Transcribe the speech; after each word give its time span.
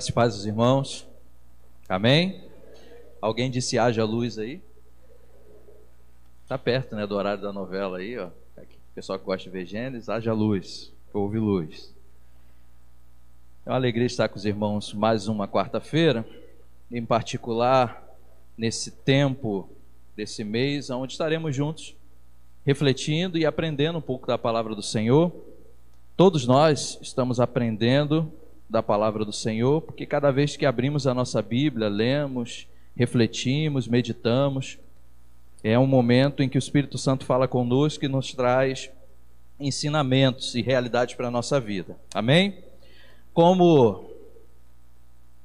Graças 0.00 0.08
e 0.08 0.12
paz 0.14 0.34
aos 0.34 0.46
irmãos. 0.46 1.06
Amém? 1.86 2.42
Alguém 3.20 3.50
disse 3.50 3.78
haja 3.78 4.02
luz 4.02 4.38
aí? 4.38 4.62
Tá 6.48 6.56
perto, 6.56 6.96
né, 6.96 7.06
do 7.06 7.14
horário 7.14 7.42
da 7.42 7.52
novela 7.52 7.98
aí, 7.98 8.16
ó. 8.16 8.30
Pessoal 8.94 9.18
que 9.18 9.26
gosta 9.26 9.44
de 9.44 9.50
ver 9.50 9.66
Gênesis, 9.66 10.08
haja 10.08 10.32
luz, 10.32 10.90
houve 11.12 11.38
luz. 11.38 11.94
É 13.66 13.68
uma 13.68 13.76
alegria 13.76 14.06
estar 14.06 14.26
com 14.30 14.38
os 14.38 14.46
irmãos 14.46 14.94
mais 14.94 15.28
uma 15.28 15.46
quarta-feira, 15.46 16.26
em 16.90 17.04
particular 17.04 18.02
nesse 18.56 18.90
tempo 18.90 19.68
desse 20.16 20.42
mês, 20.42 20.88
onde 20.88 21.12
estaremos 21.12 21.54
juntos 21.54 21.94
refletindo 22.64 23.36
e 23.36 23.44
aprendendo 23.44 23.98
um 23.98 24.02
pouco 24.02 24.26
da 24.26 24.38
palavra 24.38 24.74
do 24.74 24.82
Senhor. 24.82 25.30
Todos 26.16 26.46
nós 26.46 26.98
estamos 27.02 27.38
aprendendo 27.38 28.32
da 28.70 28.82
palavra 28.82 29.24
do 29.24 29.32
Senhor, 29.32 29.82
porque 29.82 30.06
cada 30.06 30.30
vez 30.30 30.56
que 30.56 30.64
abrimos 30.64 31.04
a 31.04 31.12
nossa 31.12 31.42
Bíblia, 31.42 31.88
lemos, 31.88 32.68
refletimos, 32.96 33.88
meditamos, 33.88 34.78
é 35.62 35.76
um 35.76 35.88
momento 35.88 36.40
em 36.40 36.48
que 36.48 36.56
o 36.56 36.60
Espírito 36.60 36.96
Santo 36.96 37.26
fala 37.26 37.48
conosco 37.48 38.04
e 38.04 38.08
nos 38.08 38.32
traz 38.32 38.88
ensinamentos 39.58 40.54
e 40.54 40.62
realidades 40.62 41.16
para 41.16 41.26
a 41.26 41.30
nossa 41.30 41.58
vida. 41.58 41.98
Amém? 42.14 42.58
Como 43.34 44.08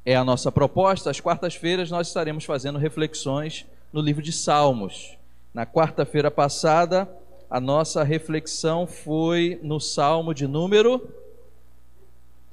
é 0.06 0.16
a 0.16 0.24
nossa 0.24 0.52
proposta, 0.52 1.10
às 1.10 1.20
quartas-feiras 1.20 1.90
nós 1.90 2.08
estaremos 2.08 2.46
fazendo 2.46 2.78
reflexões 2.78 3.66
no 3.92 4.02
livro 4.02 4.22
de 4.22 4.32
Salmos. 4.32 5.18
Na 5.52 5.66
quarta-feira 5.66 6.30
passada, 6.30 7.10
a 7.50 7.60
nossa 7.60 8.04
reflexão 8.04 8.86
foi 8.86 9.60
no 9.64 9.80
Salmo 9.80 10.32
de 10.32 10.48
número 10.48 11.25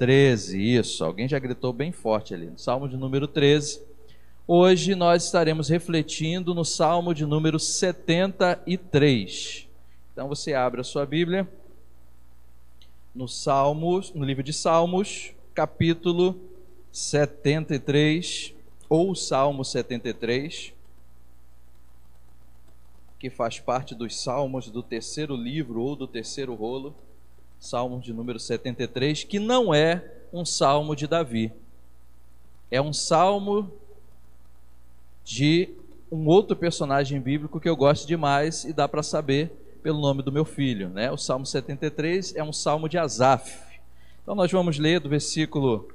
13, 0.03 0.61
isso, 0.61 1.05
alguém 1.05 1.29
já 1.29 1.39
gritou 1.39 1.73
bem 1.73 1.93
forte 1.93 2.35
ali, 2.35 2.47
no 2.47 2.59
Salmo 2.59 2.89
de 2.89 2.97
número 2.97 3.29
13. 3.29 3.81
Hoje 4.49 4.97
nós 4.97 5.27
estaremos 5.27 5.69
refletindo 5.69 6.53
no 6.53 6.65
Salmo 6.65 7.15
de 7.15 7.25
número 7.25 7.61
73. 7.61 9.69
Então 10.13 10.27
você 10.27 10.55
abre 10.55 10.81
a 10.81 10.85
sua 10.85 11.07
Bíblia 11.07 11.49
no 13.15 13.29
Salmos, 13.29 14.13
no 14.13 14.25
livro 14.25 14.43
de 14.43 14.53
Salmos, 14.53 15.35
capítulo 15.55 16.37
73 16.91 18.55
ou 18.89 19.15
Salmo 19.15 19.65
73, 19.65 20.75
que 23.21 23.31
faz 23.31 23.61
parte 23.61 23.95
dos 23.95 24.21
salmos 24.21 24.69
do 24.69 24.83
terceiro 24.83 25.37
livro 25.37 25.81
ou 25.81 25.95
do 25.95 26.09
terceiro 26.09 26.57
rolo. 26.57 26.93
Salmo 27.63 28.01
de 28.01 28.13
número 28.13 28.41
73, 28.41 29.23
que 29.23 29.39
não 29.39 29.73
é 29.73 30.05
um 30.33 30.45
salmo 30.45 30.97
de 30.97 31.07
Davi. 31.07 31.53
É 32.69 32.83
um 32.83 32.93
salmo 32.93 33.71
de 35.25 35.69
um 36.11 36.27
outro 36.27 36.57
personagem 36.57 37.21
bíblico 37.21 37.61
que 37.61 37.69
eu 37.69 37.77
gosto 37.77 38.05
demais 38.05 38.65
e 38.65 38.73
dá 38.73 38.89
para 38.89 39.01
saber 39.01 39.53
pelo 39.81 40.01
nome 40.01 40.25
do 40.25 40.33
meu 40.33 40.45
filho, 40.45 40.89
né? 40.89 41.13
O 41.13 41.17
Salmo 41.17 41.47
73 41.47 42.35
é 42.35 42.43
um 42.43 42.53
salmo 42.53 42.89
de 42.89 42.99
Asaf. 42.99 43.57
Então 44.25 44.35
nós 44.35 44.51
vamos 44.51 44.77
ler 44.77 44.99
do 44.99 45.09
versículo 45.09 45.89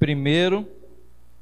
1 0.00 0.64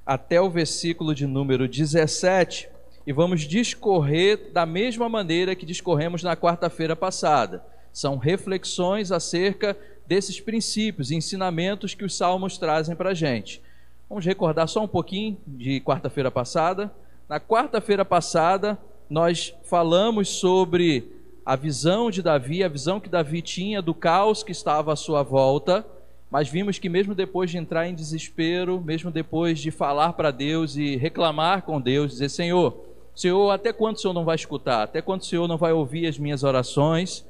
até 0.05 0.41
o 0.41 0.51
versículo 0.51 1.15
de 1.15 1.25
número 1.25 1.69
17 1.69 2.69
e 3.07 3.13
vamos 3.13 3.43
discorrer 3.43 4.51
da 4.53 4.67
mesma 4.67 5.09
maneira 5.09 5.55
que 5.55 5.65
discorremos 5.65 6.25
na 6.25 6.37
quarta-feira 6.37 6.97
passada 6.97 7.78
são 7.93 8.17
reflexões 8.17 9.11
acerca 9.13 9.77
desses 10.07 10.41
princípios 10.41 11.11
e 11.11 11.17
ensinamentos 11.17 11.95
que 11.95 12.05
os 12.05 12.17
salmos 12.17 12.57
trazem 12.57 12.97
para 12.97 13.11
a 13.11 13.15
gente. 13.15 13.63
Vamos 14.09 14.25
recordar 14.25 14.67
só 14.69 14.83
um 14.83 14.89
pouquinho 14.89 15.37
de 15.47 15.81
quarta-feira 15.81 16.31
passada. 16.31 16.91
Na 17.29 17.39
quarta-feira 17.39 18.05
passada, 18.05 18.79
nós 19.11 19.55
falamos 19.65 20.29
sobre 20.29 21.13
a 21.45 21.57
visão 21.57 22.11
de 22.11 22.23
Davi, 22.23 22.65
a 22.65 22.69
visão 22.69 23.01
que 23.01 23.09
Davi 23.09 23.43
tinha 23.43 23.83
do 23.83 23.95
caos 23.95 24.43
que 24.43 24.53
estava 24.53 24.93
à 24.93 24.97
sua 24.97 25.23
volta, 25.23 25.85
mas 26.31 26.49
vimos 26.49 26.79
que, 26.79 26.89
mesmo 26.89 27.15
depois 27.15 27.51
de 27.51 27.57
entrar 27.57 27.87
em 27.87 27.95
desespero, 27.95 28.81
mesmo 28.81 29.11
depois 29.11 29.59
de 29.59 29.71
falar 29.71 30.13
para 30.13 30.31
Deus 30.31 30.77
e 30.77 30.97
reclamar 30.97 31.63
com 31.63 31.81
Deus, 31.81 32.13
dizer: 32.13 32.29
Senhor, 32.29 32.77
Senhor, 33.15 33.51
até 33.51 33.73
quando 33.73 33.97
o 33.97 33.99
Senhor 33.99 34.13
não 34.13 34.25
vai 34.25 34.37
escutar? 34.37 34.83
Até 34.83 35.01
quando 35.01 35.23
o 35.23 35.25
Senhor 35.25 35.49
não 35.49 35.57
vai 35.57 35.73
ouvir 35.73 36.07
as 36.07 36.19
minhas 36.19 36.45
orações? 36.45 37.25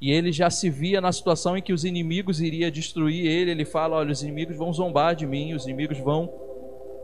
E 0.00 0.12
ele 0.12 0.30
já 0.30 0.48
se 0.48 0.70
via 0.70 1.00
na 1.00 1.12
situação 1.12 1.56
em 1.56 1.62
que 1.62 1.72
os 1.72 1.84
inimigos 1.84 2.40
iriam 2.40 2.70
destruir 2.70 3.26
ele. 3.26 3.50
Ele 3.50 3.64
fala: 3.64 3.96
Olha, 3.96 4.12
os 4.12 4.22
inimigos 4.22 4.56
vão 4.56 4.72
zombar 4.72 5.16
de 5.16 5.26
mim, 5.26 5.54
os 5.54 5.64
inimigos 5.64 5.98
vão 5.98 6.32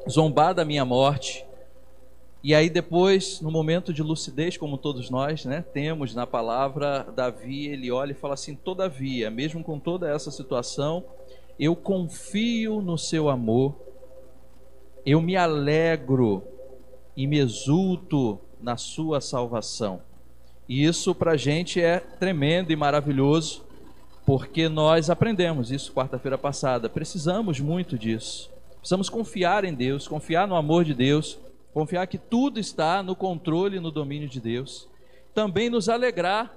zombar 0.09 0.55
da 0.55 0.65
minha 0.65 0.84
morte. 0.84 1.44
E 2.43 2.54
aí, 2.54 2.69
depois, 2.69 3.41
no 3.41 3.50
momento 3.50 3.93
de 3.93 4.03
lucidez, 4.03 4.56
como 4.56 4.77
todos 4.77 5.09
nós 5.10 5.44
né, 5.44 5.65
temos 5.72 6.15
na 6.15 6.27
palavra, 6.27 7.04
Davi 7.16 7.66
ele 7.66 7.91
olha 7.91 8.12
e 8.12 8.15
fala 8.15 8.34
assim: 8.34 8.54
Todavia, 8.54 9.31
mesmo 9.31 9.65
com 9.65 9.78
toda 9.78 10.09
essa 10.09 10.31
situação, 10.31 11.04
eu 11.59 11.75
confio 11.75 12.81
no 12.81 12.97
seu 12.97 13.28
amor, 13.28 13.75
eu 15.04 15.21
me 15.21 15.37
alegro 15.37 16.44
e 17.16 17.27
me 17.27 17.38
exulto 17.38 18.38
na 18.60 18.77
sua 18.77 19.21
salvação. 19.21 20.00
E 20.69 20.85
isso 20.85 21.15
para 21.15 21.33
a 21.33 21.37
gente 21.37 21.81
é 21.81 22.01
tremendo 22.01 22.73
e 22.73 22.77
maravilhoso, 22.77 23.65
porque 24.25 24.69
nós 24.69 25.11
aprendemos 25.11 25.71
isso 25.71 25.93
quarta-feira 25.93 26.39
passada. 26.39 26.89
Precisamos 26.89 27.61
muito 27.61 27.99
disso. 27.99 28.51
Precisamos 28.79 29.09
confiar 29.09 29.65
em 29.65 29.75
Deus, 29.75 30.09
confiar 30.09 30.49
no 30.49 30.57
amor 30.57 30.85
de 30.85 30.95
Deus, 30.95 31.39
confiar 31.73 32.07
que 32.07 32.19
tudo 32.19 32.59
está 32.59 33.03
no 33.03 33.15
controle 33.15 33.77
e 33.77 33.81
no 33.81 33.91
domínio 33.91 34.29
de 34.29 34.41
Deus. 34.41 34.89
Também 35.35 35.69
nos 35.69 35.89
alegrar 35.89 36.55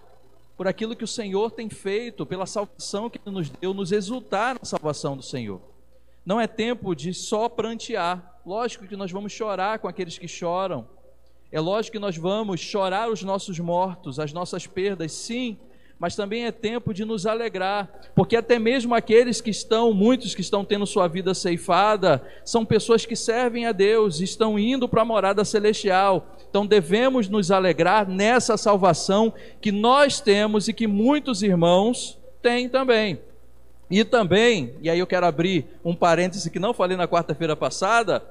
por 0.55 0.67
aquilo 0.67 0.95
que 0.95 1.03
o 1.03 1.07
Senhor 1.07 1.51
tem 1.51 1.69
feito, 1.69 2.25
pela 2.25 2.45
salvação 2.45 3.09
que 3.09 3.19
Ele 3.25 3.35
nos 3.35 3.49
deu, 3.49 3.73
nos 3.73 3.91
exultar 3.91 4.55
na 4.55 4.65
salvação 4.65 5.15
do 5.15 5.23
Senhor. 5.23 5.61
Não 6.25 6.41
é 6.41 6.47
tempo 6.47 6.95
de 6.95 7.13
só 7.13 7.47
prantear. 7.47 8.41
Lógico 8.45 8.87
que 8.87 8.95
nós 8.95 9.11
vamos 9.11 9.31
chorar 9.31 9.79
com 9.79 9.87
aqueles 9.87 10.17
que 10.17 10.27
choram, 10.27 10.87
é 11.51 11.59
lógico 11.59 11.93
que 11.93 11.99
nós 11.99 12.17
vamos 12.17 12.59
chorar 12.59 13.09
os 13.09 13.23
nossos 13.23 13.57
mortos, 13.59 14.19
as 14.19 14.33
nossas 14.33 14.67
perdas, 14.67 15.13
sim, 15.13 15.57
mas 15.99 16.15
também 16.15 16.45
é 16.45 16.51
tempo 16.51 16.93
de 16.93 17.03
nos 17.03 17.25
alegrar, 17.25 17.89
porque 18.13 18.35
até 18.35 18.59
mesmo 18.59 18.93
aqueles 18.93 19.41
que 19.41 19.49
estão, 19.49 19.93
muitos 19.93 20.35
que 20.35 20.41
estão 20.41 20.63
tendo 20.63 20.85
sua 20.85 21.07
vida 21.07 21.33
ceifada, 21.33 22.21
são 22.45 22.65
pessoas 22.65 23.05
que 23.05 23.15
servem 23.15 23.65
a 23.65 23.71
Deus, 23.71 24.19
estão 24.19 24.59
indo 24.59 24.87
para 24.87 25.01
a 25.01 25.05
morada 25.05 25.43
celestial. 25.43 26.35
Então 26.49 26.67
devemos 26.67 27.27
nos 27.27 27.49
alegrar 27.49 28.07
nessa 28.07 28.57
salvação 28.57 29.33
que 29.59 29.71
nós 29.71 30.19
temos 30.19 30.67
e 30.67 30.73
que 30.73 30.85
muitos 30.85 31.41
irmãos 31.41 32.19
têm 32.41 32.69
também. 32.69 33.19
E 33.89 34.03
também, 34.03 34.75
e 34.81 34.89
aí 34.89 34.99
eu 34.99 35.07
quero 35.07 35.25
abrir 35.25 35.65
um 35.83 35.95
parêntese 35.95 36.51
que 36.51 36.59
não 36.59 36.73
falei 36.73 36.97
na 36.97 37.07
quarta-feira 37.07 37.55
passada, 37.55 38.23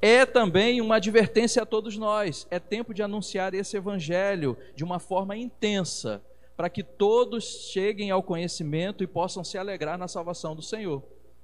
é 0.00 0.24
também 0.24 0.80
uma 0.80 0.96
advertência 0.96 1.62
a 1.62 1.66
todos 1.66 1.96
nós. 1.96 2.46
É 2.50 2.58
tempo 2.58 2.94
de 2.94 3.02
anunciar 3.02 3.54
esse 3.54 3.76
evangelho 3.76 4.56
de 4.74 4.84
uma 4.84 4.98
forma 4.98 5.36
intensa, 5.36 6.22
para 6.56 6.70
que 6.70 6.82
todos 6.82 7.70
cheguem 7.72 8.10
ao 8.10 8.22
conhecimento 8.22 9.02
e 9.02 9.06
possam 9.06 9.42
se 9.42 9.58
alegrar 9.58 9.98
na 9.98 10.08
salvação 10.08 10.54
do 10.54 10.62
Senhor. 10.62 11.02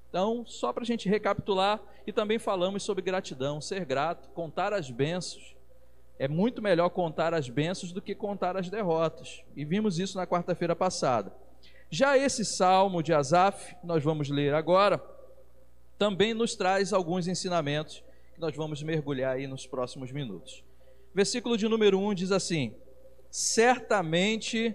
Então, 0.09 0.45
só 0.47 0.73
para 0.73 0.85
a 0.85 0.87
gente 0.87 1.09
recapitular, 1.09 1.81
e 2.07 2.13
também 2.13 2.39
falamos 2.39 2.85
sobre 2.85 3.03
gratidão, 3.03 3.61
ser 3.61 3.85
grato, 3.85 4.29
contar 4.31 4.73
as 4.73 4.89
bênçãos. 4.91 5.57
É 6.17 6.29
muito 6.29 6.63
melhor 6.63 6.91
contar 6.91 7.35
as 7.35 7.49
bênçãos 7.49 7.91
do 7.91 8.01
que 8.01 8.15
contar 8.15 8.57
as 8.57 8.71
derrotas. 8.71 9.43
E 9.57 9.65
vimos 9.65 9.99
isso 9.99 10.17
na 10.17 10.27
quarta-feira 10.27 10.77
passada. 10.77 11.33
Já 11.91 12.17
esse 12.17 12.45
salmo 12.45 13.03
de 13.03 13.13
Asaf, 13.13 13.75
nós 13.83 14.05
vamos 14.05 14.29
ler 14.29 14.55
agora, 14.55 15.03
também 15.99 16.33
nos 16.33 16.55
traz 16.55 16.93
alguns 16.93 17.27
ensinamentos 17.27 18.05
nós 18.45 18.55
vamos 18.55 18.83
mergulhar 18.83 19.37
aí 19.37 19.47
nos 19.47 19.67
próximos 19.67 20.13
minutos. 20.13 20.63
Versículo 21.15 21.57
de 21.57 21.67
número 21.67 21.99
1 21.99 22.13
diz 22.13 22.31
assim: 22.31 22.75
Certamente 23.31 24.75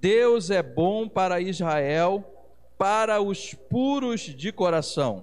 Deus 0.00 0.48
é 0.48 0.62
bom 0.62 1.06
para 1.06 1.38
Israel, 1.38 2.24
para 2.78 3.20
os 3.20 3.52
puros 3.52 4.22
de 4.22 4.50
coração. 4.50 5.22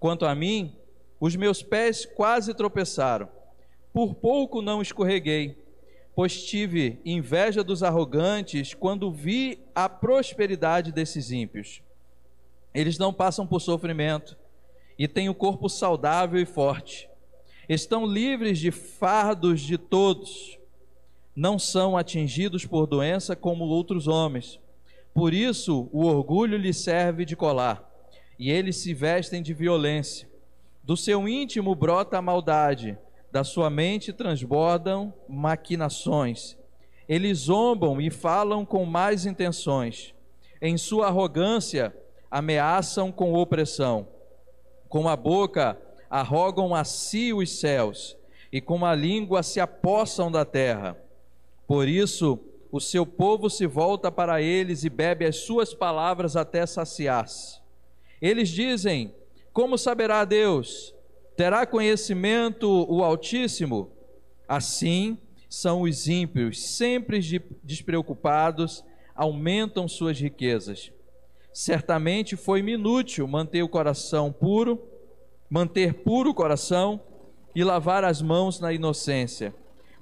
Quanto 0.00 0.24
a 0.24 0.34
mim, 0.34 0.78
os 1.20 1.36
meus 1.36 1.62
pés 1.62 2.06
quase 2.06 2.54
tropeçaram, 2.54 3.28
por 3.92 4.14
pouco 4.14 4.62
não 4.62 4.80
escorreguei, 4.80 5.62
pois 6.16 6.42
tive 6.42 7.02
inveja 7.04 7.62
dos 7.62 7.82
arrogantes 7.82 8.72
quando 8.72 9.12
vi 9.12 9.62
a 9.74 9.90
prosperidade 9.90 10.90
desses 10.90 11.30
ímpios. 11.30 11.82
Eles 12.72 12.96
não 12.96 13.12
passam 13.12 13.46
por 13.46 13.60
sofrimento 13.60 14.38
e 14.98 15.08
têm 15.08 15.28
o 15.28 15.34
corpo 15.34 15.68
saudável 15.68 16.40
e 16.40 16.46
forte. 16.46 17.08
Estão 17.68 18.06
livres 18.06 18.58
de 18.58 18.70
fardos 18.70 19.60
de 19.60 19.78
todos. 19.78 20.58
Não 21.34 21.58
são 21.58 21.96
atingidos 21.96 22.64
por 22.66 22.86
doença 22.86 23.34
como 23.34 23.64
outros 23.64 24.06
homens. 24.06 24.60
Por 25.12 25.32
isso, 25.32 25.88
o 25.92 26.04
orgulho 26.04 26.58
lhes 26.58 26.76
serve 26.78 27.24
de 27.24 27.36
colar, 27.36 27.88
e 28.38 28.50
eles 28.50 28.76
se 28.76 28.92
vestem 28.92 29.42
de 29.42 29.54
violência. 29.54 30.28
Do 30.82 30.96
seu 30.96 31.28
íntimo 31.28 31.74
brota 31.74 32.18
a 32.18 32.22
maldade, 32.22 32.98
da 33.30 33.42
sua 33.42 33.70
mente 33.70 34.12
transbordam 34.12 35.14
maquinações. 35.28 36.56
Eles 37.08 37.38
zombam 37.38 38.00
e 38.00 38.10
falam 38.10 38.64
com 38.64 38.84
más 38.84 39.24
intenções. 39.24 40.14
Em 40.60 40.76
sua 40.76 41.06
arrogância, 41.06 41.94
ameaçam 42.30 43.12
com 43.12 43.34
opressão. 43.34 44.08
Com 44.94 45.08
a 45.08 45.16
boca, 45.16 45.76
arrogam 46.08 46.72
a 46.72 46.84
si 46.84 47.32
os 47.32 47.58
céus, 47.58 48.16
e 48.52 48.60
com 48.60 48.86
a 48.86 48.94
língua 48.94 49.42
se 49.42 49.58
apossam 49.58 50.30
da 50.30 50.44
terra. 50.44 50.96
Por 51.66 51.88
isso, 51.88 52.38
o 52.70 52.80
seu 52.80 53.04
povo 53.04 53.50
se 53.50 53.66
volta 53.66 54.12
para 54.12 54.40
eles 54.40 54.84
e 54.84 54.88
bebe 54.88 55.24
as 55.26 55.34
suas 55.34 55.74
palavras 55.74 56.36
até 56.36 56.64
saciar-se. 56.64 57.60
Eles 58.22 58.48
dizem: 58.48 59.12
Como 59.52 59.76
saberá 59.76 60.24
Deus? 60.24 60.94
Terá 61.36 61.66
conhecimento 61.66 62.70
o 62.88 63.02
Altíssimo? 63.02 63.90
Assim 64.46 65.18
são 65.50 65.82
os 65.82 66.06
ímpios, 66.06 66.64
sempre 66.64 67.18
despreocupados, 67.64 68.84
aumentam 69.12 69.88
suas 69.88 70.20
riquezas. 70.20 70.92
Certamente 71.54 72.34
foi-me 72.34 72.72
inútil 72.72 73.28
manter 73.28 73.62
o 73.62 73.68
coração 73.68 74.32
puro, 74.32 74.82
manter 75.48 75.94
puro 75.94 76.30
o 76.30 76.34
coração 76.34 77.00
e 77.54 77.62
lavar 77.62 78.02
as 78.02 78.20
mãos 78.20 78.58
na 78.58 78.72
inocência, 78.72 79.54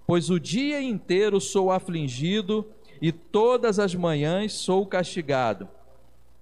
pois 0.07 0.31
o 0.31 0.41
dia 0.41 0.81
inteiro 0.81 1.39
sou 1.43 1.71
afligido 1.71 2.67
e 3.03 3.13
todas 3.13 3.79
as 3.79 3.95
manhãs 3.95 4.55
sou 4.55 4.87
castigado. 4.87 5.69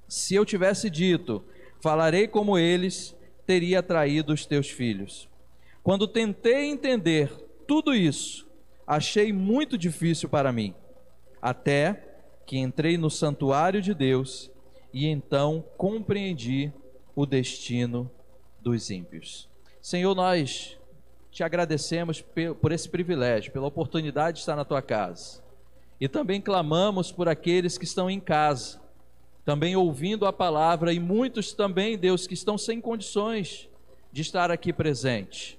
Se 0.06 0.36
eu 0.36 0.44
tivesse 0.44 0.88
dito, 0.88 1.42
falarei 1.80 2.28
como 2.28 2.56
eles, 2.56 3.12
teria 3.44 3.82
traído 3.82 4.32
os 4.32 4.46
teus 4.46 4.70
filhos. 4.70 5.28
Quando 5.82 6.06
tentei 6.06 6.70
entender 6.70 7.32
tudo 7.66 7.92
isso, 7.92 8.48
achei 8.86 9.32
muito 9.32 9.76
difícil 9.76 10.28
para 10.28 10.52
mim, 10.52 10.72
até 11.42 12.00
que 12.46 12.58
entrei 12.58 12.96
no 12.96 13.10
santuário 13.10 13.82
de 13.82 13.92
Deus 13.92 14.52
e 14.92 15.06
então 15.06 15.64
compreendi 15.76 16.72
o 17.14 17.24
destino 17.26 18.10
dos 18.60 18.90
ímpios. 18.90 19.48
Senhor, 19.80 20.14
nós 20.14 20.78
te 21.30 21.42
agradecemos 21.42 22.24
por 22.60 22.72
esse 22.72 22.88
privilégio, 22.88 23.52
pela 23.52 23.66
oportunidade 23.66 24.36
de 24.36 24.40
estar 24.40 24.56
na 24.56 24.64
tua 24.64 24.82
casa. 24.82 25.42
E 26.00 26.08
também 26.08 26.40
clamamos 26.40 27.12
por 27.12 27.28
aqueles 27.28 27.78
que 27.78 27.84
estão 27.84 28.10
em 28.10 28.18
casa, 28.18 28.80
também 29.44 29.76
ouvindo 29.76 30.26
a 30.26 30.32
palavra, 30.32 30.92
e 30.92 30.98
muitos 30.98 31.52
também, 31.52 31.96
Deus, 31.96 32.26
que 32.26 32.34
estão 32.34 32.58
sem 32.58 32.80
condições 32.80 33.68
de 34.12 34.22
estar 34.22 34.50
aqui 34.50 34.72
presente. 34.72 35.58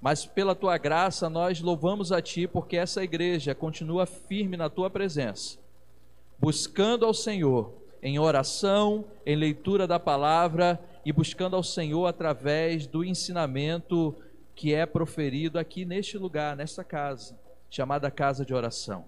Mas 0.00 0.26
pela 0.26 0.54
tua 0.54 0.76
graça 0.76 1.30
nós 1.30 1.60
louvamos 1.60 2.12
a 2.12 2.20
ti, 2.20 2.46
porque 2.46 2.76
essa 2.76 3.02
igreja 3.02 3.54
continua 3.54 4.04
firme 4.04 4.56
na 4.56 4.68
tua 4.68 4.90
presença, 4.90 5.58
buscando 6.38 7.06
ao 7.06 7.14
Senhor 7.14 7.83
em 8.04 8.18
oração, 8.18 9.06
em 9.24 9.34
leitura 9.34 9.86
da 9.86 9.98
palavra 9.98 10.78
e 11.06 11.10
buscando 11.10 11.56
ao 11.56 11.62
Senhor 11.62 12.06
através 12.06 12.86
do 12.86 13.02
ensinamento 13.02 14.14
que 14.54 14.74
é 14.74 14.84
proferido 14.84 15.58
aqui 15.58 15.86
neste 15.86 16.18
lugar, 16.18 16.54
nesta 16.54 16.84
casa, 16.84 17.34
chamada 17.70 18.10
casa 18.10 18.44
de 18.44 18.52
oração. 18.52 19.06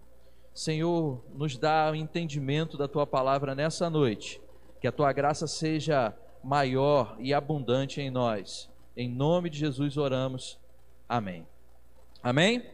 Senhor, 0.54 1.22
nos 1.34 1.58
dá 1.58 1.90
o 1.92 1.94
entendimento 1.94 2.78
da 2.78 2.88
tua 2.88 3.06
palavra 3.06 3.54
nessa 3.54 3.90
noite, 3.90 4.40
que 4.80 4.86
a 4.86 4.92
tua 4.92 5.12
graça 5.12 5.46
seja 5.46 6.16
maior 6.42 7.16
e 7.18 7.34
abundante 7.34 8.00
em 8.00 8.10
nós. 8.10 8.70
Em 8.96 9.10
nome 9.10 9.50
de 9.50 9.58
Jesus 9.58 9.98
oramos. 9.98 10.58
Amém. 11.06 11.46
Amém? 12.22 12.64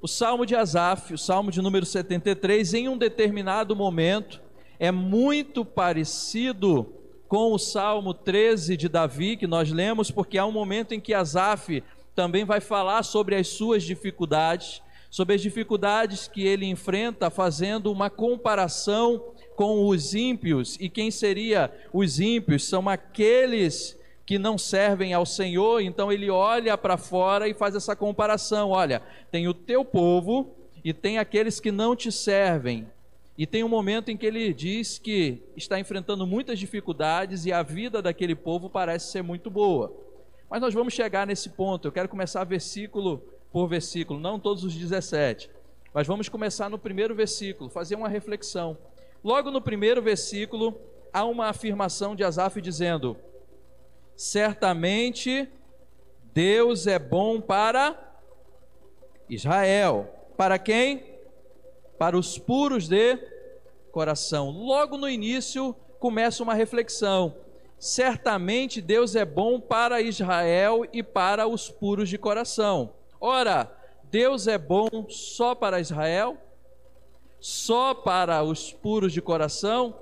O 0.00 0.06
Salmo 0.06 0.46
de 0.46 0.54
Asaf, 0.54 1.12
o 1.12 1.18
Salmo 1.18 1.50
de 1.50 1.60
número 1.60 1.84
73, 1.84 2.74
em 2.74 2.88
um 2.88 2.96
determinado 2.96 3.74
momento, 3.74 4.40
é 4.82 4.90
muito 4.90 5.64
parecido 5.64 6.92
com 7.28 7.52
o 7.52 7.58
Salmo 7.58 8.12
13 8.12 8.76
de 8.76 8.88
Davi, 8.88 9.36
que 9.36 9.46
nós 9.46 9.70
lemos, 9.70 10.10
porque 10.10 10.36
há 10.36 10.44
um 10.44 10.50
momento 10.50 10.92
em 10.92 10.98
que 10.98 11.14
Asaf 11.14 11.84
também 12.16 12.44
vai 12.44 12.60
falar 12.60 13.04
sobre 13.04 13.36
as 13.36 13.46
suas 13.46 13.84
dificuldades, 13.84 14.82
sobre 15.08 15.36
as 15.36 15.40
dificuldades 15.40 16.26
que 16.26 16.44
ele 16.44 16.66
enfrenta, 16.66 17.30
fazendo 17.30 17.92
uma 17.92 18.10
comparação 18.10 19.22
com 19.54 19.86
os 19.86 20.16
ímpios. 20.16 20.76
E 20.80 20.88
quem 20.88 21.12
seria 21.12 21.72
os 21.92 22.18
ímpios? 22.18 22.68
São 22.68 22.88
aqueles 22.88 23.96
que 24.26 24.36
não 24.36 24.58
servem 24.58 25.14
ao 25.14 25.24
Senhor, 25.24 25.80
então 25.80 26.10
ele 26.10 26.28
olha 26.28 26.76
para 26.76 26.96
fora 26.96 27.46
e 27.46 27.54
faz 27.54 27.76
essa 27.76 27.94
comparação: 27.94 28.70
olha, 28.70 29.00
tem 29.30 29.46
o 29.46 29.54
teu 29.54 29.84
povo 29.84 30.56
e 30.84 30.92
tem 30.92 31.18
aqueles 31.18 31.60
que 31.60 31.70
não 31.70 31.94
te 31.94 32.10
servem. 32.10 32.88
E 33.42 33.46
tem 33.46 33.64
um 33.64 33.68
momento 33.68 34.08
em 34.08 34.16
que 34.16 34.24
ele 34.24 34.54
diz 34.54 35.00
que 35.00 35.42
está 35.56 35.76
enfrentando 35.80 36.24
muitas 36.24 36.60
dificuldades 36.60 37.44
e 37.44 37.50
a 37.50 37.60
vida 37.60 38.00
daquele 38.00 38.36
povo 38.36 38.70
parece 38.70 39.10
ser 39.10 39.20
muito 39.20 39.50
boa. 39.50 39.92
Mas 40.48 40.60
nós 40.60 40.72
vamos 40.72 40.94
chegar 40.94 41.26
nesse 41.26 41.50
ponto. 41.50 41.88
Eu 41.88 41.90
quero 41.90 42.08
começar 42.08 42.44
versículo 42.44 43.20
por 43.50 43.66
versículo, 43.66 44.20
não 44.20 44.38
todos 44.38 44.62
os 44.62 44.76
17. 44.76 45.50
Mas 45.92 46.06
vamos 46.06 46.28
começar 46.28 46.70
no 46.70 46.78
primeiro 46.78 47.16
versículo, 47.16 47.68
fazer 47.68 47.96
uma 47.96 48.08
reflexão. 48.08 48.78
Logo 49.24 49.50
no 49.50 49.60
primeiro 49.60 50.00
versículo, 50.00 50.80
há 51.12 51.24
uma 51.24 51.48
afirmação 51.48 52.14
de 52.14 52.22
Asaf 52.22 52.60
dizendo: 52.60 53.16
Certamente 54.14 55.48
Deus 56.32 56.86
é 56.86 56.96
bom 56.96 57.40
para 57.40 58.20
Israel. 59.28 60.14
Para 60.36 60.60
quem? 60.60 61.10
para 62.02 62.18
os 62.18 62.36
puros 62.36 62.88
de 62.88 63.16
coração. 63.92 64.50
Logo 64.50 64.96
no 64.96 65.08
início 65.08 65.76
começa 66.00 66.42
uma 66.42 66.54
reflexão. 66.54 67.36
Certamente 67.78 68.80
Deus 68.80 69.14
é 69.14 69.24
bom 69.24 69.60
para 69.60 70.00
Israel 70.00 70.84
e 70.92 71.02
para 71.02 71.46
os 71.46 71.68
puros 71.68 72.08
de 72.08 72.18
coração. 72.18 72.94
Ora, 73.20 73.70
Deus 74.04 74.48
é 74.48 74.58
bom 74.58 74.88
só 75.08 75.54
para 75.54 75.80
Israel? 75.80 76.36
Só 77.38 77.94
para 77.94 78.42
os 78.42 78.72
puros 78.72 79.12
de 79.12 79.20
coração? 79.20 79.94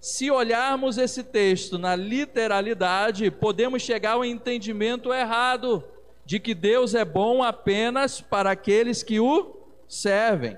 Se 0.00 0.30
olharmos 0.30 0.98
esse 0.98 1.22
texto 1.22 1.78
na 1.78 1.94
literalidade, 1.94 3.30
podemos 3.30 3.82
chegar 3.82 4.12
ao 4.12 4.24
entendimento 4.24 5.12
errado 5.12 5.84
de 6.24 6.40
que 6.40 6.54
Deus 6.54 6.94
é 6.94 7.04
bom 7.04 7.42
apenas 7.42 8.20
para 8.20 8.50
aqueles 8.50 9.02
que 9.02 9.20
o 9.20 9.56
servem. 9.88 10.56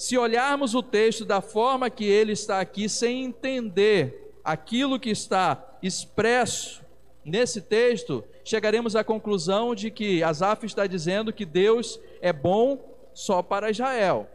Se 0.00 0.16
olharmos 0.16 0.74
o 0.74 0.82
texto 0.82 1.26
da 1.26 1.42
forma 1.42 1.90
que 1.90 2.06
ele 2.06 2.32
está 2.32 2.58
aqui, 2.58 2.88
sem 2.88 3.22
entender 3.22 4.32
aquilo 4.42 4.98
que 4.98 5.10
está 5.10 5.76
expresso 5.82 6.82
nesse 7.22 7.60
texto, 7.60 8.24
chegaremos 8.42 8.96
à 8.96 9.04
conclusão 9.04 9.74
de 9.74 9.90
que 9.90 10.22
Asaf 10.22 10.64
está 10.64 10.86
dizendo 10.86 11.34
que 11.34 11.44
Deus 11.44 12.00
é 12.22 12.32
bom 12.32 12.78
só 13.12 13.42
para 13.42 13.70
Israel. 13.70 14.26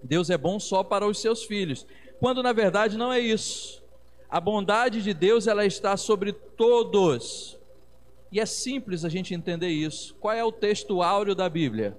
Deus 0.00 0.30
é 0.30 0.38
bom 0.38 0.60
só 0.60 0.84
para 0.84 1.04
os 1.04 1.20
seus 1.20 1.42
filhos, 1.42 1.84
quando 2.20 2.40
na 2.40 2.52
verdade 2.52 2.96
não 2.96 3.12
é 3.12 3.18
isso. 3.18 3.82
A 4.30 4.38
bondade 4.38 5.02
de 5.02 5.12
Deus 5.12 5.48
ela 5.48 5.66
está 5.66 5.96
sobre 5.96 6.32
todos. 6.32 7.58
E 8.30 8.38
é 8.38 8.46
simples 8.46 9.04
a 9.04 9.08
gente 9.08 9.34
entender 9.34 9.70
isso. 9.70 10.14
Qual 10.20 10.32
é 10.32 10.44
o 10.44 10.52
texto 10.52 11.02
áureo 11.02 11.34
da 11.34 11.48
Bíblia? 11.48 11.98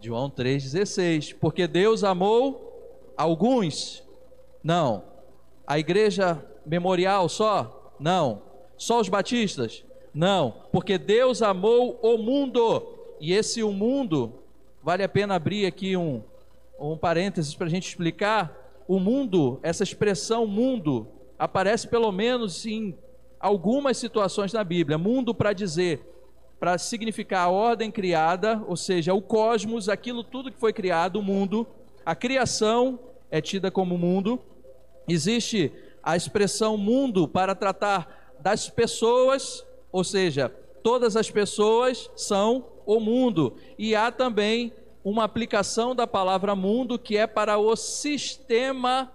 João 0.00 0.30
3,16. 0.30 1.34
Porque 1.38 1.66
Deus 1.66 2.04
amou 2.04 3.12
alguns? 3.16 4.02
Não. 4.62 5.02
A 5.66 5.78
igreja 5.78 6.44
memorial 6.64 7.28
só? 7.28 7.94
Não. 7.98 8.42
Só 8.76 9.00
os 9.00 9.08
batistas? 9.08 9.84
Não. 10.14 10.54
Porque 10.72 10.98
Deus 10.98 11.42
amou 11.42 11.98
o 12.02 12.16
mundo. 12.16 12.86
E 13.20 13.32
esse 13.32 13.62
o 13.62 13.72
mundo, 13.72 14.32
vale 14.82 15.02
a 15.02 15.08
pena 15.08 15.34
abrir 15.34 15.66
aqui 15.66 15.96
um, 15.96 16.22
um 16.78 16.96
parênteses 16.96 17.54
para 17.54 17.66
a 17.66 17.70
gente 17.70 17.88
explicar. 17.88 18.84
O 18.86 18.98
mundo, 18.98 19.58
essa 19.62 19.82
expressão 19.82 20.46
mundo, 20.46 21.08
aparece 21.38 21.86
pelo 21.88 22.10
menos 22.10 22.64
em 22.64 22.96
algumas 23.38 23.96
situações 23.96 24.52
na 24.52 24.64
Bíblia. 24.64 24.96
Mundo 24.96 25.34
para 25.34 25.52
dizer 25.52 26.17
para 26.58 26.76
significar 26.76 27.46
a 27.46 27.50
ordem 27.50 27.90
criada, 27.90 28.62
ou 28.66 28.76
seja, 28.76 29.14
o 29.14 29.22
cosmos, 29.22 29.88
aquilo 29.88 30.24
tudo 30.24 30.50
que 30.50 30.58
foi 30.58 30.72
criado, 30.72 31.16
o 31.16 31.22
mundo, 31.22 31.66
a 32.04 32.14
criação 32.14 32.98
é 33.30 33.40
tida 33.40 33.70
como 33.70 33.96
mundo. 33.96 34.40
Existe 35.06 35.72
a 36.02 36.16
expressão 36.16 36.76
mundo 36.76 37.28
para 37.28 37.54
tratar 37.54 38.36
das 38.40 38.68
pessoas, 38.68 39.64
ou 39.92 40.02
seja, 40.02 40.48
todas 40.82 41.16
as 41.16 41.30
pessoas 41.30 42.10
são 42.16 42.66
o 42.86 42.98
mundo. 42.98 43.56
E 43.78 43.94
há 43.94 44.10
também 44.10 44.72
uma 45.04 45.24
aplicação 45.24 45.94
da 45.94 46.06
palavra 46.06 46.54
mundo 46.56 46.98
que 46.98 47.16
é 47.16 47.26
para 47.26 47.58
o 47.58 47.76
sistema 47.76 49.12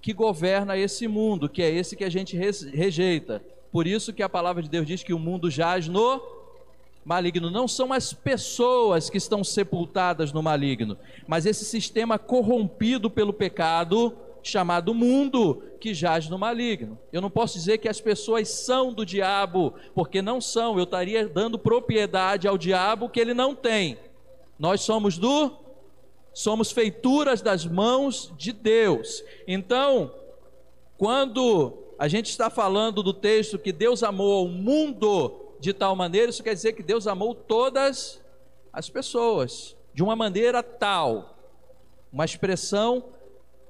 que 0.00 0.12
governa 0.12 0.76
esse 0.76 1.06
mundo, 1.06 1.48
que 1.48 1.62
é 1.62 1.70
esse 1.70 1.94
que 1.94 2.04
a 2.04 2.10
gente 2.10 2.36
rejeita. 2.36 3.44
Por 3.70 3.86
isso 3.86 4.12
que 4.12 4.22
a 4.22 4.28
palavra 4.28 4.62
de 4.62 4.68
Deus 4.68 4.86
diz 4.86 5.02
que 5.02 5.12
o 5.12 5.18
mundo 5.18 5.50
jaz 5.50 5.86
no 5.86 6.39
maligno. 7.04 7.50
Não 7.50 7.66
são 7.66 7.92
as 7.92 8.12
pessoas 8.12 9.08
que 9.08 9.18
estão 9.18 9.42
sepultadas 9.42 10.32
no 10.32 10.42
maligno, 10.42 10.96
mas 11.26 11.46
esse 11.46 11.64
sistema 11.64 12.18
corrompido 12.18 13.10
pelo 13.10 13.32
pecado 13.32 14.16
chamado 14.42 14.94
mundo 14.94 15.62
que 15.78 15.92
jaz 15.92 16.28
no 16.28 16.38
maligno. 16.38 16.98
Eu 17.12 17.20
não 17.20 17.30
posso 17.30 17.54
dizer 17.54 17.78
que 17.78 17.88
as 17.88 18.00
pessoas 18.00 18.48
são 18.48 18.92
do 18.92 19.04
diabo, 19.04 19.74
porque 19.94 20.22
não 20.22 20.40
são. 20.40 20.78
Eu 20.78 20.84
estaria 20.84 21.28
dando 21.28 21.58
propriedade 21.58 22.48
ao 22.48 22.58
diabo 22.58 23.08
que 23.08 23.20
ele 23.20 23.34
não 23.34 23.54
tem. 23.54 23.98
Nós 24.58 24.82
somos 24.82 25.18
do 25.18 25.52
somos 26.32 26.70
feituras 26.70 27.42
das 27.42 27.66
mãos 27.66 28.32
de 28.36 28.52
Deus. 28.52 29.24
Então, 29.48 30.14
quando 30.96 31.76
a 31.98 32.06
gente 32.08 32.30
está 32.30 32.48
falando 32.48 33.02
do 33.02 33.12
texto 33.12 33.58
que 33.58 33.72
Deus 33.72 34.02
amou 34.02 34.46
o 34.46 34.48
mundo 34.48 35.39
de 35.60 35.74
tal 35.74 35.94
maneira, 35.94 36.30
isso 36.30 36.42
quer 36.42 36.54
dizer 36.54 36.72
que 36.72 36.82
Deus 36.82 37.06
amou 37.06 37.34
todas 37.34 38.20
as 38.72 38.88
pessoas 38.88 39.76
de 39.92 40.02
uma 40.02 40.16
maneira 40.16 40.62
tal, 40.62 41.36
uma 42.12 42.24
expressão 42.24 43.04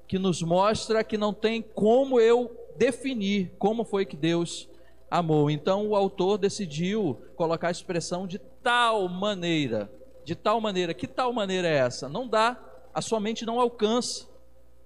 que 0.07 0.17
nos 0.17 0.41
mostra 0.41 1.03
que 1.03 1.17
não 1.17 1.33
tem 1.33 1.61
como 1.61 2.19
eu 2.19 2.55
definir 2.77 3.51
como 3.59 3.83
foi 3.83 4.05
que 4.05 4.15
Deus 4.15 4.69
amou. 5.09 5.49
Então 5.49 5.87
o 5.87 5.95
autor 5.95 6.37
decidiu 6.37 7.21
colocar 7.35 7.67
a 7.67 7.71
expressão 7.71 8.25
de 8.25 8.39
tal 8.39 9.07
maneira. 9.09 9.91
De 10.23 10.35
tal 10.35 10.61
maneira. 10.61 10.93
Que 10.93 11.07
tal 11.07 11.33
maneira 11.33 11.67
é 11.67 11.75
essa? 11.75 12.07
Não 12.07 12.27
dá, 12.27 12.57
a 12.93 13.01
sua 13.01 13.19
mente 13.19 13.45
não 13.45 13.59
alcança. 13.59 14.27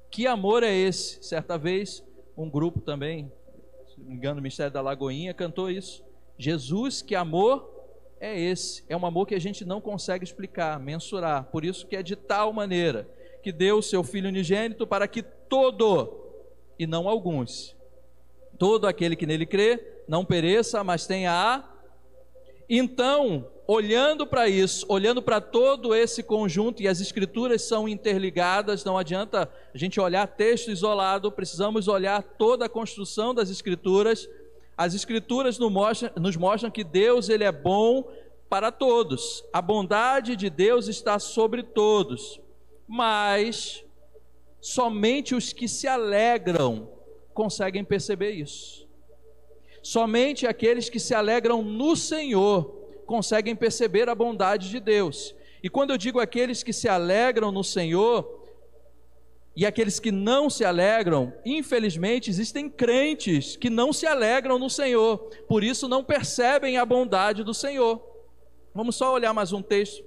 Que 0.09 0.25
amor 0.27 0.63
é 0.63 0.73
esse? 0.73 1.23
Certa 1.23 1.57
vez, 1.57 2.03
um 2.37 2.49
grupo 2.49 2.79
também, 2.81 3.31
se 3.87 3.99
não 3.99 4.07
me 4.07 4.15
engano, 4.15 4.39
o 4.39 4.43
Mistério 4.43 4.71
da 4.71 4.81
Lagoinha, 4.81 5.33
cantou 5.33 5.69
isso. 5.69 6.03
Jesus, 6.37 7.01
que 7.01 7.15
amor 7.15 7.69
é 8.19 8.39
esse? 8.39 8.83
É 8.89 8.95
um 8.95 9.05
amor 9.05 9.25
que 9.27 9.35
a 9.35 9.39
gente 9.39 9.63
não 9.63 9.79
consegue 9.79 10.23
explicar, 10.23 10.79
mensurar. 10.79 11.45
Por 11.45 11.63
isso 11.63 11.85
que 11.87 11.95
é 11.95 12.03
de 12.03 12.15
tal 12.15 12.51
maneira 12.51 13.07
que 13.41 13.51
deu 13.51 13.77
o 13.77 13.83
seu 13.83 14.03
Filho 14.03 14.29
unigênito 14.29 14.87
para 14.87 15.07
que 15.07 15.21
todo, 15.21 16.31
e 16.79 16.87
não 16.87 17.07
alguns, 17.07 17.75
todo 18.57 18.87
aquele 18.87 19.15
que 19.15 19.25
nele 19.25 19.45
crê, 19.45 20.01
não 20.07 20.25
pereça, 20.25 20.83
mas 20.83 21.05
tenha 21.05 21.31
a. 21.31 21.71
Então, 22.67 23.47
olhando 23.67 24.25
para 24.25 24.47
isso, 24.47 24.85
olhando 24.89 25.21
para 25.21 25.39
todo 25.39 25.93
esse 25.93 26.23
conjunto, 26.23 26.81
e 26.81 26.87
as 26.87 26.99
escrituras 26.99 27.61
são 27.61 27.87
interligadas, 27.87 28.83
não 28.83 28.97
adianta 28.97 29.49
a 29.73 29.77
gente 29.77 29.99
olhar 29.99 30.27
texto 30.27 30.71
isolado, 30.71 31.31
precisamos 31.31 31.87
olhar 31.87 32.23
toda 32.23 32.65
a 32.65 32.69
construção 32.69 33.33
das 33.33 33.49
escrituras. 33.49 34.27
As 34.77 34.93
escrituras 34.93 35.57
nos 35.57 36.35
mostram, 36.37 36.71
que 36.71 36.83
Deus 36.83 37.29
ele 37.29 37.43
é 37.43 37.51
bom 37.51 38.09
para 38.49 38.71
todos. 38.71 39.43
A 39.53 39.61
bondade 39.61 40.35
de 40.35 40.49
Deus 40.49 40.87
está 40.87 41.17
sobre 41.19 41.63
todos 41.63 42.39
mas 42.87 43.83
somente 44.61 45.35
os 45.35 45.53
que 45.53 45.67
se 45.67 45.87
alegram 45.87 46.89
conseguem 47.33 47.83
perceber 47.83 48.31
isso. 48.31 48.87
Somente 49.81 50.47
aqueles 50.47 50.89
que 50.89 50.99
se 50.99 51.13
alegram 51.13 51.61
no 51.61 51.95
Senhor 51.95 52.63
conseguem 53.05 53.55
perceber 53.55 54.09
a 54.09 54.15
bondade 54.15 54.69
de 54.69 54.79
Deus. 54.79 55.35
E 55.61 55.69
quando 55.69 55.91
eu 55.91 55.97
digo 55.97 56.19
aqueles 56.19 56.63
que 56.63 56.73
se 56.73 56.87
alegram 56.87 57.51
no 57.51 57.63
Senhor, 57.63 58.34
e 59.55 59.65
aqueles 59.65 59.99
que 59.99 60.11
não 60.11 60.49
se 60.49 60.65
alegram, 60.65 61.33
infelizmente 61.45 62.29
existem 62.29 62.69
crentes 62.69 63.55
que 63.55 63.69
não 63.69 63.93
se 63.93 64.05
alegram 64.05 64.59
no 64.59 64.69
Senhor, 64.69 65.17
por 65.47 65.63
isso 65.63 65.87
não 65.87 66.03
percebem 66.03 66.77
a 66.77 66.85
bondade 66.85 67.43
do 67.43 67.53
Senhor. 67.53 68.01
Vamos 68.73 68.95
só 68.95 69.13
olhar 69.13 69.33
mais 69.33 69.53
um 69.53 69.61
texto 69.61 70.03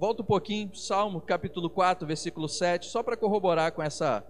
Volta 0.00 0.22
um 0.22 0.24
pouquinho, 0.24 0.74
Salmo 0.74 1.20
capítulo 1.20 1.68
4, 1.68 2.06
versículo 2.06 2.48
7, 2.48 2.86
só 2.86 3.02
para 3.02 3.18
corroborar 3.18 3.70
com 3.72 3.82
essa 3.82 4.24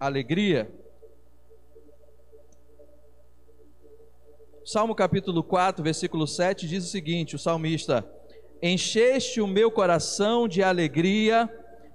alegria. 0.00 0.72
Salmo 4.64 4.94
capítulo 4.94 5.42
4, 5.44 5.84
versículo 5.84 6.26
7 6.26 6.66
diz 6.66 6.86
o 6.86 6.88
seguinte: 6.88 7.36
o 7.36 7.38
salmista: 7.38 8.10
Encheste 8.62 9.42
o 9.42 9.46
meu 9.46 9.70
coração 9.70 10.48
de 10.48 10.62
alegria 10.62 11.46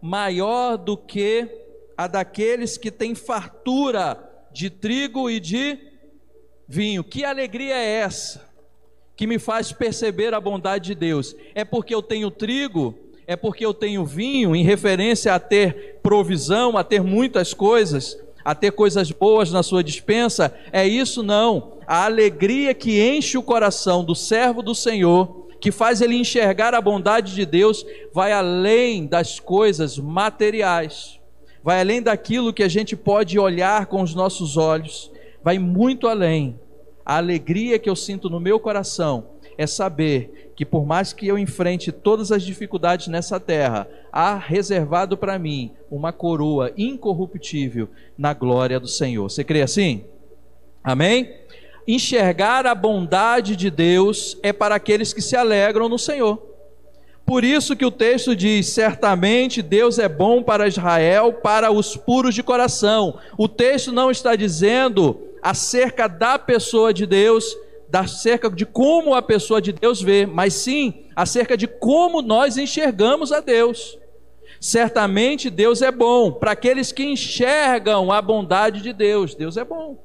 maior 0.05 0.77
do 0.77 0.95
que 0.95 1.49
a 1.97 2.07
daqueles 2.07 2.77
que 2.77 2.91
têm 2.91 3.15
fartura 3.15 4.17
de 4.51 4.69
trigo 4.69 5.29
e 5.29 5.39
de 5.39 5.77
vinho. 6.67 7.03
Que 7.03 7.23
alegria 7.23 7.75
é 7.75 7.99
essa? 7.99 8.45
que 9.15 9.25
me 9.25 9.39
faz 9.39 9.71
perceber 9.71 10.33
a 10.33 10.41
bondade 10.41 10.87
de 10.87 10.95
Deus. 10.95 11.35
É 11.53 11.63
porque 11.63 11.95
eu 11.95 12.01
tenho 12.01 12.29
trigo, 12.29 12.93
é 13.25 13.35
porque 13.35 13.65
eu 13.65 13.73
tenho 13.73 14.05
vinho, 14.05 14.55
em 14.55 14.63
referência 14.63 15.33
a 15.33 15.39
ter 15.39 15.99
provisão, 16.03 16.77
a 16.77 16.83
ter 16.83 17.01
muitas 17.01 17.53
coisas, 17.53 18.17
a 18.43 18.53
ter 18.53 18.71
coisas 18.71 19.11
boas 19.11 19.51
na 19.51 19.63
sua 19.63 19.83
dispensa. 19.83 20.53
É 20.71 20.85
isso 20.85 21.23
não. 21.23 21.77
A 21.87 22.05
alegria 22.05 22.73
que 22.73 23.01
enche 23.01 23.37
o 23.37 23.43
coração 23.43 24.03
do 24.03 24.13
servo 24.13 24.61
do 24.61 24.75
Senhor, 24.75 25.44
que 25.65 25.71
faz 25.71 25.99
ele 25.99 26.15
enxergar 26.15 26.75
a 26.75 26.79
bondade 26.79 27.33
de 27.33 27.43
Deus, 27.43 27.83
vai 28.13 28.31
além 28.31 29.07
das 29.07 29.39
coisas 29.39 29.97
materiais, 29.97 31.19
vai 31.63 31.79
além 31.79 32.03
daquilo 32.03 32.53
que 32.53 32.61
a 32.61 32.67
gente 32.67 32.95
pode 32.95 33.39
olhar 33.39 33.87
com 33.87 34.03
os 34.03 34.13
nossos 34.13 34.57
olhos, 34.57 35.11
vai 35.43 35.57
muito 35.57 36.07
além 36.07 36.59
a 37.03 37.17
alegria 37.17 37.79
que 37.79 37.89
eu 37.89 37.95
sinto 37.95 38.29
no 38.29 38.39
meu 38.39 38.59
coração 38.59 39.25
é 39.57 39.65
saber 39.65 40.53
que, 40.55 40.63
por 40.63 40.85
mais 40.85 41.13
que 41.13 41.25
eu 41.25 41.35
enfrente 41.35 41.91
todas 41.91 42.31
as 42.31 42.43
dificuldades 42.43 43.07
nessa 43.07 43.39
terra, 43.39 43.87
há 44.11 44.37
reservado 44.37 45.17
para 45.17 45.39
mim 45.39 45.71
uma 45.89 46.13
coroa 46.13 46.71
incorruptível 46.77 47.89
na 48.15 48.35
glória 48.35 48.79
do 48.79 48.87
Senhor. 48.87 49.31
Você 49.31 49.43
crê 49.43 49.63
assim? 49.63 50.05
Amém? 50.83 51.33
Enxergar 51.87 52.65
a 52.65 52.73
bondade 52.73 53.55
de 53.55 53.69
Deus 53.69 54.37
é 54.41 54.51
para 54.51 54.75
aqueles 54.75 55.13
que 55.13 55.21
se 55.21 55.35
alegram 55.35 55.87
no 55.87 55.99
Senhor. 55.99 56.41
Por 57.25 57.43
isso 57.43 57.75
que 57.75 57.85
o 57.85 57.91
texto 57.91 58.35
diz: 58.35 58.67
certamente 58.67 59.61
Deus 59.61 59.97
é 59.97 60.07
bom 60.07 60.43
para 60.43 60.67
Israel, 60.67 61.33
para 61.33 61.71
os 61.71 61.97
puros 61.97 62.35
de 62.35 62.43
coração. 62.43 63.17
O 63.37 63.47
texto 63.47 63.91
não 63.91 64.11
está 64.11 64.35
dizendo 64.35 65.19
acerca 65.41 66.07
da 66.07 66.37
pessoa 66.37 66.93
de 66.93 67.05
Deus, 67.05 67.55
acerca 67.91 68.49
de 68.49 68.65
como 68.65 69.15
a 69.15 69.21
pessoa 69.21 69.61
de 69.61 69.71
Deus 69.71 70.01
vê, 70.01 70.25
mas 70.25 70.53
sim 70.53 71.05
acerca 71.15 71.55
de 71.55 71.67
como 71.67 72.21
nós 72.21 72.57
enxergamos 72.57 73.31
a 73.31 73.39
Deus. 73.39 73.97
Certamente 74.59 75.49
Deus 75.49 75.81
é 75.81 75.91
bom 75.91 76.31
para 76.31 76.51
aqueles 76.51 76.91
que 76.91 77.03
enxergam 77.03 78.11
a 78.11 78.21
bondade 78.21 78.81
de 78.81 78.91
Deus. 78.91 79.33
Deus 79.33 79.57
é 79.57 79.63
bom. 79.63 80.04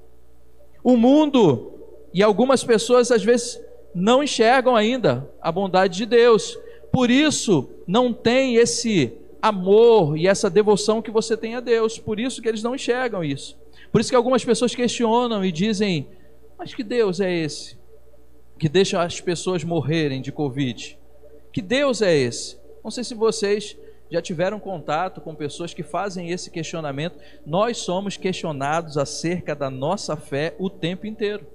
O 0.83 0.97
mundo 0.97 1.73
e 2.13 2.23
algumas 2.23 2.65
pessoas 2.65 3.11
às 3.11 3.23
vezes 3.23 3.61
não 3.95 4.23
enxergam 4.23 4.77
ainda 4.77 5.29
a 5.41 5.51
bondade 5.51 5.97
de 5.97 6.07
Deus. 6.07 6.59
Por 6.93 7.11
isso 7.11 7.69
não 7.87 8.13
tem 8.13 8.57
esse 8.57 9.13
amor 9.41 10.17
e 10.17 10.27
essa 10.27 10.51
devoção 10.51 11.03
que 11.03 11.11
você 11.11 11.37
tem 11.37 11.55
a 11.55 11.61
Deus. 11.61 11.99
Por 11.99 12.19
isso 12.19 12.43
que 12.43 12.49
eles 12.49 12.63
não 12.63 12.75
enxergam 12.75 13.23
isso. 13.25 13.59
Por 13.93 14.01
isso 14.01 14.11
que 14.11 14.17
algumas 14.17 14.45
pessoas 14.45 14.75
questionam 14.75 15.45
e 15.45 15.53
dizem: 15.53 16.09
Mas 16.59 16.75
que 16.75 16.83
Deus 16.83 17.21
é 17.21 17.33
esse? 17.33 17.79
Que 18.59 18.69
deixa 18.69 19.03
as 19.03 19.21
pessoas 19.21 19.65
morrerem 19.65 20.21
de 20.21 20.31
Covid? 20.31 20.99
Que 21.53 21.63
Deus 21.63 22.03
é 22.03 22.17
esse? 22.17 22.59
Não 22.85 22.91
sei 22.91 23.05
se 23.05 23.15
vocês 23.15 23.77
já 24.11 24.21
tiveram 24.21 24.59
contato 24.59 25.21
com 25.21 25.35
pessoas 25.35 25.73
que 25.73 25.83
fazem 25.83 26.31
esse 26.31 26.51
questionamento. 26.51 27.19
Nós 27.47 27.79
somos 27.79 28.17
questionados 28.17 28.99
acerca 28.99 29.55
da 29.55 29.71
nossa 29.71 30.17
fé 30.17 30.55
o 30.59 30.69
tempo 30.69 31.07
inteiro. 31.07 31.47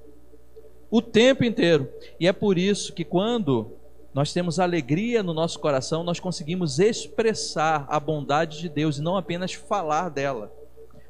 O 0.90 1.02
tempo 1.02 1.44
inteiro. 1.44 1.90
E 2.20 2.28
é 2.28 2.32
por 2.32 2.58
isso 2.58 2.94
que 2.94 3.04
quando 3.04 3.72
nós 4.14 4.32
temos 4.32 4.60
alegria 4.60 5.22
no 5.22 5.34
nosso 5.34 5.60
coração, 5.60 6.04
nós 6.04 6.22
conseguimos 6.22 6.80
expressar 6.80 7.86
a 7.90 8.00
bondade 8.00 8.60
de 8.60 8.70
Deus 8.70 8.98
e 8.98 9.02
não 9.02 9.18
apenas 9.18 9.54
falar 9.54 10.10
dela. 10.10 10.54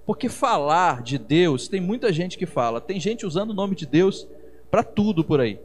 Porque 0.05 0.27
falar 0.27 1.03
de 1.03 1.19
Deus, 1.19 1.67
tem 1.67 1.79
muita 1.79 2.11
gente 2.11 2.37
que 2.37 2.47
fala, 2.47 2.81
tem 2.81 2.99
gente 2.99 3.25
usando 3.25 3.51
o 3.51 3.55
nome 3.55 3.75
de 3.75 3.85
Deus 3.85 4.27
para 4.71 4.83
tudo 4.83 5.23
por 5.23 5.39
aí. 5.39 5.59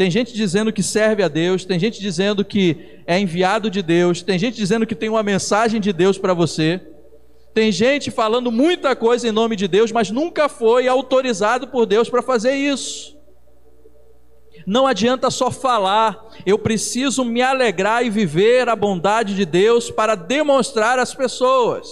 Tem 0.00 0.10
gente 0.10 0.32
dizendo 0.32 0.72
que 0.72 0.82
serve 0.82 1.22
a 1.22 1.28
Deus, 1.28 1.62
tem 1.66 1.78
gente 1.78 2.00
dizendo 2.00 2.42
que 2.42 3.02
é 3.06 3.20
enviado 3.20 3.68
de 3.68 3.82
Deus, 3.82 4.22
tem 4.22 4.38
gente 4.38 4.56
dizendo 4.56 4.86
que 4.86 4.94
tem 4.94 5.10
uma 5.10 5.22
mensagem 5.22 5.78
de 5.78 5.92
Deus 5.92 6.16
para 6.16 6.32
você. 6.32 6.80
Tem 7.52 7.70
gente 7.70 8.10
falando 8.10 8.50
muita 8.50 8.96
coisa 8.96 9.28
em 9.28 9.30
nome 9.30 9.56
de 9.56 9.68
Deus, 9.68 9.92
mas 9.92 10.10
nunca 10.10 10.48
foi 10.48 10.88
autorizado 10.88 11.68
por 11.68 11.84
Deus 11.84 12.08
para 12.08 12.22
fazer 12.22 12.54
isso. 12.54 13.14
Não 14.66 14.86
adianta 14.86 15.30
só 15.30 15.50
falar, 15.50 16.30
eu 16.46 16.58
preciso 16.58 17.22
me 17.22 17.42
alegrar 17.42 18.02
e 18.02 18.08
viver 18.08 18.70
a 18.70 18.74
bondade 18.74 19.36
de 19.36 19.44
Deus 19.44 19.90
para 19.90 20.14
demonstrar 20.14 20.98
às 20.98 21.14
pessoas. 21.14 21.86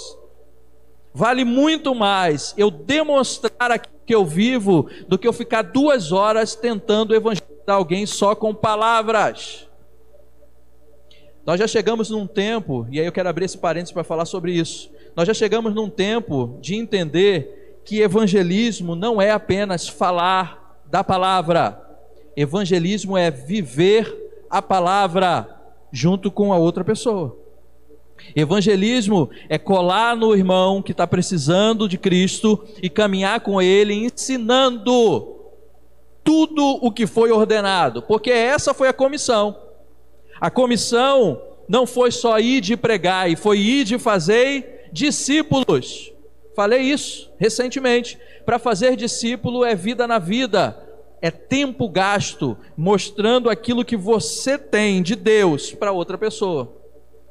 Vale 1.13 1.45
muito 1.45 1.95
mais 1.95 2.55
eu 2.57 2.71
demonstrar 2.71 3.71
aquilo 3.71 4.01
que 4.07 4.15
eu 4.15 4.25
vivo 4.25 4.89
do 5.07 5.19
que 5.19 5.29
eu 5.29 5.33
ficar 5.35 5.61
duas 5.61 6.11
horas 6.11 6.55
tentando 6.55 7.15
evangelizar 7.15 7.58
alguém 7.75 8.07
só 8.07 8.35
com 8.35 8.55
palavras. 8.55 9.69
Nós 11.45 11.59
já 11.59 11.67
chegamos 11.67 12.11
num 12.11 12.27
tempo, 12.27 12.87
e 12.91 13.01
aí 13.01 13.07
eu 13.07 13.13
quero 13.13 13.29
abrir 13.29 13.47
esse 13.47 13.57
parênteses 13.57 13.93
para 13.93 14.05
falar 14.05 14.27
sobre 14.27 14.53
isso. 14.53 14.91
Nós 15.17 15.27
já 15.27 15.33
chegamos 15.33 15.75
num 15.75 15.89
tempo 15.89 16.59
de 16.61 16.75
entender 16.75 17.81
que 17.85 18.01
evangelismo 18.03 18.95
não 18.95 19.21
é 19.21 19.31
apenas 19.31 19.89
falar 19.89 20.79
da 20.91 21.03
palavra, 21.03 21.81
evangelismo 22.37 23.17
é 23.17 23.31
viver 23.31 24.45
a 24.51 24.61
palavra 24.61 25.49
junto 25.91 26.31
com 26.31 26.53
a 26.53 26.59
outra 26.59 26.85
pessoa. 26.85 27.37
Evangelismo 28.35 29.31
é 29.49 29.57
colar 29.57 30.17
no 30.17 30.35
irmão 30.35 30.83
que 30.83 30.93
está 30.93 31.07
precisando 31.07 31.89
de 31.89 31.97
Cristo 31.97 32.63
e 32.83 32.91
caminhar 32.91 33.41
com 33.41 33.63
ele, 33.63 33.95
ensinando 33.95 35.38
tudo 36.29 36.63
o 36.83 36.93
que 36.93 37.07
foi 37.07 37.33
ordenado, 37.33 38.03
porque 38.03 38.31
essa 38.31 38.75
foi 38.75 38.87
a 38.87 38.93
comissão. 38.93 39.57
A 40.39 40.51
comissão 40.51 41.41
não 41.67 41.87
foi 41.87 42.11
só 42.11 42.39
ir 42.39 42.61
de 42.61 42.77
pregar, 42.77 43.31
e 43.31 43.35
foi 43.35 43.59
ir 43.59 43.85
de 43.85 43.99
fazer 43.99 44.91
discípulos. 44.93 46.13
Falei 46.55 46.83
isso 46.83 47.33
recentemente. 47.39 48.19
Para 48.45 48.59
fazer 48.59 48.95
discípulo 48.95 49.65
é 49.65 49.75
vida 49.75 50.07
na 50.07 50.19
vida, 50.19 50.77
é 51.23 51.31
tempo 51.31 51.89
gasto 51.89 52.59
mostrando 52.77 53.49
aquilo 53.49 53.83
que 53.83 53.97
você 53.97 54.59
tem 54.59 55.03
de 55.03 55.17
Deus 55.17 55.73
para 55.73 55.93
outra 55.93 56.19
pessoa. 56.19 56.77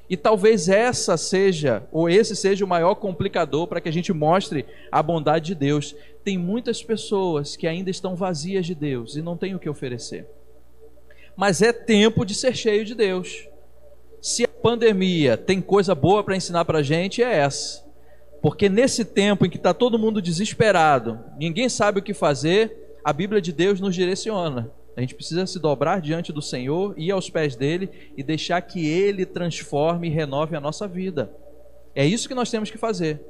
E 0.10 0.18
talvez 0.18 0.70
essa 0.70 1.18
seja, 1.18 1.84
ou 1.92 2.10
esse 2.10 2.36
seja 2.36 2.66
o 2.66 2.68
maior 2.68 2.96
complicador 2.96 3.68
para 3.68 3.80
que 3.80 3.90
a 3.90 3.94
gente 3.94 4.12
mostre 4.12 4.66
a 4.92 5.04
bondade 5.04 5.48
de 5.48 5.56
Deus. 5.56 5.96
Tem 6.28 6.38
muitas 6.38 6.84
pessoas 6.84 7.56
que 7.56 7.66
ainda 7.66 7.90
estão 7.90 8.14
vazias 8.14 8.66
de 8.66 8.76
Deus 8.76 9.16
e 9.16 9.22
não 9.22 9.38
têm 9.38 9.56
o 9.56 9.60
que 9.60 9.70
oferecer. 9.70 10.28
Mas 11.38 11.62
é 11.62 11.72
tempo 11.72 12.26
de 12.26 12.36
ser 12.36 12.54
cheio 12.54 12.84
de 12.84 12.94
Deus. 12.94 13.48
Se 14.22 14.44
a 14.44 14.48
pandemia 14.50 15.38
tem 15.38 15.62
coisa 15.62 15.96
boa 15.96 16.22
para 16.26 16.36
ensinar 16.36 16.66
para 16.66 16.80
a 16.80 16.84
gente, 16.84 17.24
é 17.24 17.34
essa. 17.34 17.82
Porque 18.42 18.68
nesse 18.68 19.06
tempo 19.06 19.46
em 19.46 19.50
que 19.50 19.56
está 19.56 19.74
todo 19.74 19.98
mundo 19.98 20.22
desesperado, 20.22 21.18
ninguém 21.40 21.70
sabe 21.70 22.02
o 22.02 22.04
que 22.04 22.14
fazer, 22.14 22.98
a 23.06 23.14
Bíblia 23.14 23.40
de 23.40 23.54
Deus 23.54 23.80
nos 23.80 23.96
direciona. 23.96 24.70
A 24.98 25.00
gente 25.00 25.16
precisa 25.16 25.48
se 25.48 25.58
dobrar 25.58 26.02
diante 26.02 26.34
do 26.34 26.42
Senhor, 26.42 26.94
ir 26.98 27.10
aos 27.10 27.30
pés 27.30 27.56
dele 27.56 27.90
e 28.18 28.22
deixar 28.22 28.60
que 28.64 28.86
ele 28.86 29.26
transforme 29.26 30.10
e 30.10 30.12
renove 30.12 30.58
a 30.58 30.60
nossa 30.60 30.90
vida. 30.90 31.32
É 31.96 32.06
isso 32.06 32.28
que 32.28 32.36
nós 32.36 32.52
temos 32.52 32.70
que 32.70 32.78
fazer. 32.78 33.22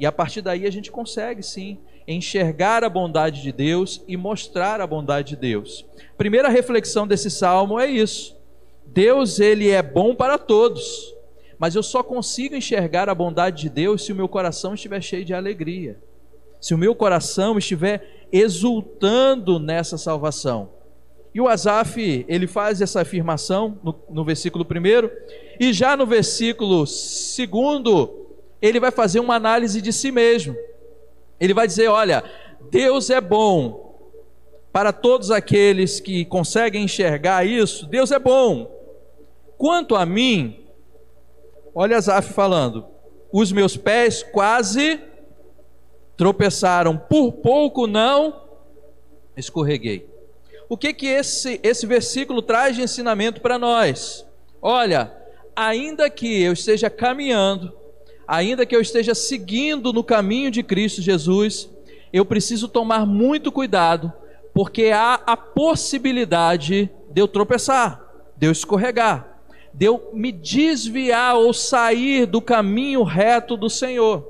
E 0.00 0.06
a 0.06 0.12
partir 0.12 0.40
daí 0.40 0.66
a 0.66 0.72
gente 0.72 0.90
consegue 0.90 1.42
sim 1.42 1.78
enxergar 2.06 2.84
a 2.84 2.88
bondade 2.88 3.42
de 3.42 3.50
Deus 3.50 4.02
e 4.06 4.16
mostrar 4.16 4.80
a 4.80 4.86
bondade 4.86 5.30
de 5.30 5.36
Deus. 5.36 5.84
Primeira 6.16 6.48
reflexão 6.48 7.06
desse 7.06 7.30
salmo 7.30 7.80
é 7.80 7.86
isso. 7.86 8.36
Deus 8.86 9.40
ele 9.40 9.70
é 9.70 9.82
bom 9.82 10.14
para 10.14 10.38
todos, 10.38 11.14
mas 11.58 11.74
eu 11.74 11.82
só 11.82 12.02
consigo 12.02 12.54
enxergar 12.54 13.08
a 13.08 13.14
bondade 13.14 13.62
de 13.62 13.68
Deus 13.68 14.04
se 14.04 14.12
o 14.12 14.16
meu 14.16 14.28
coração 14.28 14.74
estiver 14.74 15.00
cheio 15.02 15.24
de 15.24 15.34
alegria. 15.34 15.98
Se 16.60 16.74
o 16.74 16.78
meu 16.78 16.94
coração 16.94 17.58
estiver 17.58 18.28
exultando 18.32 19.58
nessa 19.58 19.98
salvação. 19.98 20.70
E 21.34 21.40
o 21.40 21.48
Asaf, 21.48 22.24
ele 22.28 22.46
faz 22.46 22.80
essa 22.80 23.02
afirmação 23.02 23.78
no, 23.82 23.94
no 24.08 24.24
versículo 24.24 24.64
primeiro, 24.64 25.10
e 25.60 25.72
já 25.72 25.94
no 25.94 26.06
versículo 26.06 26.86
segundo, 26.86 28.26
ele 28.62 28.80
vai 28.80 28.90
fazer 28.90 29.20
uma 29.20 29.34
análise 29.34 29.82
de 29.82 29.92
si 29.92 30.10
mesmo. 30.10 30.56
Ele 31.40 31.54
vai 31.54 31.66
dizer: 31.66 31.88
Olha, 31.88 32.22
Deus 32.70 33.10
é 33.10 33.20
bom 33.20 33.86
para 34.72 34.92
todos 34.92 35.30
aqueles 35.30 36.00
que 36.00 36.24
conseguem 36.26 36.84
enxergar 36.84 37.46
isso, 37.46 37.86
Deus 37.86 38.12
é 38.12 38.18
bom. 38.18 38.70
Quanto 39.56 39.96
a 39.96 40.04
mim, 40.04 40.66
olha 41.74 41.96
Asaf 41.96 42.32
falando: 42.32 42.86
os 43.32 43.50
meus 43.50 43.76
pés 43.76 44.22
quase 44.22 45.00
tropeçaram, 46.16 46.96
por 46.98 47.32
pouco 47.32 47.86
não 47.86 48.42
escorreguei. 49.36 50.08
O 50.68 50.76
que 50.76 50.92
que 50.92 51.06
esse, 51.06 51.60
esse 51.62 51.86
versículo 51.86 52.42
traz 52.42 52.76
de 52.76 52.82
ensinamento 52.82 53.40
para 53.40 53.58
nós? 53.58 54.26
Olha, 54.60 55.12
ainda 55.54 56.10
que 56.10 56.42
eu 56.42 56.52
esteja 56.52 56.90
caminhando, 56.90 57.72
ainda 58.26 58.66
que 58.66 58.74
eu 58.74 58.80
esteja 58.80 59.14
seguindo 59.14 59.92
no 59.92 60.02
caminho 60.02 60.50
de 60.50 60.62
Cristo 60.62 61.02
Jesus, 61.02 61.70
eu 62.12 62.24
preciso 62.24 62.68
tomar 62.68 63.06
muito 63.06 63.52
cuidado, 63.52 64.12
porque 64.54 64.86
há 64.86 65.20
a 65.26 65.36
possibilidade 65.36 66.90
de 67.10 67.20
eu 67.20 67.28
tropeçar, 67.28 68.02
de 68.36 68.46
eu 68.46 68.52
escorregar, 68.52 69.40
de 69.72 69.86
eu 69.86 70.10
me 70.12 70.32
desviar 70.32 71.36
ou 71.36 71.52
sair 71.52 72.26
do 72.26 72.40
caminho 72.40 73.02
reto 73.02 73.56
do 73.56 73.68
Senhor. 73.68 74.26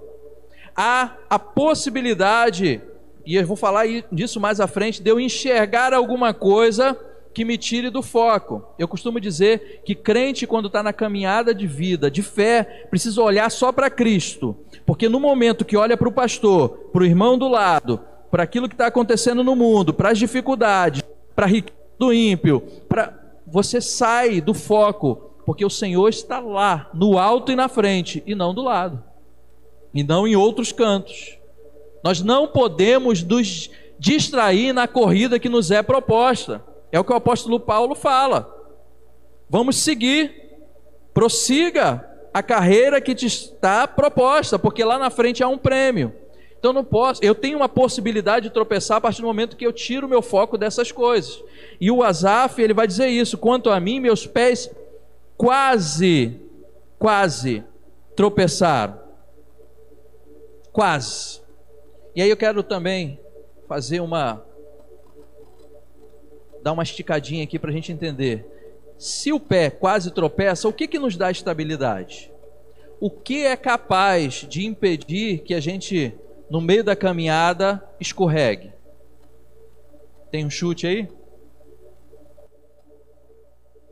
Há 0.74 1.14
a 1.30 1.38
possibilidade 1.38 2.82
e 3.26 3.35
eu 3.35 3.44
vou 3.44 3.56
falar 3.56 3.85
disso 4.12 4.38
mais 4.38 4.61
à 4.61 4.68
frente, 4.68 5.02
de 5.02 5.11
eu 5.11 5.18
enxergar 5.18 5.92
alguma 5.92 6.32
coisa 6.32 6.96
que 7.37 7.44
me 7.44 7.59
tire 7.59 7.90
do 7.90 8.03
foco. 8.03 8.64
Eu 8.79 8.88
costumo 8.88 9.20
dizer 9.20 9.83
que 9.85 9.94
crente, 9.94 10.46
quando 10.46 10.68
está 10.68 10.83
na 10.83 10.90
caminhada 10.90 11.55
de 11.55 11.66
vida, 11.66 12.11
de 12.11 12.22
fé, 12.22 12.87
precisa 12.88 13.20
olhar 13.20 13.51
só 13.51 13.70
para 13.70 13.90
Cristo. 13.90 14.57
Porque 14.87 15.07
no 15.07 15.20
momento 15.20 15.62
que 15.62 15.77
olha 15.77 15.99
para 15.99 16.09
o 16.09 16.12
pastor, 16.12 16.70
para 16.90 17.03
o 17.03 17.05
irmão 17.05 17.37
do 17.37 17.46
lado, 17.46 18.01
para 18.31 18.42
aquilo 18.42 18.70
que 18.70 18.75
está 18.75 18.87
acontecendo 18.87 19.44
no 19.44 19.55
mundo, 19.55 19.92
para 19.92 20.12
as 20.12 20.18
dificuldades, 20.18 21.03
para 21.35 21.44
a 21.44 21.49
riqueza 21.51 21.77
do 21.99 22.11
ímpio, 22.11 22.62
para 22.88 23.12
você 23.46 23.83
sai 23.83 24.40
do 24.40 24.55
foco, 24.55 25.35
porque 25.44 25.62
o 25.62 25.68
Senhor 25.68 26.09
está 26.09 26.40
lá, 26.40 26.88
no 26.94 27.18
alto 27.18 27.53
e 27.53 27.55
na 27.55 27.68
frente, 27.68 28.22
e 28.27 28.35
não 28.35 28.55
do 28.55 28.62
lado, 28.62 29.05
e 29.92 30.03
não 30.03 30.27
em 30.27 30.35
outros 30.35 30.72
cantos. 30.72 31.37
Nós 32.03 32.22
não 32.22 32.49
podemos 32.49 33.22
nos 33.22 33.68
distrair 33.99 34.72
na 34.72 34.88
corrida 34.88 35.38
que 35.38 35.51
nos 35.51 35.70
é 35.70 35.83
proposta. 35.83 36.64
É 36.96 36.98
o 36.98 37.04
que 37.04 37.12
o 37.12 37.16
apóstolo 37.16 37.61
Paulo 37.61 37.94
fala. 37.94 38.50
Vamos 39.50 39.76
seguir, 39.76 40.56
prossiga 41.12 42.09
a 42.32 42.42
carreira 42.42 43.02
que 43.02 43.14
te 43.14 43.26
está 43.26 43.87
proposta, 43.87 44.59
porque 44.59 44.82
lá 44.82 44.98
na 44.98 45.11
frente 45.11 45.42
há 45.42 45.48
um 45.48 45.59
prêmio. 45.59 46.11
Então 46.59 46.72
não 46.72 46.82
posso, 46.82 47.22
eu 47.22 47.35
tenho 47.35 47.59
uma 47.59 47.68
possibilidade 47.68 48.48
de 48.48 48.54
tropeçar 48.54 48.96
a 48.96 49.00
partir 49.02 49.20
do 49.20 49.26
momento 49.26 49.59
que 49.59 49.66
eu 49.66 49.74
tiro 49.74 50.06
o 50.06 50.09
meu 50.09 50.22
foco 50.22 50.56
dessas 50.56 50.90
coisas. 50.90 51.44
E 51.78 51.90
o 51.90 52.02
Azaf, 52.02 52.62
ele 52.62 52.72
vai 52.72 52.87
dizer 52.87 53.09
isso: 53.09 53.37
quanto 53.37 53.68
a 53.68 53.78
mim, 53.78 54.00
meus 54.00 54.26
pés 54.26 54.70
quase, 55.37 56.40
quase 56.98 57.62
tropeçaram. 58.16 58.98
Quase. 60.72 61.42
E 62.14 62.22
aí 62.22 62.30
eu 62.30 62.38
quero 62.38 62.62
também 62.62 63.20
fazer 63.68 64.00
uma. 64.00 64.42
Dar 66.66 66.72
uma 66.72 66.83
esticadinha 66.83 67.44
aqui 67.44 67.61
para 67.61 67.70
a 67.70 67.72
gente 67.72 67.92
entender. 67.92 68.44
Se 68.98 69.33
o 69.33 69.38
pé 69.38 69.70
quase 69.70 70.11
tropeça, 70.11 70.66
o 70.66 70.72
que, 70.72 70.88
que 70.88 70.98
nos 70.98 71.16
dá 71.16 71.31
estabilidade? 71.31 72.33
O 72.98 73.09
que 73.09 73.44
é 73.44 73.57
capaz 73.57 74.44
de 74.48 74.66
impedir 74.66 75.44
que 75.44 75.55
a 75.55 75.61
gente, 75.61 76.12
no 76.50 76.61
meio 76.61 76.83
da 76.83 76.96
caminhada, 76.96 77.88
escorregue? 78.00 78.72
Tem 80.29 80.44
um 80.44 80.50
chute 80.50 80.88
aí? 80.88 81.09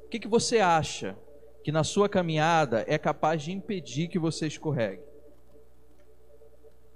O 0.05 0.09
que, 0.11 0.19
que 0.19 0.27
você 0.27 0.59
acha 0.59 1.17
que 1.63 1.71
na 1.71 1.85
sua 1.85 2.09
caminhada 2.09 2.85
é 2.89 2.99
capaz 2.99 3.45
de 3.45 3.53
impedir 3.53 4.09
que 4.09 4.19
você 4.19 4.49
escorregue? 4.49 5.05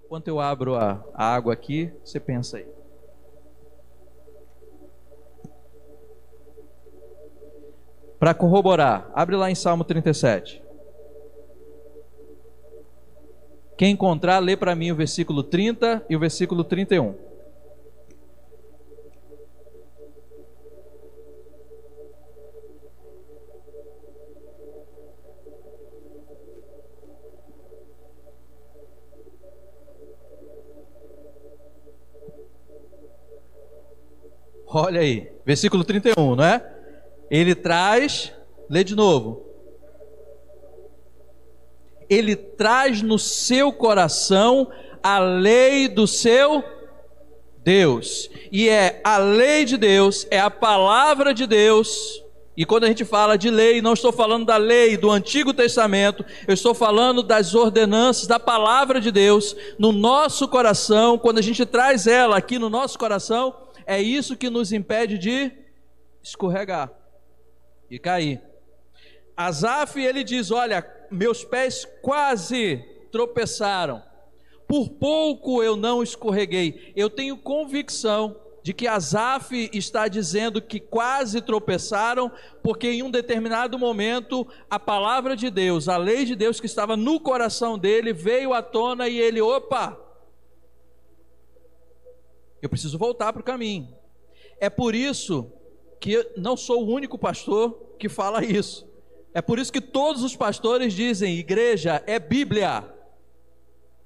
Enquanto 0.05 0.27
eu 0.27 0.41
abro 0.41 0.75
a, 0.75 1.05
a 1.15 1.25
água 1.37 1.53
aqui, 1.53 1.93
você 2.03 2.19
pensa 2.19 2.57
aí. 2.57 2.78
Para 8.19 8.35
corroborar, 8.35 9.11
abre 9.15 9.37
lá 9.37 9.51
em 9.51 9.55
Salmo 9.55 9.85
37. 9.85 10.61
Quem 13.77 13.93
encontrar, 13.93 14.41
lê 14.41 14.57
para 14.57 14.75
mim 14.75 14.91
o 14.91 14.97
versículo 14.97 15.45
30 15.45 16.05
e 16.11 16.17
o 16.17 16.19
versículo 16.19 16.65
31. 16.65 17.15
Olha 34.71 35.01
aí, 35.01 35.33
versículo 35.47 35.83
31, 35.85 36.35
não 36.35 36.45
é? 36.45 36.78
Ele 37.31 37.55
traz, 37.55 38.33
lê 38.69 38.83
de 38.83 38.95
novo. 38.95 39.47
Ele 42.09 42.35
traz 42.35 43.03
no 43.03 43.19
seu 43.19 43.71
coração 43.71 44.71
a 45.03 45.19
lei 45.19 45.89
do 45.89 46.07
seu 46.07 46.65
Deus. 47.59 48.31
E 48.51 48.69
é 48.69 49.01
a 49.05 49.19
lei 49.19 49.65
de 49.65 49.77
Deus, 49.77 50.27
é 50.31 50.41
a 50.41 50.51
palavra 50.51 51.35
de 51.35 51.47
Deus. 51.47 52.23
E 52.57 52.65
quando 52.65 52.85
a 52.85 52.89
gente 52.89 53.05
fala 53.05 53.37
de 53.37 53.51
lei, 53.51 53.81
não 53.83 53.93
estou 53.93 54.11
falando 54.11 54.47
da 54.47 54.57
lei 54.57 54.97
do 54.97 55.11
Antigo 55.11 55.53
Testamento, 55.55 56.25
eu 56.47 56.55
estou 56.55 56.75
falando 56.75 57.23
das 57.23 57.55
ordenanças 57.55 58.27
da 58.27 58.41
palavra 58.41 59.01
de 59.01 59.13
Deus 59.13 59.55
no 59.79 59.93
nosso 59.93 60.49
coração. 60.49 61.19
Quando 61.19 61.39
a 61.39 61.43
gente 61.43 61.65
traz 61.67 62.07
ela 62.07 62.39
aqui 62.39 62.59
no 62.59 62.71
nosso 62.71 62.99
coração, 62.99 63.55
é 63.87 64.01
isso 64.01 64.37
que 64.37 64.51
nos 64.51 64.73
impede 64.73 65.19
de 65.19 65.53
escorregar 66.23 66.98
e 67.91 67.99
cair. 67.99 68.41
Asaf, 69.37 70.01
ele 70.01 70.25
diz: 70.25 70.51
Olha, 70.51 70.85
meus 71.11 71.45
pés 71.45 71.87
quase 72.03 72.85
tropeçaram, 73.11 74.03
por 74.67 74.91
pouco 74.91 75.63
eu 75.63 75.77
não 75.77 76.03
escorreguei. 76.03 76.93
Eu 76.95 77.09
tenho 77.09 77.37
convicção 77.37 78.37
de 78.63 78.75
que 78.75 78.87
Asaf 78.87 79.71
está 79.73 80.09
dizendo 80.09 80.61
que 80.61 80.79
quase 80.79 81.41
tropeçaram, 81.41 82.31
porque 82.63 82.91
em 82.91 83.03
um 83.03 83.11
determinado 83.11 83.79
momento 83.79 84.47
a 84.69 84.79
palavra 84.79 85.35
de 85.35 85.49
Deus, 85.49 85.89
a 85.89 85.97
lei 85.97 86.25
de 86.25 86.37
Deus 86.37 86.61
que 86.61 86.67
estava 86.67 86.97
no 86.97 87.19
coração 87.19 87.79
dele, 87.79 88.13
veio 88.13 88.53
à 88.53 88.61
tona 88.61 89.09
e 89.09 89.19
ele, 89.19 89.41
opa, 89.41 89.99
eu 92.61 92.69
preciso 92.69 92.99
voltar 92.99 93.33
para 93.33 93.41
o 93.41 93.45
caminho. 93.45 93.89
É 94.61 94.69
por 94.69 94.95
isso 94.95 95.51
que 96.01 96.31
não 96.37 96.57
sou 96.57 96.85
o 96.85 96.91
único 96.91 97.19
pastor 97.19 97.95
que 97.99 98.09
fala 98.09 98.45
isso. 98.45 98.89
É 99.35 99.43
por 99.43 99.59
isso 99.59 99.73
que 99.73 99.81
todos 99.81 100.23
os 100.23 100.35
pastores 100.37 100.93
dizem: 100.93 101.37
igreja 101.37 102.03
é 102.07 102.19
Bíblia. 102.19 102.85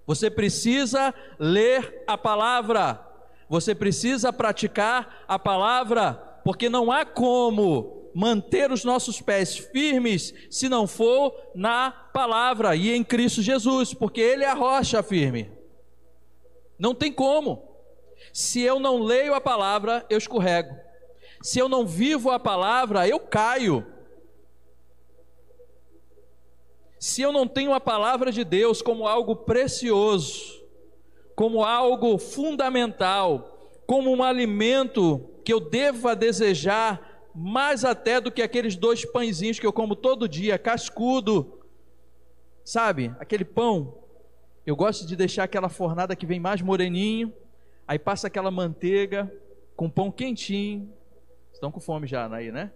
Você 0.07 0.31
precisa 0.31 1.14
ler 1.38 2.02
a 2.07 2.18
palavra, 2.18 3.00
você 3.48 3.74
precisa 3.74 4.33
praticar 4.33 5.24
a 5.28 5.38
palavra, 5.38 6.14
porque 6.44 6.68
não 6.68 6.90
há 6.90 7.05
como 7.05 8.11
manter 8.14 8.70
os 8.70 8.85
nossos 8.85 9.20
pés 9.20 9.57
firmes 9.57 10.35
se 10.50 10.68
não 10.68 10.87
for 10.87 11.35
na 11.55 11.90
palavra 11.90 12.76
e 12.76 12.92
em 12.92 13.02
Cristo 13.02 13.40
Jesus, 13.40 13.94
porque 13.94 14.20
Ele 14.20 14.44
é 14.44 14.48
a 14.48 14.55
rocha 14.55 15.02
firme. 15.02 15.50
Não 16.78 16.94
tem 16.94 17.12
como. 17.12 17.70
Se 18.33 18.61
eu 18.61 18.81
não 18.81 18.98
leio 18.98 19.35
a 19.35 19.40
palavra, 19.40 20.05
eu 20.11 20.18
escorrego. 20.18 20.74
Se 21.42 21.59
eu 21.59 21.68
não 21.68 21.87
vivo 21.87 22.31
a 22.31 22.38
palavra, 22.38 23.07
eu 23.07 23.18
caio. 23.18 23.87
se 27.02 27.20
eu 27.20 27.33
não 27.33 27.48
tenho 27.48 27.74
a 27.74 27.81
palavra 27.81 28.31
de 28.31 28.44
Deus 28.44 28.81
como 28.81 29.09
algo 29.09 29.35
precioso, 29.35 30.62
como 31.35 31.64
algo 31.64 32.16
fundamental, 32.16 33.72
como 33.88 34.09
um 34.14 34.22
alimento 34.22 35.28
que 35.44 35.52
eu 35.52 35.59
deva 35.59 36.14
desejar 36.14 37.28
mais 37.35 37.85
até 37.85 38.20
do 38.20 38.31
que 38.31 38.40
aqueles 38.40 38.76
dois 38.76 39.05
pãezinhos 39.05 39.59
que 39.59 39.66
eu 39.66 39.72
como 39.72 39.96
todo 39.96 40.28
dia, 40.28 40.57
cascudo, 40.57 41.59
sabe? 42.64 43.12
Aquele 43.18 43.44
pão. 43.44 43.98
Eu 44.64 44.76
gosto 44.76 45.05
de 45.05 45.16
deixar 45.16 45.42
aquela 45.42 45.68
fornada 45.68 46.14
que 46.14 46.24
vem 46.24 46.38
mais 46.38 46.62
moreninho, 46.62 47.35
aí 47.85 47.98
passa 47.98 48.28
aquela 48.28 48.52
manteiga 48.52 49.28
com 49.74 49.90
pão 49.90 50.09
quentinho. 50.09 50.88
Estão 51.62 51.70
com 51.70 51.79
fome 51.79 52.09
já 52.09 52.27
aí, 52.35 52.51
né? 52.51 52.72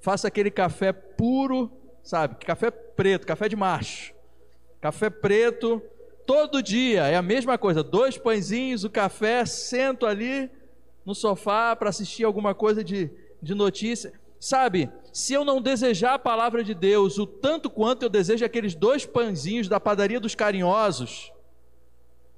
Faça 0.00 0.26
aquele 0.26 0.50
café 0.50 0.92
puro 0.92 1.70
sabe? 2.02 2.34
Café 2.44 2.68
preto, 2.68 3.24
café 3.24 3.48
de 3.48 3.54
macho. 3.54 4.12
Café 4.80 5.08
preto, 5.08 5.80
todo 6.26 6.60
dia 6.60 7.04
é 7.04 7.14
a 7.14 7.22
mesma 7.22 7.56
coisa. 7.56 7.80
Dois 7.80 8.18
pãezinhos, 8.18 8.82
o 8.82 8.90
café, 8.90 9.46
sento 9.46 10.04
ali 10.04 10.50
no 11.06 11.14
sofá 11.14 11.76
para 11.76 11.88
assistir 11.88 12.24
alguma 12.24 12.56
coisa 12.56 12.82
de, 12.82 13.08
de 13.40 13.54
notícia. 13.54 14.12
Sabe, 14.40 14.90
se 15.12 15.32
eu 15.32 15.44
não 15.44 15.62
desejar 15.62 16.14
a 16.14 16.18
palavra 16.18 16.64
de 16.64 16.74
Deus 16.74 17.18
o 17.18 17.26
tanto 17.26 17.70
quanto 17.70 18.02
eu 18.02 18.08
desejo 18.08 18.44
aqueles 18.44 18.74
dois 18.74 19.06
pãezinhos 19.06 19.68
da 19.68 19.78
padaria 19.78 20.18
dos 20.18 20.34
carinhosos, 20.34 21.32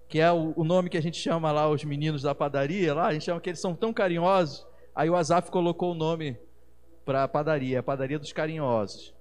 que 0.08 0.20
é 0.20 0.30
o, 0.30 0.52
o 0.56 0.62
nome 0.62 0.90
que 0.90 0.98
a 0.98 1.02
gente 1.02 1.16
chama 1.16 1.50
lá 1.50 1.68
os 1.70 1.82
meninos 1.84 2.20
da 2.20 2.34
padaria, 2.34 2.92
lá 2.92 3.06
a 3.06 3.12
gente 3.12 3.24
chama 3.24 3.40
que 3.40 3.48
eles 3.48 3.60
são 3.60 3.74
tão 3.74 3.94
carinhosos. 3.94 4.64
Aí 4.96 5.08
o 5.08 5.14
Azaf 5.14 5.50
colocou 5.50 5.92
o 5.92 5.94
nome 5.94 6.36
para 7.04 7.22
a 7.22 7.28
padaria, 7.28 7.78
a 7.78 7.82
padaria 7.82 8.18
dos 8.18 8.32
carinhosos 8.32 9.14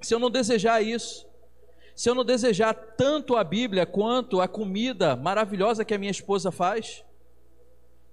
se 0.00 0.14
eu 0.14 0.18
não 0.18 0.30
desejar 0.30 0.82
isso, 0.82 1.26
se 1.94 2.08
eu 2.08 2.14
não 2.14 2.24
desejar 2.24 2.74
tanto 2.74 3.36
a 3.36 3.42
Bíblia 3.42 3.86
quanto 3.86 4.40
a 4.40 4.48
comida 4.48 5.16
maravilhosa 5.16 5.84
que 5.84 5.94
a 5.94 5.98
minha 5.98 6.10
esposa 6.10 6.52
faz, 6.52 7.04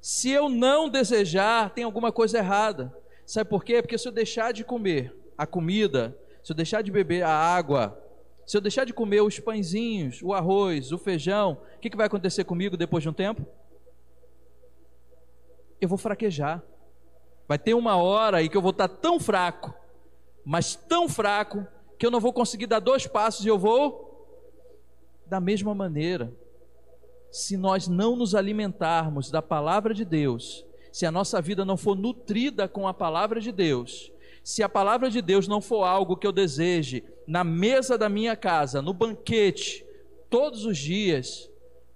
se 0.02 0.30
eu 0.30 0.50
não 0.50 0.90
desejar, 0.90 1.74
tem 1.74 1.84
alguma 1.84 2.12
coisa 2.12 2.38
errada. 2.38 2.96
Sabe 3.26 3.50
por 3.50 3.64
quê? 3.64 3.82
Porque 3.82 3.98
se 3.98 4.08
eu 4.08 4.12
deixar 4.12 4.52
de 4.52 4.64
comer 4.64 5.16
a 5.38 5.46
comida, 5.46 6.18
se 6.44 6.52
eu 6.52 6.56
deixar 6.56 6.82
de 6.82 6.92
beber 6.92 7.24
a 7.24 7.30
água, 7.30 7.98
se 8.46 8.58
eu 8.58 8.62
deixar 8.62 8.86
de 8.86 8.94
comer 8.94 9.22
os 9.22 9.40
pãezinhos, 9.40 10.22
o 10.22 10.34
arroz, 10.34 10.92
o 10.92 10.98
feijão, 10.98 11.58
o 11.78 11.80
que, 11.80 11.90
que 11.90 11.96
vai 11.96 12.08
acontecer 12.08 12.44
comigo 12.44 12.76
depois 12.76 13.02
de 13.02 13.10
um 13.10 13.14
tempo? 13.14 13.46
Eu 15.80 15.88
vou 15.88 15.98
fraquejar. 15.98 16.62
Vai 17.48 17.60
ter 17.60 17.74
uma 17.74 17.98
hora 17.98 18.38
aí 18.38 18.50
que 18.50 18.58
eu 18.58 18.62
vou 18.62 18.72
estar 18.72 18.88
tão 18.88 19.20
fraco 19.20 19.74
mas 20.44 20.76
tão 20.76 21.08
fraco 21.08 21.66
que 21.98 22.06
eu 22.06 22.12
não 22.12 22.20
vou 22.20 22.34
conseguir 22.34 22.68
dar 22.68 22.80
dois 22.80 23.08
passos 23.08 23.46
e 23.46 23.48
eu 23.48 23.58
vou 23.58 24.12
da 25.26 25.40
mesma 25.40 25.74
maneira. 25.74 26.34
Se 27.32 27.58
nós 27.58 27.88
não 27.88 28.16
nos 28.16 28.36
alimentarmos 28.36 29.32
da 29.32 29.42
palavra 29.42 29.94
de 29.94 30.06
Deus, 30.06 30.66
se 30.92 31.06
a 31.06 31.12
nossa 31.12 31.42
vida 31.42 31.66
não 31.66 31.78
for 31.78 31.96
nutrida 31.96 32.68
com 32.68 32.88
a 32.88 32.94
palavra 32.94 33.40
de 33.40 33.52
Deus, 33.52 34.12
se 34.44 34.62
a 34.62 34.70
palavra 34.70 35.10
de 35.10 35.22
Deus 35.22 35.48
não 35.48 35.62
for 35.62 35.84
algo 35.84 36.18
que 36.18 36.28
eu 36.28 36.32
deseje 36.32 37.04
na 37.26 37.44
mesa 37.44 37.98
da 37.98 38.10
minha 38.10 38.36
casa, 38.36 38.82
no 38.82 38.94
banquete, 38.94 39.86
todos 40.30 40.66
os 40.66 40.78
dias, 40.78 41.50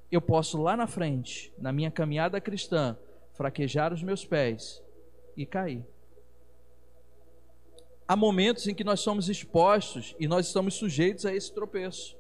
eu 0.10 0.22
posso 0.22 0.60
lá 0.62 0.78
na 0.78 0.88
frente, 0.88 1.54
na 1.58 1.72
minha 1.72 1.92
caminhada 1.92 2.40
cristã, 2.40 2.98
fraquejar 3.34 3.94
os 3.94 4.02
meus 4.02 4.26
pés 4.26 4.82
e 5.38 5.46
cair 5.46 5.86
há 8.08 8.16
momentos 8.16 8.68
em 8.68 8.74
que 8.74 8.84
nós 8.84 9.02
somos 9.02 9.28
expostos 9.28 10.16
e 10.18 10.28
nós 10.28 10.48
estamos 10.48 10.76
sujeitos 10.76 11.26
a 11.26 11.36
esse 11.36 11.54
tropeço. 11.54 12.16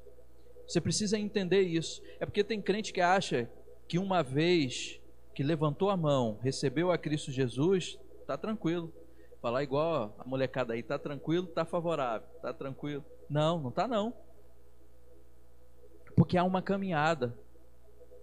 Você 0.67 0.81
precisa 0.81 1.17
entender 1.17 1.61
isso. 1.61 2.01
É 2.19 2.25
porque 2.25 2.43
tem 2.43 2.61
crente 2.61 2.91
que 2.91 2.99
acha 2.99 3.49
que 3.87 3.97
uma 3.97 4.21
vez 4.21 4.99
que 5.33 5.43
levantou 5.43 5.89
a 5.89 5.95
mão, 5.95 6.39
recebeu 6.41 6.91
a 6.91 6.97
Cristo 6.97 7.31
Jesus, 7.31 7.97
está 8.19 8.37
tranquilo. 8.37 8.91
Falar 9.41 9.63
igual 9.63 10.13
a 10.19 10.27
molecada 10.27 10.73
aí, 10.73 10.81
está 10.81 10.99
tranquilo, 10.99 11.45
está 11.45 11.63
favorável, 11.63 12.27
está 12.35 12.51
tranquilo. 12.51 13.05
Não, 13.29 13.59
não 13.59 13.69
está 13.69 13.87
não. 13.87 14.13
Porque 16.15 16.37
há 16.37 16.43
uma 16.43 16.61
caminhada 16.61 17.37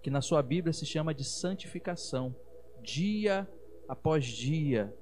que 0.03 0.11
na 0.11 0.21
sua 0.21 0.43
Bíblia 0.43 0.73
se 0.73 0.85
chama 0.85 1.15
de 1.15 1.23
santificação. 1.23 2.35
Dia 2.83 3.49
após 3.87 4.25
dia, 4.25 4.93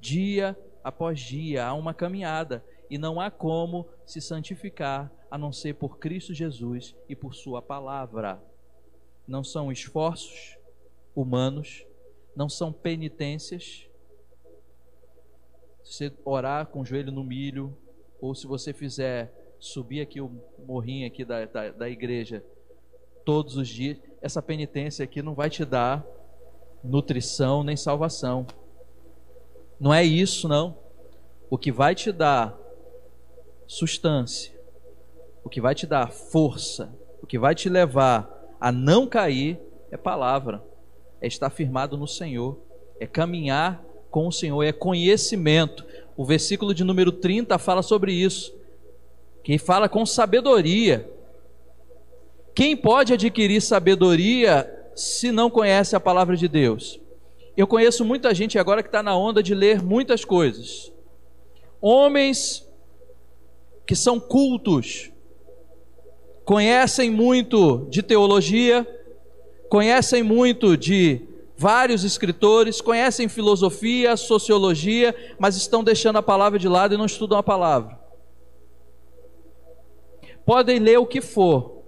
dia 0.00 0.58
após 0.82 1.20
dia, 1.20 1.64
há 1.66 1.74
uma 1.74 1.94
caminhada 1.94 2.64
e 2.90 2.98
não 2.98 3.20
há 3.20 3.30
como 3.30 3.88
se 4.04 4.20
santificar 4.20 5.10
a 5.30 5.38
não 5.38 5.52
ser 5.52 5.74
por 5.74 5.98
Cristo 5.98 6.34
Jesus 6.34 6.94
e 7.08 7.16
por 7.16 7.34
Sua 7.34 7.62
palavra. 7.62 8.42
Não 9.26 9.42
são 9.42 9.72
esforços 9.72 10.58
humanos, 11.14 11.86
não 12.36 12.48
são 12.48 12.72
penitências. 12.72 13.88
Se 15.82 16.10
você 16.10 16.12
orar 16.24 16.66
com 16.66 16.80
o 16.80 16.84
joelho 16.84 17.12
no 17.12 17.24
milho, 17.24 17.76
ou 18.20 18.34
se 18.34 18.46
você 18.46 18.72
fizer 18.72 19.32
subir 19.58 20.00
aqui 20.00 20.20
o 20.20 20.30
morrinho 20.66 21.06
aqui 21.06 21.24
da, 21.24 21.44
da, 21.44 21.70
da 21.70 21.88
igreja 21.88 22.44
todos 23.24 23.56
os 23.56 23.68
dias, 23.68 23.98
essa 24.20 24.42
penitência 24.42 25.04
aqui 25.04 25.22
não 25.22 25.34
vai 25.34 25.48
te 25.48 25.64
dar 25.64 26.04
nutrição 26.82 27.62
nem 27.62 27.76
salvação. 27.76 28.46
Não 29.78 29.92
é 29.92 30.04
isso, 30.04 30.48
não. 30.48 30.76
O 31.50 31.58
que 31.58 31.70
vai 31.70 31.94
te 31.94 32.12
dar 32.12 32.58
substância, 33.66 34.52
o 35.44 35.48
que 35.48 35.60
vai 35.60 35.74
te 35.74 35.86
dar 35.86 36.10
força, 36.10 36.94
o 37.22 37.26
que 37.26 37.38
vai 37.38 37.54
te 37.54 37.68
levar 37.68 38.30
a 38.60 38.70
não 38.70 39.06
cair 39.06 39.58
é 39.90 39.96
palavra, 39.96 40.62
é 41.20 41.26
estar 41.26 41.50
firmado 41.50 41.96
no 41.96 42.06
Senhor, 42.06 42.58
é 42.98 43.06
caminhar 43.06 43.84
com 44.10 44.26
o 44.26 44.32
Senhor, 44.32 44.62
é 44.62 44.72
conhecimento. 44.72 45.84
O 46.16 46.24
versículo 46.24 46.74
de 46.74 46.84
número 46.84 47.10
30 47.10 47.58
fala 47.58 47.82
sobre 47.82 48.12
isso. 48.12 48.54
Quem 49.42 49.58
fala 49.58 49.88
com 49.88 50.04
sabedoria. 50.06 51.10
Quem 52.54 52.76
pode 52.76 53.12
adquirir 53.14 53.60
sabedoria 53.60 54.81
se 54.94 55.32
não 55.32 55.50
conhece 55.50 55.96
a 55.96 56.00
palavra 56.00 56.36
de 56.36 56.48
Deus? 56.48 57.00
Eu 57.56 57.66
conheço 57.66 58.04
muita 58.04 58.34
gente 58.34 58.58
agora 58.58 58.82
que 58.82 58.88
está 58.88 59.02
na 59.02 59.16
onda 59.16 59.42
de 59.42 59.54
ler 59.54 59.82
muitas 59.82 60.24
coisas. 60.24 60.92
Homens 61.80 62.66
que 63.86 63.94
são 63.94 64.18
cultos, 64.18 65.10
conhecem 66.44 67.10
muito 67.10 67.86
de 67.90 68.02
teologia, 68.02 68.86
conhecem 69.68 70.22
muito 70.22 70.76
de 70.76 71.20
vários 71.56 72.04
escritores, 72.04 72.80
conhecem 72.80 73.28
filosofia, 73.28 74.16
sociologia, 74.16 75.14
mas 75.38 75.56
estão 75.56 75.84
deixando 75.84 76.16
a 76.16 76.22
palavra 76.22 76.58
de 76.58 76.68
lado 76.68 76.94
e 76.94 76.98
não 76.98 77.06
estudam 77.06 77.38
a 77.38 77.42
palavra. 77.42 78.00
Podem 80.44 80.78
ler 80.78 80.98
o 80.98 81.06
que 81.06 81.20
for, 81.20 81.82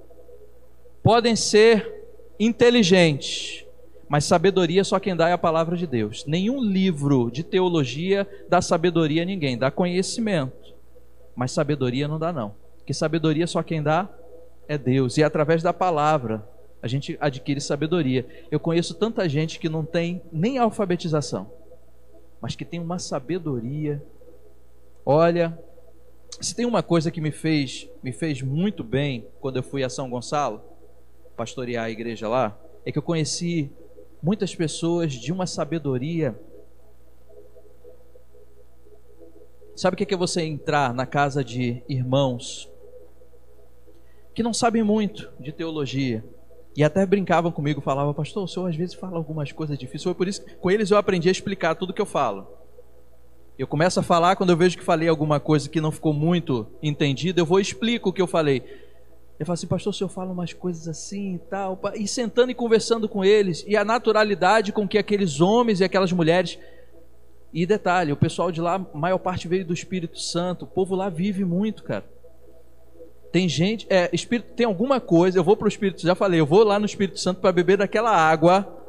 podem 1.02 1.34
ser 1.34 2.03
inteligentes, 2.38 3.64
mas 4.08 4.24
sabedoria 4.24 4.84
só 4.84 4.98
quem 4.98 5.16
dá 5.16 5.28
é 5.28 5.32
a 5.32 5.38
palavra 5.38 5.76
de 5.76 5.86
Deus. 5.86 6.24
Nenhum 6.26 6.62
livro 6.62 7.30
de 7.30 7.42
teologia 7.42 8.28
dá 8.48 8.60
sabedoria 8.60 9.22
a 9.22 9.24
ninguém, 9.24 9.56
dá 9.56 9.70
conhecimento, 9.70 10.74
mas 11.34 11.52
sabedoria 11.52 12.06
não 12.06 12.18
dá 12.18 12.32
não. 12.32 12.54
Que 12.86 12.92
sabedoria 12.92 13.46
só 13.46 13.62
quem 13.62 13.82
dá 13.82 14.08
é 14.68 14.76
Deus 14.76 15.16
e 15.16 15.22
é 15.22 15.24
através 15.24 15.62
da 15.62 15.72
palavra 15.72 16.46
a 16.82 16.86
gente 16.86 17.16
adquire 17.18 17.62
sabedoria. 17.62 18.26
Eu 18.50 18.60
conheço 18.60 18.94
tanta 18.94 19.26
gente 19.26 19.58
que 19.58 19.70
não 19.70 19.86
tem 19.86 20.20
nem 20.30 20.58
alfabetização, 20.58 21.50
mas 22.42 22.54
que 22.54 22.64
tem 22.64 22.78
uma 22.78 22.98
sabedoria. 22.98 24.04
Olha, 25.06 25.58
se 26.42 26.54
tem 26.54 26.66
uma 26.66 26.82
coisa 26.82 27.10
que 27.10 27.22
me 27.22 27.30
fez, 27.30 27.88
me 28.02 28.12
fez 28.12 28.42
muito 28.42 28.84
bem 28.84 29.26
quando 29.40 29.56
eu 29.56 29.62
fui 29.62 29.82
a 29.82 29.88
São 29.88 30.10
Gonçalo, 30.10 30.60
pastorear 31.36 31.84
a 31.84 31.90
igreja 31.90 32.28
lá, 32.28 32.58
é 32.84 32.92
que 32.92 32.98
eu 32.98 33.02
conheci 33.02 33.70
muitas 34.22 34.54
pessoas 34.54 35.12
de 35.12 35.32
uma 35.32 35.46
sabedoria. 35.46 36.38
Sabe 39.76 39.94
o 39.94 39.96
que 39.96 40.14
é 40.14 40.16
você 40.16 40.42
entrar 40.42 40.94
na 40.94 41.06
casa 41.06 41.44
de 41.44 41.82
irmãos 41.88 42.70
que 44.34 44.42
não 44.42 44.52
sabem 44.52 44.82
muito 44.82 45.32
de 45.38 45.52
teologia, 45.52 46.24
e 46.76 46.82
até 46.82 47.06
brincavam 47.06 47.52
comigo, 47.52 47.80
falavam, 47.80 48.12
pastor, 48.12 48.42
o 48.42 48.48
senhor 48.48 48.68
às 48.68 48.74
vezes 48.74 48.94
fala 48.94 49.16
algumas 49.16 49.52
coisas 49.52 49.78
difíceis. 49.78 50.02
Foi 50.02 50.14
por 50.14 50.26
isso 50.26 50.44
que 50.44 50.56
com 50.56 50.70
eles 50.70 50.90
eu 50.90 50.98
aprendi 50.98 51.28
a 51.28 51.32
explicar 51.32 51.76
tudo 51.76 51.92
que 51.92 52.02
eu 52.02 52.06
falo. 52.06 52.48
Eu 53.56 53.68
começo 53.68 54.00
a 54.00 54.02
falar, 54.02 54.34
quando 54.34 54.50
eu 54.50 54.56
vejo 54.56 54.76
que 54.76 54.82
falei 54.82 55.06
alguma 55.06 55.38
coisa 55.38 55.68
que 55.68 55.80
não 55.80 55.92
ficou 55.92 56.12
muito 56.12 56.66
entendida, 56.82 57.40
eu 57.40 57.46
vou 57.46 57.60
e 57.60 57.62
explico 57.62 58.08
o 58.08 58.12
que 58.12 58.20
eu 58.20 58.26
falei. 58.26 58.83
Eu 59.38 59.44
falo 59.44 59.54
assim, 59.54 59.66
pastor, 59.66 59.90
o 59.90 59.96
senhor 59.96 60.08
fala 60.08 60.32
umas 60.32 60.52
coisas 60.52 60.86
assim 60.86 61.34
e 61.34 61.38
tal, 61.38 61.80
e 61.96 62.06
sentando 62.06 62.52
e 62.52 62.54
conversando 62.54 63.08
com 63.08 63.24
eles, 63.24 63.64
e 63.66 63.76
a 63.76 63.84
naturalidade 63.84 64.72
com 64.72 64.86
que 64.86 64.96
aqueles 64.96 65.40
homens 65.40 65.80
e 65.80 65.84
aquelas 65.84 66.12
mulheres. 66.12 66.58
E 67.52 67.66
detalhe, 67.66 68.12
o 68.12 68.16
pessoal 68.16 68.50
de 68.50 68.60
lá, 68.60 68.78
maior 68.92 69.18
parte 69.18 69.46
veio 69.48 69.64
do 69.64 69.74
Espírito 69.74 70.18
Santo, 70.18 70.64
o 70.64 70.68
povo 70.68 70.94
lá 70.94 71.08
vive 71.08 71.44
muito, 71.44 71.82
cara. 71.82 72.04
Tem 73.30 73.48
gente, 73.48 73.86
é, 73.90 74.08
espírito, 74.12 74.52
tem 74.54 74.64
alguma 74.64 75.00
coisa, 75.00 75.38
eu 75.38 75.44
vou 75.44 75.56
para 75.56 75.64
o 75.64 75.68
Espírito, 75.68 76.02
já 76.02 76.14
falei, 76.14 76.38
eu 76.38 76.46
vou 76.46 76.62
lá 76.62 76.78
no 76.78 76.86
Espírito 76.86 77.18
Santo 77.18 77.40
para 77.40 77.50
beber 77.50 77.76
daquela 77.76 78.10
água, 78.10 78.80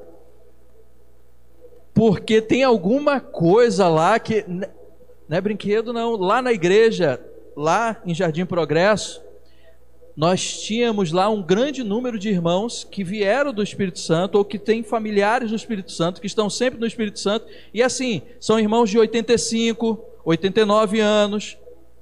porque 1.96 2.42
tem 2.42 2.64
alguma 2.64 3.20
coisa 3.20 3.88
lá 3.88 4.20
que 4.20 4.46
não 4.48 5.38
é 5.38 5.42
brinquedo 5.42 5.92
não, 5.92 6.16
lá 6.16 6.44
na 6.44 6.54
igreja, 6.54 7.20
lá 7.58 8.00
em 8.06 8.14
Jardim 8.14 8.46
Progresso, 8.46 9.25
nós 10.16 10.62
tínhamos 10.62 11.12
lá 11.12 11.30
um 11.30 11.44
grande 11.44 11.84
número 11.84 12.18
de 12.18 12.30
irmãos 12.30 12.88
que 12.90 13.04
vieram 13.04 13.52
do 13.52 13.62
Espírito 13.62 14.00
Santo 14.00 14.38
ou 14.38 14.46
que 14.46 14.58
têm 14.58 14.82
familiares 14.82 15.50
do 15.50 15.56
Espírito 15.56 15.92
Santo, 15.92 16.22
que 16.22 16.28
estão 16.28 16.50
sempre 16.50 16.80
no 16.80 16.88
Espírito 16.88 17.20
Santo, 17.20 17.46
e 17.74 17.84
assim, 17.84 18.22
são 18.40 18.58
irmãos 18.58 18.90
de 18.90 18.98
85, 18.98 20.00
89 20.24 21.00
anos, 21.02 21.58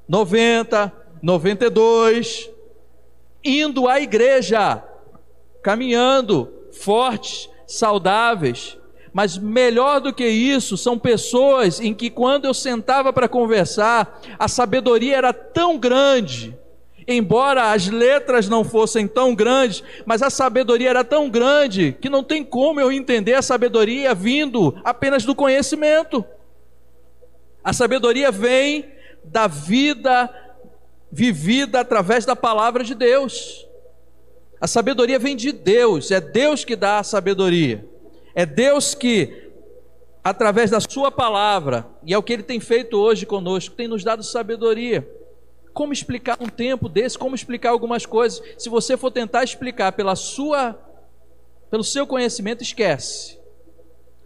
90, 0.07 0.93
92, 1.23 2.51
indo 3.43 3.87
à 3.87 3.99
igreja, 3.99 4.83
caminhando, 5.63 6.53
fortes, 6.71 7.49
saudáveis. 7.65 8.77
Mas 9.11 9.37
melhor 9.37 10.01
do 10.01 10.13
que 10.13 10.27
isso, 10.27 10.77
são 10.77 10.97
pessoas 10.97 11.79
em 11.79 11.93
que 11.93 12.09
quando 12.09 12.45
eu 12.45 12.53
sentava 12.53 13.13
para 13.13 13.27
conversar, 13.27 14.21
a 14.37 14.47
sabedoria 14.47 15.15
era 15.15 15.33
tão 15.33 15.77
grande, 15.77 16.57
embora 17.07 17.71
as 17.71 17.87
letras 17.87 18.47
não 18.47 18.63
fossem 18.63 19.07
tão 19.07 19.35
grandes, 19.35 19.83
mas 20.05 20.21
a 20.21 20.29
sabedoria 20.29 20.89
era 20.89 21.03
tão 21.03 21.29
grande 21.29 21.97
que 21.99 22.09
não 22.09 22.23
tem 22.23 22.43
como 22.43 22.79
eu 22.79 22.91
entender 22.91 23.33
a 23.33 23.41
sabedoria 23.41 24.13
vindo 24.13 24.75
apenas 24.83 25.25
do 25.25 25.35
conhecimento. 25.35 26.23
A 27.63 27.71
sabedoria 27.71 28.31
vem 28.31 28.91
da 29.23 29.47
vida 29.47 30.29
vivida 31.11 31.79
através 31.79 32.25
da 32.25 32.35
palavra 32.35 32.83
de 32.83 32.93
Deus. 32.95 33.67
A 34.59 34.67
sabedoria 34.67 35.19
vem 35.19 35.35
de 35.35 35.51
Deus, 35.51 36.11
é 36.11 36.19
Deus 36.19 36.65
que 36.65 36.75
dá 36.75 36.99
a 36.99 37.03
sabedoria. 37.03 37.85
É 38.35 38.45
Deus 38.45 38.95
que, 38.95 39.51
através 40.23 40.71
da 40.71 40.79
Sua 40.79 41.11
palavra, 41.11 41.85
e 42.03 42.13
é 42.13 42.17
o 42.17 42.23
que 42.23 42.33
Ele 42.33 42.43
tem 42.43 42.59
feito 42.59 42.97
hoje 42.97 43.25
conosco, 43.25 43.75
tem 43.75 43.87
nos 43.87 44.03
dado 44.03 44.23
sabedoria. 44.23 45.07
Como 45.73 45.91
explicar 45.91 46.37
um 46.39 46.47
tempo 46.47 46.87
desse? 46.87 47.17
Como 47.17 47.35
explicar 47.35 47.71
algumas 47.71 48.05
coisas? 48.05 48.41
Se 48.57 48.69
você 48.69 48.95
for 48.95 49.11
tentar 49.11 49.43
explicar 49.43 49.91
pela 49.93 50.15
sua, 50.15 50.79
pelo 51.71 51.83
seu 51.83 52.05
conhecimento, 52.05 52.61
esquece. 52.61 53.39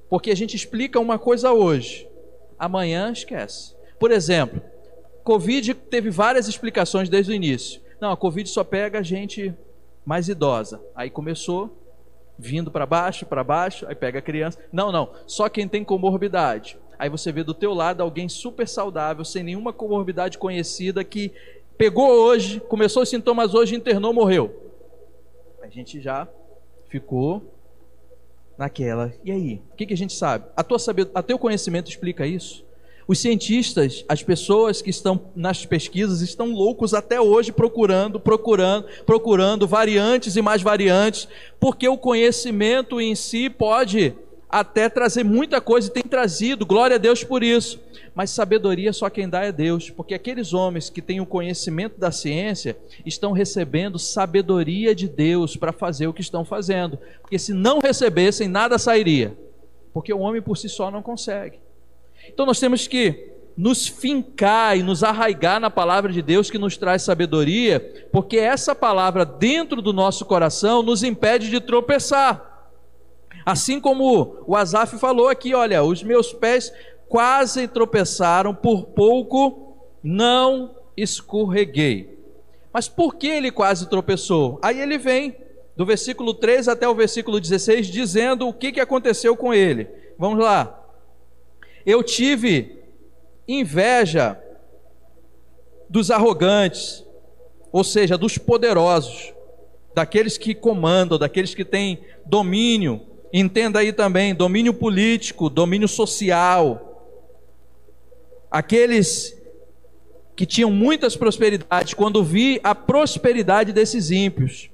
Porque 0.09 0.31
a 0.31 0.35
gente 0.35 0.55
explica 0.55 0.99
uma 0.99 1.17
coisa 1.17 1.51
hoje, 1.51 2.07
amanhã 2.59 3.11
esquece. 3.11 3.75
Por 3.99 4.11
exemplo, 4.11 4.61
Covid 5.23 5.73
teve 5.73 6.09
várias 6.09 6.47
explicações 6.47 7.09
desde 7.09 7.31
o 7.31 7.35
início. 7.35 7.81
Não, 7.99 8.11
a 8.11 8.17
Covid 8.17 8.49
só 8.49 8.63
pega 8.63 9.03
gente 9.03 9.53
mais 10.05 10.29
idosa. 10.29 10.81
Aí 10.95 11.09
começou 11.09 11.77
vindo 12.37 12.69
para 12.69 12.85
baixo, 12.85 13.25
para 13.25 13.43
baixo, 13.43 13.85
aí 13.87 13.95
pega 13.95 14.19
a 14.19 14.21
criança. 14.21 14.59
Não, 14.71 14.91
não, 14.91 15.11
só 15.25 15.49
quem 15.49 15.67
tem 15.67 15.83
comorbidade. 15.83 16.77
Aí 16.99 17.09
você 17.09 17.31
vê 17.31 17.43
do 17.43 17.53
teu 17.53 17.73
lado 17.73 18.01
alguém 18.01 18.27
super 18.27 18.67
saudável, 18.67 19.23
sem 19.23 19.43
nenhuma 19.43 19.71
comorbidade 19.71 20.37
conhecida, 20.37 21.03
que 21.03 21.31
pegou 21.77 22.09
hoje, 22.09 22.59
começou 22.59 23.03
os 23.03 23.09
sintomas 23.09 23.53
hoje, 23.53 23.75
internou, 23.75 24.13
morreu. 24.13 24.53
A 25.61 25.67
gente 25.67 26.01
já 26.01 26.27
ficou 26.89 27.43
naquela. 28.57 29.13
E 29.23 29.31
aí? 29.31 29.61
O 29.71 29.75
que, 29.75 29.85
que 29.85 29.93
a 29.93 29.97
gente 29.97 30.13
sabe? 30.13 30.45
A 30.55 30.63
tua 30.63 30.79
saber, 30.79 31.09
a 31.13 31.21
teu 31.21 31.37
conhecimento 31.37 31.89
explica 31.89 32.25
isso? 32.25 32.65
Os 33.07 33.19
cientistas, 33.19 34.03
as 34.09 34.21
pessoas 34.21 34.81
que 34.81 34.89
estão 34.89 35.29
nas 35.33 35.65
pesquisas, 35.65 36.21
estão 36.21 36.51
loucos 36.51 36.93
até 36.93 37.21
hoje 37.21 37.53
procurando, 37.53 38.19
procurando, 38.19 38.85
procurando 39.05 39.65
variantes 39.65 40.35
e 40.35 40.41
mais 40.41 40.61
variantes, 40.61 41.27
porque 41.57 41.87
o 41.87 41.97
conhecimento 41.97 42.99
em 42.99 43.15
si 43.15 43.49
pode 43.49 44.13
até 44.49 44.87
trazer 44.87 45.23
muita 45.23 45.59
coisa 45.59 45.89
e 45.89 45.91
tem 45.91 46.03
trazido, 46.03 46.65
glória 46.65 46.95
a 46.95 46.99
Deus 46.99 47.23
por 47.23 47.43
isso. 47.43 47.79
Mas 48.15 48.31
sabedoria 48.31 48.93
só 48.93 49.09
quem 49.09 49.29
dá 49.29 49.43
é 49.43 49.51
Deus, 49.51 49.89
porque 49.89 50.13
aqueles 50.13 50.53
homens 50.53 50.89
que 50.89 51.01
têm 51.01 51.19
o 51.19 51.25
conhecimento 51.25 51.99
da 51.99 52.11
ciência 52.11 52.77
estão 53.05 53.31
recebendo 53.31 53.99
sabedoria 53.99 54.95
de 54.95 55.07
Deus 55.07 55.55
para 55.55 55.71
fazer 55.71 56.07
o 56.07 56.13
que 56.13 56.21
estão 56.21 56.43
fazendo, 56.43 56.97
porque 57.21 57.37
se 57.37 57.53
não 57.53 57.79
recebessem, 57.79 58.47
nada 58.47 58.77
sairia, 58.77 59.37
porque 59.93 60.13
o 60.13 60.19
homem 60.19 60.41
por 60.41 60.57
si 60.57 60.69
só 60.69 60.89
não 60.89 61.03
consegue. 61.03 61.59
Então 62.27 62.45
nós 62.45 62.59
temos 62.59 62.87
que 62.87 63.33
nos 63.57 63.87
fincar 63.87 64.77
e 64.77 64.83
nos 64.83 65.03
arraigar 65.03 65.59
na 65.59 65.69
palavra 65.69 66.13
de 66.13 66.21
Deus 66.21 66.49
que 66.49 66.59
nos 66.59 66.77
traz 66.77 67.01
sabedoria, 67.01 68.07
porque 68.11 68.37
essa 68.37 68.75
palavra 68.75 69.25
dentro 69.25 69.81
do 69.81 69.91
nosso 69.91 70.25
coração 70.25 70.83
nos 70.83 71.03
impede 71.03 71.49
de 71.49 71.59
tropeçar. 71.59 72.56
Assim 73.47 73.79
como 73.79 74.43
o 74.45 74.55
Asaf 74.55 74.97
falou 74.97 75.29
aqui, 75.29 75.55
olha, 75.55 75.83
os 75.83 76.03
meus 76.03 76.33
pés 76.33 76.73
quase 77.07 77.67
tropeçaram, 77.67 78.53
por 78.53 78.87
pouco 78.87 79.77
não 80.03 80.75
escorreguei. 80.97 82.19
Mas 82.73 82.89
por 82.89 83.15
que 83.15 83.27
ele 83.27 83.51
quase 83.51 83.89
tropeçou? 83.89 84.59
Aí 84.61 84.81
ele 84.81 84.97
vem 84.97 85.35
do 85.75 85.85
versículo 85.85 86.33
3 86.33 86.67
até 86.67 86.87
o 86.89 86.95
versículo 86.95 87.39
16 87.39 87.87
dizendo 87.87 88.47
o 88.47 88.53
que, 88.53 88.73
que 88.73 88.79
aconteceu 88.79 89.35
com 89.37 89.53
ele. 89.53 89.87
Vamos 90.17 90.39
lá 90.39 90.83
eu 91.87 92.03
tive 92.03 92.83
inveja 93.47 94.37
dos 95.89 96.11
arrogantes, 96.11 97.01
ou 97.71 97.81
seja, 97.81 98.17
dos 98.17 98.37
poderosos, 98.37 99.33
daqueles 99.95 100.37
que 100.37 100.53
comandam, 100.53 101.17
daqueles 101.17 101.55
que 101.55 101.63
têm 101.63 102.01
domínio. 102.25 102.99
Entenda 103.31 103.79
aí 103.79 103.91
também: 103.91 104.33
domínio 104.33 104.73
político, 104.73 105.49
domínio 105.49 105.87
social. 105.87 106.83
Aqueles 108.49 109.37
que 110.35 110.45
tinham 110.45 110.71
muitas 110.71 111.15
prosperidades, 111.15 111.93
quando 111.93 112.23
vi 112.23 112.59
a 112.63 112.75
prosperidade 112.75 113.73
desses 113.73 114.11
ímpios, 114.11 114.69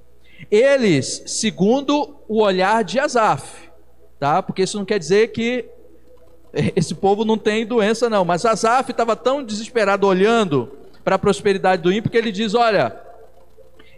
eles, 0.51 1.23
segundo 1.25 2.17
o 2.27 2.41
olhar 2.41 2.83
de 2.83 2.99
Asaf, 2.99 3.69
tá? 4.19 4.43
Porque 4.43 4.63
isso 4.63 4.77
não 4.77 4.85
quer 4.85 4.99
dizer 4.99 5.31
que 5.31 5.65
esse 6.75 6.93
povo 6.93 7.23
não 7.25 7.37
tem 7.37 7.65
doença, 7.65 8.09
não. 8.09 8.25
Mas 8.25 8.45
Asaf 8.45 8.91
estava 8.91 9.15
tão 9.15 9.43
desesperado 9.43 10.05
olhando 10.05 10.71
para 11.03 11.15
a 11.15 11.19
prosperidade 11.19 11.81
do 11.81 11.91
ímpio 11.91 12.11
que 12.11 12.17
ele 12.17 12.31
diz: 12.31 12.53
Olha, 12.53 12.99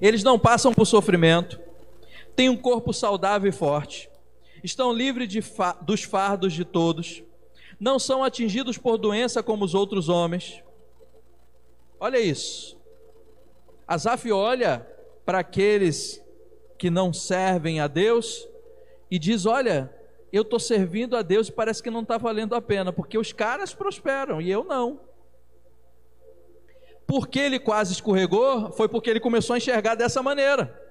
eles 0.01 0.23
não 0.23 0.39
passam 0.39 0.73
por 0.73 0.85
sofrimento, 0.85 1.59
têm 2.35 2.47
um 2.47 2.57
corpo 2.57 2.93
saudável 2.93 3.49
e 3.49 3.53
forte, 3.53 4.09
estão 4.65 4.91
livres 4.91 5.45
fa 5.45 5.73
dos 5.73 6.03
fardos 6.03 6.51
de 6.51 6.65
todos, 6.65 7.23
não 7.79 7.99
são 7.99 8.23
atingidos 8.23 8.77
por 8.77 8.97
doença 8.97 9.43
como 9.43 9.63
os 9.63 9.75
outros 9.75 10.09
homens. 10.09 10.63
Olha 11.99 12.19
isso. 12.19 12.77
Asaf 13.87 14.31
olha 14.31 14.85
para 15.25 15.39
aqueles 15.39 16.21
que 16.77 16.89
não 16.89 17.13
servem 17.13 17.79
a 17.79 17.87
Deus 17.87 18.47
e 19.09 19.19
diz: 19.19 19.45
Olha, 19.45 19.93
eu 20.33 20.41
estou 20.41 20.59
servindo 20.59 21.15
a 21.15 21.21
Deus 21.21 21.47
e 21.47 21.51
parece 21.51 21.83
que 21.83 21.91
não 21.91 22.01
está 22.01 22.17
valendo 22.17 22.55
a 22.55 22.61
pena, 22.61 22.91
porque 22.91 23.17
os 23.17 23.31
caras 23.31 23.73
prosperam 23.73 24.41
e 24.41 24.49
eu 24.49 24.63
não. 24.63 24.99
Porque 27.05 27.39
ele 27.39 27.59
quase 27.59 27.93
escorregou, 27.93 28.71
foi 28.71 28.89
porque 28.89 29.11
ele 29.11 29.19
começou 29.19 29.53
a 29.53 29.57
enxergar 29.57 29.93
dessa 29.93 30.23
maneira. 30.23 30.84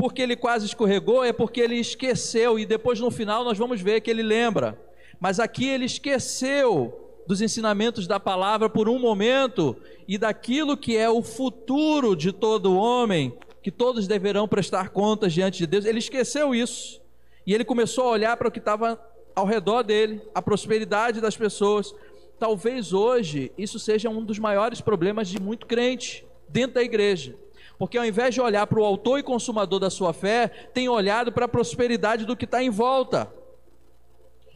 Porque 0.00 0.22
ele 0.22 0.34
quase 0.34 0.64
escorregou, 0.64 1.22
é 1.22 1.30
porque 1.30 1.60
ele 1.60 1.74
esqueceu, 1.74 2.58
e 2.58 2.64
depois 2.64 2.98
no 2.98 3.10
final 3.10 3.44
nós 3.44 3.58
vamos 3.58 3.82
ver 3.82 4.00
que 4.00 4.10
ele 4.10 4.22
lembra. 4.22 4.80
Mas 5.20 5.38
aqui 5.38 5.68
ele 5.68 5.84
esqueceu 5.84 7.20
dos 7.26 7.42
ensinamentos 7.42 8.06
da 8.06 8.18
palavra 8.18 8.70
por 8.70 8.88
um 8.88 8.98
momento 8.98 9.76
e 10.08 10.16
daquilo 10.16 10.74
que 10.74 10.96
é 10.96 11.10
o 11.10 11.20
futuro 11.20 12.16
de 12.16 12.32
todo 12.32 12.74
homem, 12.78 13.36
que 13.62 13.70
todos 13.70 14.08
deverão 14.08 14.48
prestar 14.48 14.88
contas 14.88 15.34
diante 15.34 15.58
de 15.58 15.66
Deus. 15.66 15.84
Ele 15.84 15.98
esqueceu 15.98 16.54
isso. 16.54 16.98
E 17.46 17.52
ele 17.52 17.62
começou 17.62 18.04
a 18.04 18.12
olhar 18.12 18.34
para 18.38 18.48
o 18.48 18.50
que 18.50 18.58
estava 18.58 18.98
ao 19.36 19.44
redor 19.44 19.82
dele, 19.82 20.22
a 20.34 20.40
prosperidade 20.40 21.20
das 21.20 21.36
pessoas. 21.36 21.94
Talvez 22.38 22.94
hoje 22.94 23.52
isso 23.58 23.78
seja 23.78 24.08
um 24.08 24.24
dos 24.24 24.38
maiores 24.38 24.80
problemas 24.80 25.28
de 25.28 25.38
muito 25.38 25.66
crente 25.66 26.24
dentro 26.48 26.76
da 26.76 26.82
igreja. 26.82 27.34
Porque 27.80 27.98
ao 27.98 28.04
invés 28.04 28.34
de 28.34 28.40
olhar 28.40 28.64
para 28.66 28.78
o 28.78 28.84
autor 28.84 29.18
e 29.18 29.22
consumador 29.22 29.80
da 29.80 29.88
sua 29.88 30.12
fé, 30.12 30.46
tem 30.46 30.88
olhado 30.88 31.32
para 31.32 31.46
a 31.46 31.48
prosperidade 31.48 32.24
do 32.24 32.36
que 32.36 32.44
está 32.44 32.62
em 32.62 32.70
volta. 32.70 33.32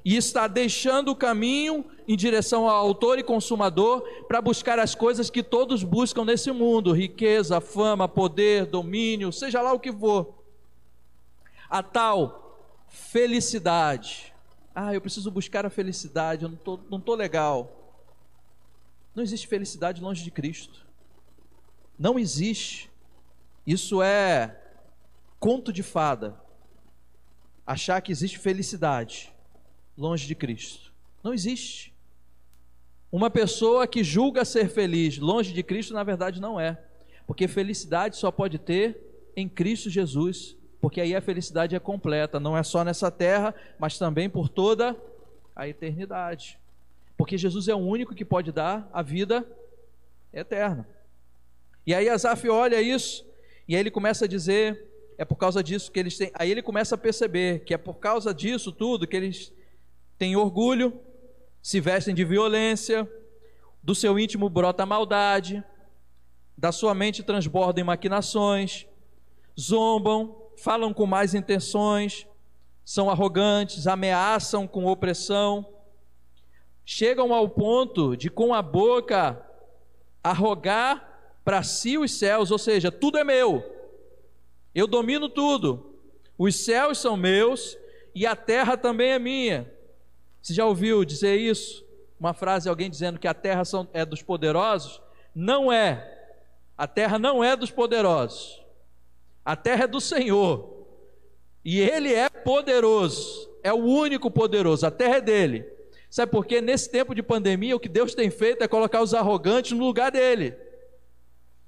E 0.05 0.15
está 0.15 0.47
deixando 0.47 1.11
o 1.11 1.17
caminho 1.17 1.87
em 2.07 2.17
direção 2.17 2.69
ao 2.69 2.77
autor 2.77 3.19
e 3.19 3.23
consumador 3.23 4.03
para 4.29 4.43
buscar 4.43 4.79
as 4.79 4.95
coisas 4.95 5.31
que 5.31 5.43
todos 5.43 5.83
buscam 5.83 6.27
nesse 6.27 6.53
mundo: 6.53 6.93
riqueza, 6.93 7.61
fama, 7.61 8.07
poder, 8.07 8.67
domínio, 8.67 9.33
seja 9.33 9.63
lá 9.63 9.73
o 9.73 9.81
que 9.81 9.91
for. 9.91 10.35
A 11.71 11.83
tal 11.83 12.61
felicidade 12.87 14.35
ah, 14.75 14.93
eu 14.93 15.01
preciso 15.01 15.31
buscar 15.31 15.65
a 15.65 15.71
felicidade, 15.71 16.43
eu 16.43 16.49
não 16.49 16.57
tô, 16.57 16.81
não 16.91 17.01
tô 17.01 17.15
legal. 17.15 17.71
Não 19.15 19.23
existe 19.23 19.47
felicidade 19.47 20.03
longe 20.03 20.25
de 20.25 20.33
Cristo. 20.33 20.85
Não 21.97 22.19
existe. 22.19 22.91
Isso 23.67 24.03
é 24.03 24.61
conto 25.39 25.73
de 25.73 25.83
fada. 25.83 26.35
Achar 27.67 28.01
que 28.01 28.13
existe 28.13 28.39
felicidade 28.39 29.33
longe 29.97 30.27
de 30.27 30.35
Cristo. 30.35 30.93
Não 31.23 31.33
existe. 31.33 31.95
Uma 33.11 33.31
pessoa 33.31 33.87
que 33.87 34.05
julga 34.05 34.45
ser 34.45 34.69
feliz 34.69 35.19
longe 35.19 35.53
de 35.53 35.63
Cristo, 35.63 35.95
na 35.95 36.03
verdade, 36.03 36.41
não 36.41 36.61
é. 36.61 36.83
Porque 37.27 37.49
felicidade 37.49 38.17
só 38.17 38.31
pode 38.31 38.59
ter 38.59 39.33
em 39.37 39.49
Cristo 39.49 39.89
Jesus 39.89 40.57
porque 40.85 41.01
aí 41.01 41.17
a 41.17 41.23
felicidade 41.23 41.75
é 41.75 41.79
completa, 41.79 42.39
não 42.39 42.55
é 42.55 42.63
só 42.63 42.85
nessa 42.85 43.11
terra, 43.11 43.55
mas 43.79 43.97
também 43.97 44.29
por 44.29 44.51
toda 44.51 44.95
a 45.57 45.67
eternidade. 45.67 46.59
Porque 47.17 47.39
Jesus 47.39 47.69
é 47.69 47.75
o 47.75 47.79
único 47.79 48.15
que 48.15 48.23
pode 48.23 48.53
dar 48.53 48.87
a 48.93 49.01
vida 49.01 49.49
eterna. 50.31 50.87
E 51.87 51.95
aí 51.95 52.07
Asaf 52.07 52.47
olha 52.51 52.83
isso, 52.83 53.25
e 53.67 53.75
aí 53.75 53.81
ele 53.81 53.91
começa 53.91 54.25
a 54.25 54.29
dizer, 54.29 54.87
é 55.17 55.25
por 55.25 55.37
causa 55.37 55.63
disso 55.63 55.91
que 55.91 55.99
eles 55.99 56.17
têm. 56.17 56.31
Aí 56.35 56.51
ele 56.51 56.63
começa 56.63 56.95
a 56.95 56.99
perceber 56.99 57.61
que 57.61 57.73
é 57.73 57.79
por 57.79 57.95
causa 57.95 58.35
disso 58.35 58.71
tudo 58.71 59.07
que 59.07 59.17
eles 59.17 59.53
têm 60.19 60.37
orgulho, 60.37 61.01
se 61.63 61.81
vestem 61.81 62.15
de 62.15 62.25
violência, 62.25 63.09
do 63.83 63.95
seu 63.95 64.19
íntimo 64.19 64.49
brota 64.49 64.85
maldade, 64.85 65.65
da 66.57 66.71
sua 66.73 66.95
mente 66.95 67.23
transbordam 67.23 67.85
maquinações, 67.85 68.87
zombam, 69.59 70.37
falam 70.57 70.93
com 70.93 71.07
mais 71.07 71.35
intenções, 71.35 72.27
são 72.85 73.09
arrogantes, 73.09 73.87
ameaçam 73.87 74.67
com 74.67 74.85
opressão, 74.87 75.67
chegam 76.85 77.33
ao 77.33 77.49
ponto 77.49 78.17
de 78.17 78.29
com 78.29 78.53
a 78.53 78.61
boca 78.61 79.41
arrogar 80.23 81.14
para 81.45 81.63
si 81.63 81.99
os 81.99 82.13
céus, 82.13 82.51
ou 82.51 82.59
seja, 82.59 82.91
tudo 82.91 83.19
é 83.19 83.25
meu. 83.25 83.63
Eu 84.75 84.87
domino 84.87 85.29
tudo. 85.29 85.95
Os 86.39 86.57
céus 86.57 86.99
são 86.99 87.17
meus 87.17 87.77
e 88.15 88.27
a 88.27 88.35
terra 88.35 88.77
também 88.77 89.11
é 89.11 89.19
minha. 89.19 89.71
Você 90.41 90.55
já 90.55 90.67
ouviu 90.67 91.05
dizer 91.05 91.37
isso? 91.37 91.85
Uma 92.19 92.33
frase 92.33 92.69
alguém 92.69 92.91
dizendo 92.91 93.19
que 93.19 93.29
a 93.29 93.35
terra 93.35 93.63
é 93.93 94.05
dos 94.05 94.23
poderosos? 94.23 95.01
Não 95.35 95.73
é. 95.73 96.11
A 96.77 96.87
terra 96.87 97.19
não 97.19 97.45
é 97.45 97.55
dos 97.55 97.71
poderosos. 97.71 98.63
A 99.45 99.55
terra 99.55 99.85
é 99.85 99.87
do 99.87 100.01
Senhor. 100.01 100.87
E 101.65 101.79
Ele 101.81 102.13
é 102.13 102.29
poderoso. 102.29 103.51
É 103.63 103.73
o 103.73 103.79
único 103.79 104.31
poderoso. 104.31 104.87
A 104.87 104.91
terra 104.91 105.17
é 105.17 105.21
dele. 105.21 105.67
Sabe 106.11 106.31
por 106.31 106.47
quê? 106.47 106.61
Nesse 106.61 106.91
tempo 106.91 107.15
de 107.15 107.23
pandemia, 107.23 107.77
o 107.77 107.81
que 107.81 107.89
Deus 107.89 108.15
tem 108.15 108.31
feito 108.31 108.63
é 108.63 108.69
colocar 108.69 109.03
os 109.03 109.15
arrogantes 109.15 109.73
no 109.73 109.85
lugar 109.85 110.11
dele. 110.11 110.55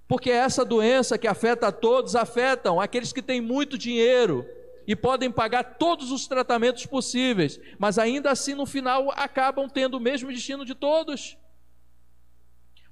Porque 0.09 0.31
essa 0.31 0.65
doença 0.65 1.19
que 1.19 1.27
afeta 1.27 1.69
a 1.69 1.73
todos, 1.73 2.15
afetam 2.15 2.81
aqueles 2.81 3.13
que 3.13 3.23
têm 3.23 3.41
muito 3.41 3.77
dinheiro 3.77 4.47
e 4.87 4.95
podem 4.95 5.31
pagar 5.31 5.65
todos 5.79 6.13
os 6.13 6.29
tratamentos 6.29 6.87
possíveis, 6.87 7.59
mas 7.77 7.99
ainda 7.99 8.31
assim 8.31 8.55
no 8.55 8.65
final 8.65 9.11
acabam 9.17 9.69
tendo 9.69 9.97
o 9.97 10.01
mesmo 10.01 10.31
destino 10.31 10.65
de 10.65 10.75
todos. 10.75 11.37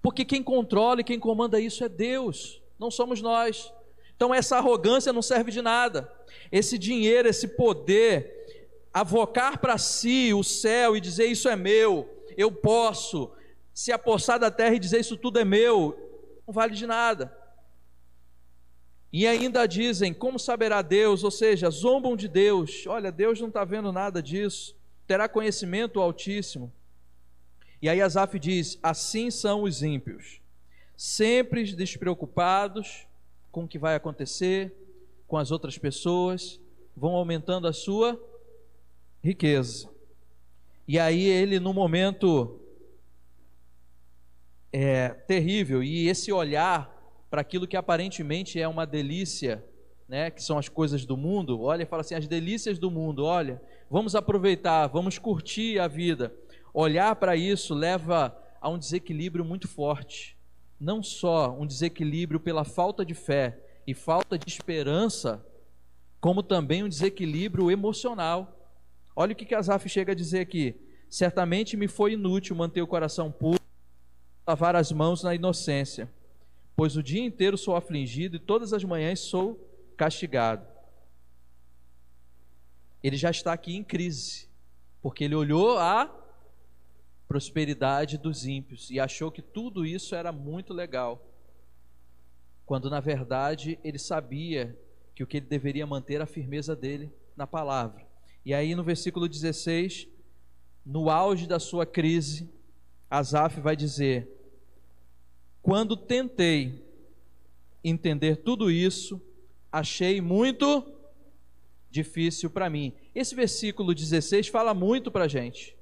Porque 0.03 0.25
quem 0.25 0.43
controla 0.43 1.01
e 1.01 1.05
quem 1.05 1.21
comanda 1.21 1.61
isso 1.61 1.85
é 1.85 1.89
Deus, 1.89 2.61
não 2.79 2.91
somos 2.91 3.23
nós. 3.23 3.73
Então 4.17 4.35
essa 4.35 4.57
arrogância 4.57 5.13
não 5.13 5.23
serve 5.23 5.53
de 5.53 5.63
nada. 5.63 6.13
Esse 6.51 6.77
dinheiro, 6.77 7.29
esse 7.29 7.49
poder, 7.49 8.45
avocar 8.93 9.59
para 9.61 9.79
si 9.79 10.35
o 10.35 10.43
céu 10.43 10.97
e 10.97 11.01
dizer 11.01 11.27
isso 11.27 11.49
é 11.49 11.55
meu, 11.55 12.09
eu 12.37 12.51
posso, 12.51 13.31
se 13.73 13.93
apossar 13.93 14.39
da 14.39 14.51
terra 14.51 14.75
e 14.75 14.81
dizer 14.81 15.01
isso 15.01 15.17
tudo 15.17 15.39
é 15.39 15.45
meu, 15.45 16.04
não 16.47 16.53
vale 16.55 16.75
de 16.75 16.87
nada. 16.87 17.37
E 19.13 19.27
ainda 19.27 19.67
dizem, 19.67 20.13
como 20.13 20.39
saberá 20.39 20.83
Deus? 20.83 21.23
Ou 21.23 21.31
seja, 21.31 21.71
zombam 21.71 22.17
de 22.17 22.27
Deus. 22.27 22.85
Olha, 22.87 23.13
Deus 23.13 23.41
não 23.41 23.49
está 23.49 23.65
vendo 23.65 23.93
nada 23.93 24.23
disso. 24.23 24.77
Terá 25.07 25.29
conhecimento 25.29 26.01
Altíssimo. 26.01 26.73
E 27.81 27.89
aí 27.89 28.01
Asaf 28.01 28.39
diz: 28.39 28.79
assim 28.83 29.31
são 29.31 29.63
os 29.63 29.83
ímpios, 29.83 30.41
sempre 30.97 31.63
despreocupados 31.75 33.07
com 33.53 33.65
o 33.65 33.69
que 33.69 33.79
vai 33.79 33.95
acontecer 33.95 34.75
com 35.29 35.37
as 35.37 35.51
outras 35.51 35.79
pessoas, 35.79 36.61
vão 36.97 37.15
aumentando 37.15 37.67
a 37.67 37.73
sua 37.73 38.21
riqueza. 39.23 39.89
E 40.89 40.99
aí 40.99 41.27
ele, 41.27 41.61
no 41.61 41.73
momento 41.73 42.61
é, 44.75 45.11
terrível, 45.11 45.83
e 45.83 46.09
esse 46.09 46.33
olhar 46.33 46.93
para 47.31 47.41
aquilo 47.41 47.67
que 47.67 47.77
aparentemente 47.77 48.61
é 48.61 48.67
uma 48.67 48.85
delícia, 48.85 49.65
né, 50.09 50.31
que 50.31 50.43
são 50.43 50.59
as 50.59 50.69
coisas 50.69 51.07
do 51.07 51.17
mundo, 51.17 51.61
olha 51.61 51.83
e 51.83 51.87
fala 51.87 52.01
assim: 52.01 52.15
as 52.15 52.27
delícias 52.27 52.79
do 52.79 52.91
mundo, 52.91 53.25
olha, 53.25 53.63
vamos 53.91 54.15
aproveitar, 54.15 54.87
vamos 54.89 55.19
curtir 55.19 55.79
a 55.79 55.87
vida. 55.87 56.35
Olhar 56.73 57.15
para 57.17 57.37
isso 57.37 57.73
leva 57.73 58.37
a 58.61 58.69
um 58.69 58.79
desequilíbrio 58.79 59.45
muito 59.45 59.69
forte 59.69 60.35
não 60.85 61.03
só 61.03 61.57
um 61.59 61.67
desequilíbrio 61.67 62.39
pela 62.41 62.65
falta 62.65 63.05
de 63.05 63.15
fé 63.15 63.59
e 63.87 63.95
falta 63.95 64.39
de 64.39 64.49
esperança, 64.49 65.45
como 66.21 66.43
também 66.43 66.83
um 66.83 66.89
desequilíbrio 66.89 67.71
emocional. 67.71 68.71
Olha 69.15 69.33
o 69.33 69.37
que 69.37 69.47
Casaf 69.47 69.89
chega 69.89 70.13
a 70.13 70.15
dizer 70.15 70.41
aqui: 70.41 70.75
certamente 71.09 71.77
me 71.77 71.89
foi 71.89 72.13
inútil 72.13 72.57
manter 72.57 72.83
o 72.83 72.87
coração 72.87 73.31
puro, 73.31 73.61
lavar 74.47 74.77
as 74.77 74.93
mãos 74.93 75.23
na 75.23 75.35
inocência, 75.35 76.11
pois 76.77 76.97
o 76.97 77.03
dia 77.03 77.23
inteiro 77.23 77.57
sou 77.57 77.77
afligido 77.77 78.37
e 78.37 78.41
todas 78.41 78.73
as 78.73 78.85
manhãs 78.85 79.21
sou 79.21 79.59
castigado. 79.97 80.67
Ele 83.03 83.17
já 83.17 83.31
está 83.31 83.53
aqui 83.53 83.75
em 83.75 83.85
crise, 83.85 84.49
porque 85.03 85.25
ele 85.25 85.35
olhou 85.35 85.79
a 85.79 86.11
prosperidade 87.29 88.19
dos 88.19 88.47
ímpios 88.47 88.91
e 88.91 89.01
achou 89.01 89.31
que 89.31 89.43
tudo 89.43 89.85
isso 89.85 90.15
era 90.15 90.33
muito 90.33 90.73
legal. 90.73 91.23
Quando 92.67 92.89
na 92.89 93.01
verdade 93.01 93.79
ele 93.85 93.99
sabia 93.99 94.79
que 95.15 95.23
o 95.23 95.27
que 95.27 95.39
ele 95.39 95.47
deveria 95.47 95.87
manter 95.87 96.21
a 96.21 96.27
firmeza 96.27 96.75
dele 96.75 97.13
na 97.37 97.47
palavra. 97.47 98.07
E 98.45 98.53
aí 98.53 98.75
no 98.75 98.83
versículo 98.83 99.29
16, 99.29 100.09
no 100.85 101.09
auge 101.09 101.47
da 101.47 101.59
sua 101.59 101.87
crise, 101.87 102.49
Asaf 103.09 103.61
vai 103.61 103.77
dizer: 103.77 104.29
Quando 105.65 105.97
tentei 105.97 106.85
entender 107.83 108.37
tudo 108.37 108.71
isso, 108.71 109.19
achei 109.73 110.21
muito 110.21 110.85
difícil 111.91 112.51
para 112.51 112.69
mim. 112.69 112.93
Esse 113.15 113.35
versículo 113.35 113.95
16 113.95 114.49
fala 114.49 114.75
muito 114.75 115.11
para 115.11 115.25
a 115.25 115.29
gente. 115.29 115.75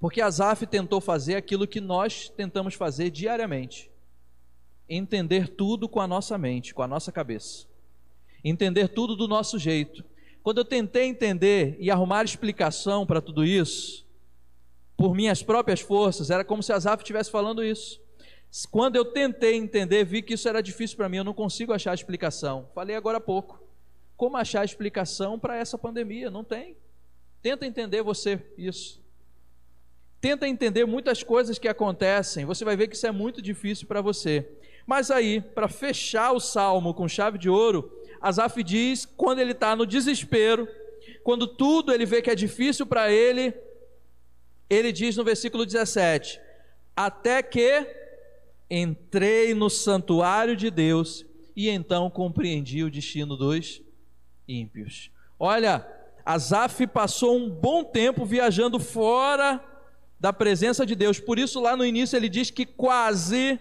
Porque 0.00 0.22
Asaf 0.22 0.66
tentou 0.66 0.98
fazer 0.98 1.34
aquilo 1.34 1.68
que 1.68 1.78
nós 1.78 2.30
tentamos 2.30 2.72
fazer 2.72 3.10
diariamente: 3.10 3.90
entender 4.88 5.46
tudo 5.48 5.86
com 5.86 6.00
a 6.00 6.06
nossa 6.06 6.38
mente, 6.38 6.72
com 6.72 6.80
a 6.80 6.88
nossa 6.88 7.12
cabeça, 7.12 7.66
entender 8.42 8.88
tudo 8.88 9.14
do 9.14 9.28
nosso 9.28 9.58
jeito. 9.58 10.02
Quando 10.42 10.56
eu 10.56 10.64
tentei 10.64 11.04
entender 11.04 11.76
e 11.78 11.90
arrumar 11.90 12.24
explicação 12.24 13.04
para 13.04 13.20
tudo 13.20 13.44
isso, 13.44 14.06
por 14.96 15.14
minhas 15.14 15.42
próprias 15.42 15.82
forças, 15.82 16.30
era 16.30 16.42
como 16.42 16.62
se 16.62 16.72
Asaf 16.72 17.02
estivesse 17.02 17.30
falando 17.30 17.62
isso. 17.62 18.01
Quando 18.70 18.96
eu 18.96 19.04
tentei 19.04 19.54
entender, 19.54 20.04
vi 20.04 20.20
que 20.20 20.34
isso 20.34 20.48
era 20.48 20.62
difícil 20.62 20.96
para 20.96 21.08
mim, 21.08 21.18
eu 21.18 21.24
não 21.24 21.32
consigo 21.32 21.72
achar 21.72 21.94
explicação. 21.94 22.68
Falei 22.74 22.94
agora 22.94 23.18
há 23.18 23.20
pouco. 23.20 23.62
Como 24.16 24.36
achar 24.36 24.64
explicação 24.64 25.38
para 25.38 25.56
essa 25.56 25.78
pandemia? 25.78 26.30
Não 26.30 26.44
tem. 26.44 26.76
Tenta 27.40 27.66
entender 27.66 28.02
você 28.02 28.40
isso. 28.58 29.00
Tenta 30.20 30.46
entender 30.46 30.84
muitas 30.84 31.22
coisas 31.22 31.58
que 31.58 31.66
acontecem. 31.66 32.44
Você 32.44 32.64
vai 32.64 32.76
ver 32.76 32.88
que 32.88 32.94
isso 32.94 33.06
é 33.06 33.10
muito 33.10 33.40
difícil 33.40 33.86
para 33.88 34.02
você. 34.02 34.46
Mas 34.86 35.10
aí, 35.10 35.40
para 35.40 35.66
fechar 35.66 36.32
o 36.32 36.40
salmo 36.40 36.92
com 36.92 37.08
chave 37.08 37.38
de 37.38 37.48
ouro, 37.48 37.90
Asaf 38.20 38.62
diz, 38.62 39.06
quando 39.06 39.38
ele 39.38 39.52
está 39.52 39.74
no 39.74 39.86
desespero, 39.86 40.68
quando 41.24 41.46
tudo 41.46 41.92
ele 41.92 42.04
vê 42.04 42.20
que 42.20 42.30
é 42.30 42.34
difícil 42.34 42.86
para 42.86 43.10
ele, 43.10 43.54
ele 44.68 44.92
diz 44.92 45.16
no 45.16 45.24
versículo 45.24 45.64
17: 45.64 46.40
Até 46.94 47.42
que 47.42 48.01
entrei 48.74 49.52
no 49.52 49.68
santuário 49.68 50.56
de 50.56 50.70
Deus 50.70 51.26
e 51.54 51.68
então 51.68 52.08
compreendi 52.08 52.82
o 52.82 52.90
destino 52.90 53.36
dos 53.36 53.82
ímpios. 54.48 55.10
Olha, 55.38 55.86
Asaf 56.24 56.86
passou 56.86 57.36
um 57.36 57.50
bom 57.50 57.84
tempo 57.84 58.24
viajando 58.24 58.78
fora 58.78 59.62
da 60.18 60.32
presença 60.32 60.86
de 60.86 60.94
Deus, 60.94 61.20
por 61.20 61.38
isso 61.38 61.60
lá 61.60 61.76
no 61.76 61.84
início 61.84 62.16
ele 62.16 62.30
diz 62.30 62.50
que 62.50 62.64
quase 62.64 63.60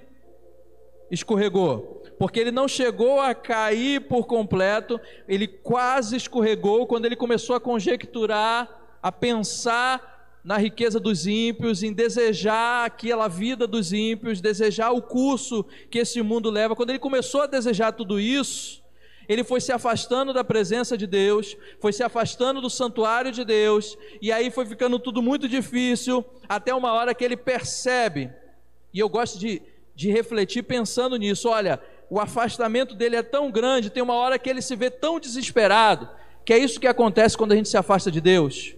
escorregou, 1.09 2.01
porque 2.17 2.39
ele 2.39 2.51
não 2.51 2.67
chegou 2.67 3.19
a 3.19 3.35
cair 3.35 4.07
por 4.07 4.25
completo, 4.25 4.97
ele 5.27 5.45
quase 5.45 6.15
escorregou 6.15 6.87
quando 6.87 7.05
ele 7.05 7.17
começou 7.17 7.53
a 7.53 7.59
conjecturar, 7.59 8.97
a 9.03 9.11
pensar 9.11 10.20
na 10.43 10.57
riqueza 10.57 10.99
dos 10.99 11.27
ímpios, 11.27 11.83
em 11.83 11.93
desejar 11.93 12.85
aquela 12.85 13.27
vida 13.27 13.67
dos 13.67 13.93
ímpios, 13.93 14.41
desejar 14.41 14.91
o 14.91 15.01
curso 15.01 15.65
que 15.89 15.99
esse 15.99 16.21
mundo 16.21 16.49
leva. 16.49 16.75
Quando 16.75 16.89
ele 16.89 16.99
começou 16.99 17.41
a 17.41 17.47
desejar 17.47 17.91
tudo 17.91 18.19
isso, 18.19 18.81
ele 19.29 19.43
foi 19.43 19.61
se 19.61 19.71
afastando 19.71 20.33
da 20.33 20.43
presença 20.43 20.97
de 20.97 21.05
Deus, 21.05 21.55
foi 21.79 21.93
se 21.93 22.01
afastando 22.01 22.59
do 22.59 22.69
santuário 22.69 23.31
de 23.31 23.45
Deus, 23.45 23.97
e 24.21 24.31
aí 24.31 24.49
foi 24.49 24.65
ficando 24.65 24.97
tudo 24.97 25.21
muito 25.21 25.47
difícil, 25.47 26.25
até 26.49 26.73
uma 26.73 26.91
hora 26.91 27.13
que 27.13 27.23
ele 27.23 27.37
percebe, 27.37 28.31
e 28.93 28.99
eu 28.99 29.07
gosto 29.07 29.39
de, 29.39 29.61
de 29.95 30.11
refletir 30.11 30.63
pensando 30.63 31.15
nisso: 31.17 31.47
olha, 31.47 31.79
o 32.09 32.19
afastamento 32.19 32.95
dele 32.95 33.15
é 33.15 33.23
tão 33.23 33.51
grande, 33.51 33.91
tem 33.91 34.03
uma 34.03 34.15
hora 34.15 34.39
que 34.39 34.49
ele 34.49 34.61
se 34.61 34.75
vê 34.75 34.89
tão 34.89 35.19
desesperado, 35.19 36.09
que 36.43 36.51
é 36.51 36.57
isso 36.57 36.79
que 36.79 36.87
acontece 36.87 37.37
quando 37.37 37.51
a 37.51 37.55
gente 37.55 37.69
se 37.69 37.77
afasta 37.77 38.11
de 38.11 38.19
Deus 38.19 38.75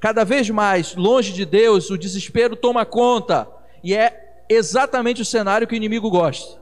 cada 0.00 0.24
vez 0.24 0.48
mais 0.50 0.94
longe 0.94 1.32
de 1.32 1.44
Deus, 1.44 1.90
o 1.90 1.96
desespero 1.98 2.54
toma 2.54 2.84
conta, 2.84 3.48
e 3.82 3.94
é 3.94 4.44
exatamente 4.48 5.22
o 5.22 5.24
cenário 5.24 5.66
que 5.66 5.74
o 5.74 5.76
inimigo 5.76 6.10
gosta. 6.10 6.60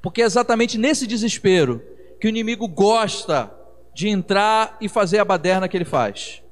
Porque 0.00 0.22
é 0.22 0.24
exatamente 0.24 0.78
nesse 0.78 1.06
desespero 1.06 1.82
que 2.20 2.26
o 2.26 2.28
inimigo 2.28 2.66
gosta 2.66 3.52
de 3.94 4.08
entrar 4.08 4.76
e 4.80 4.88
fazer 4.88 5.18
a 5.18 5.24
baderna 5.24 5.68
que 5.68 5.76
ele 5.76 5.84
faz. 5.84 6.42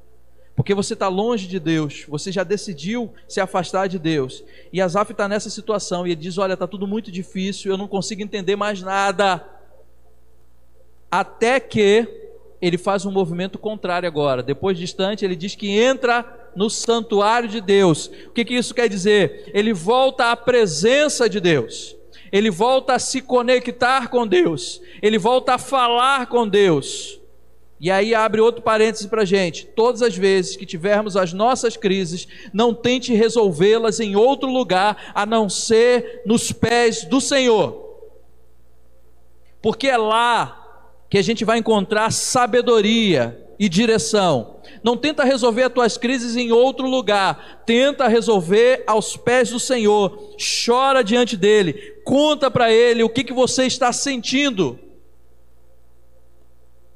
Porque 0.57 0.75
você 0.75 0.95
está 0.95 1.07
longe 1.07 1.47
de 1.47 1.61
Deus, 1.61 2.05
você 2.09 2.33
já 2.33 2.43
decidiu 2.43 3.13
se 3.29 3.41
afastar 3.41 3.89
de 3.89 3.99
Deus. 3.99 4.43
E 4.73 4.81
Asaf 4.81 5.13
está 5.13 5.29
nessa 5.29 5.51
situação 5.51 6.07
e 6.07 6.13
ele 6.13 6.21
diz: 6.21 6.39
Olha, 6.39 6.55
está 6.55 6.67
tudo 6.67 6.87
muito 6.87 7.13
difícil, 7.13 7.71
eu 7.71 7.77
não 7.77 7.87
consigo 7.87 8.23
entender 8.23 8.57
mais 8.57 8.81
nada. 8.81 9.47
Até 11.11 11.61
que 11.61 12.26
ele 12.67 12.79
faz 12.79 13.07
um 13.07 13.13
movimento 13.13 13.59
contrário 13.59 14.09
agora. 14.09 14.43
Depois 14.43 14.77
distante, 14.77 15.25
ele 15.25 15.37
diz 15.37 15.55
que 15.55 15.71
entra 15.71 16.51
no 16.57 16.69
santuário 16.69 17.49
de 17.49 17.61
Deus. 17.61 18.11
O 18.27 18.31
que, 18.31 18.45
que 18.45 18.55
isso 18.55 18.75
quer 18.75 18.89
dizer? 18.89 19.51
Ele 19.55 19.73
volta 19.73 20.33
à 20.33 20.37
presença 20.37 21.29
de 21.29 21.39
Deus. 21.39 21.95
Ele 22.33 22.51
volta 22.51 22.95
a 22.95 22.99
se 22.99 23.21
conectar 23.21 24.09
com 24.09 24.27
Deus. 24.27 24.81
Ele 25.01 25.17
volta 25.17 25.55
a 25.55 25.59
falar 25.59 26.27
com 26.27 26.49
Deus. 26.49 27.21
E 27.79 27.91
aí 27.91 28.15
abre 28.15 28.41
outro 28.41 28.63
parêntese 28.63 29.07
para 29.07 29.25
gente. 29.25 29.67
Todas 29.67 30.03
as 30.03 30.17
vezes 30.17 30.57
que 30.57 30.67
tivermos 30.67 31.17
as 31.17 31.33
nossas 31.33 31.77
crises, 31.77 32.27
não 32.53 32.75
tente 32.75 33.13
resolvê-las 33.13 34.01
em 34.01 34.17
outro 34.17 34.51
lugar 34.51 35.13
a 35.15 35.25
não 35.25 35.49
ser 35.49 36.23
nos 36.27 36.51
pés 36.51 37.05
do 37.05 37.21
Senhor. 37.21 37.85
Porque 39.61 39.87
é 39.89 39.97
lá 39.97 40.56
que 41.09 41.19
a 41.19 41.23
gente 41.23 41.45
vai 41.45 41.59
encontrar 41.59 42.11
sabedoria 42.13 43.47
e 43.59 43.69
direção. 43.69 44.57
Não 44.83 44.97
tenta 44.97 45.25
resolver 45.25 45.65
as 45.65 45.73
tuas 45.73 45.97
crises 45.97 46.37
em 46.37 46.53
outro 46.53 46.87
lugar, 46.87 47.63
tenta 47.65 48.09
resolver 48.09 48.85
aos 48.87 49.17
pés 49.17 49.51
do 49.51 49.59
Senhor. 49.59 50.35
Chora 50.65 51.03
diante 51.03 51.37
dele, 51.37 51.73
conta 52.05 52.51
para 52.51 52.71
ele 52.71 53.03
o 53.03 53.09
que, 53.09 53.25
que 53.25 53.33
você 53.33 53.67
está 53.67 53.93
sentindo. 53.93 54.79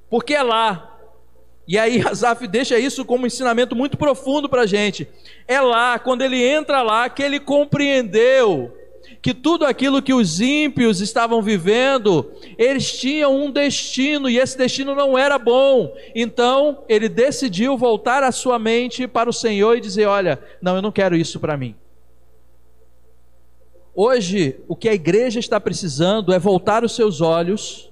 Porque 0.08 0.34
é 0.34 0.42
lá. 0.42 0.98
E 1.66 1.78
aí 1.78 2.02
Asaf 2.06 2.46
deixa 2.46 2.78
isso 2.78 3.04
como 3.04 3.24
um 3.24 3.26
ensinamento 3.26 3.76
muito 3.76 3.96
profundo 3.96 4.48
para 4.48 4.62
a 4.62 4.66
gente. 4.66 5.08
É 5.46 5.60
lá, 5.60 5.98
quando 5.98 6.22
ele 6.22 6.44
entra 6.44 6.82
lá, 6.82 7.08
que 7.08 7.22
ele 7.22 7.38
compreendeu 7.38 8.76
que 9.22 9.34
tudo 9.34 9.66
aquilo 9.66 10.00
que 10.00 10.14
os 10.14 10.40
ímpios 10.40 11.00
estavam 11.00 11.42
vivendo, 11.42 12.32
eles 12.56 12.98
tinham 12.98 13.36
um 13.36 13.50
destino 13.50 14.30
e 14.30 14.38
esse 14.38 14.56
destino 14.56 14.94
não 14.94 15.16
era 15.18 15.38
bom. 15.38 15.94
Então, 16.14 16.84
ele 16.88 17.08
decidiu 17.08 17.76
voltar 17.76 18.22
a 18.22 18.32
sua 18.32 18.58
mente 18.58 19.06
para 19.06 19.28
o 19.28 19.32
Senhor 19.32 19.76
e 19.76 19.80
dizer: 19.80 20.06
Olha, 20.06 20.42
não, 20.62 20.76
eu 20.76 20.82
não 20.82 20.92
quero 20.92 21.14
isso 21.14 21.38
para 21.38 21.56
mim. 21.56 21.74
Hoje, 23.94 24.58
o 24.66 24.74
que 24.74 24.88
a 24.88 24.94
igreja 24.94 25.38
está 25.38 25.60
precisando 25.60 26.32
é 26.32 26.38
voltar 26.38 26.82
os 26.84 26.94
seus 26.94 27.20
olhos 27.20 27.90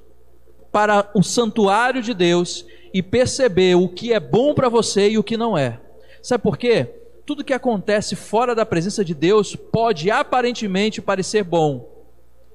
para 0.73 1.11
o 1.15 1.23
santuário 1.23 2.01
de 2.01 2.15
Deus 2.15 2.65
e 2.95 3.03
perceber 3.03 3.75
o 3.75 3.89
que 3.89 4.13
é 4.13 4.21
bom 4.21 4.55
para 4.55 4.69
você 4.69 5.11
e 5.11 5.19
o 5.19 5.25
que 5.25 5.37
não 5.37 5.59
é. 5.59 5.79
Sabe 6.23 6.43
por 6.43 6.57
quê? 6.57 6.98
Tudo 7.29 7.45
que 7.45 7.53
acontece 7.53 8.17
fora 8.17 8.55
da 8.55 8.65
presença 8.65 9.05
de 9.05 9.15
Deus 9.15 9.55
pode 9.55 10.11
aparentemente 10.11 11.03
parecer 11.03 11.45
bom. 11.45 11.87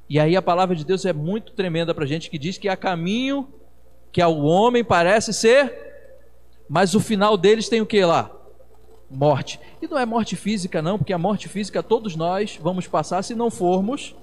E 0.10 0.20
aí 0.20 0.36
a 0.36 0.42
palavra 0.42 0.76
de 0.76 0.84
Deus 0.84 1.06
é 1.06 1.14
muito 1.14 1.52
tremenda 1.52 1.94
para 1.94 2.06
a 2.06 2.08
gente 2.08 2.28
que 2.28 2.40
diz 2.40 2.58
que 2.58 2.68
há 2.68 2.76
caminho 2.76 3.48
que 4.12 4.20
ao 4.20 4.40
homem 4.40 4.84
parece 4.84 5.32
ser, 5.32 5.72
mas 6.68 6.96
o 6.96 7.00
final 7.00 7.38
deles 7.38 7.70
tem 7.70 7.82
o 7.82 7.86
que 7.86 8.04
lá? 8.04 8.32
Morte. 9.12 9.60
E 9.80 9.88
não 9.88 10.00
é 10.00 10.08
morte 10.08 10.36
física, 10.36 10.82
não, 10.82 10.98
porque 10.98 11.14
a 11.14 11.20
morte 11.20 11.48
física 11.48 11.84
todos 11.84 12.16
nós 12.16 12.60
vamos 12.60 12.88
passar 12.88 13.22
se 13.22 13.36
não 13.36 13.52
formos 13.52 14.16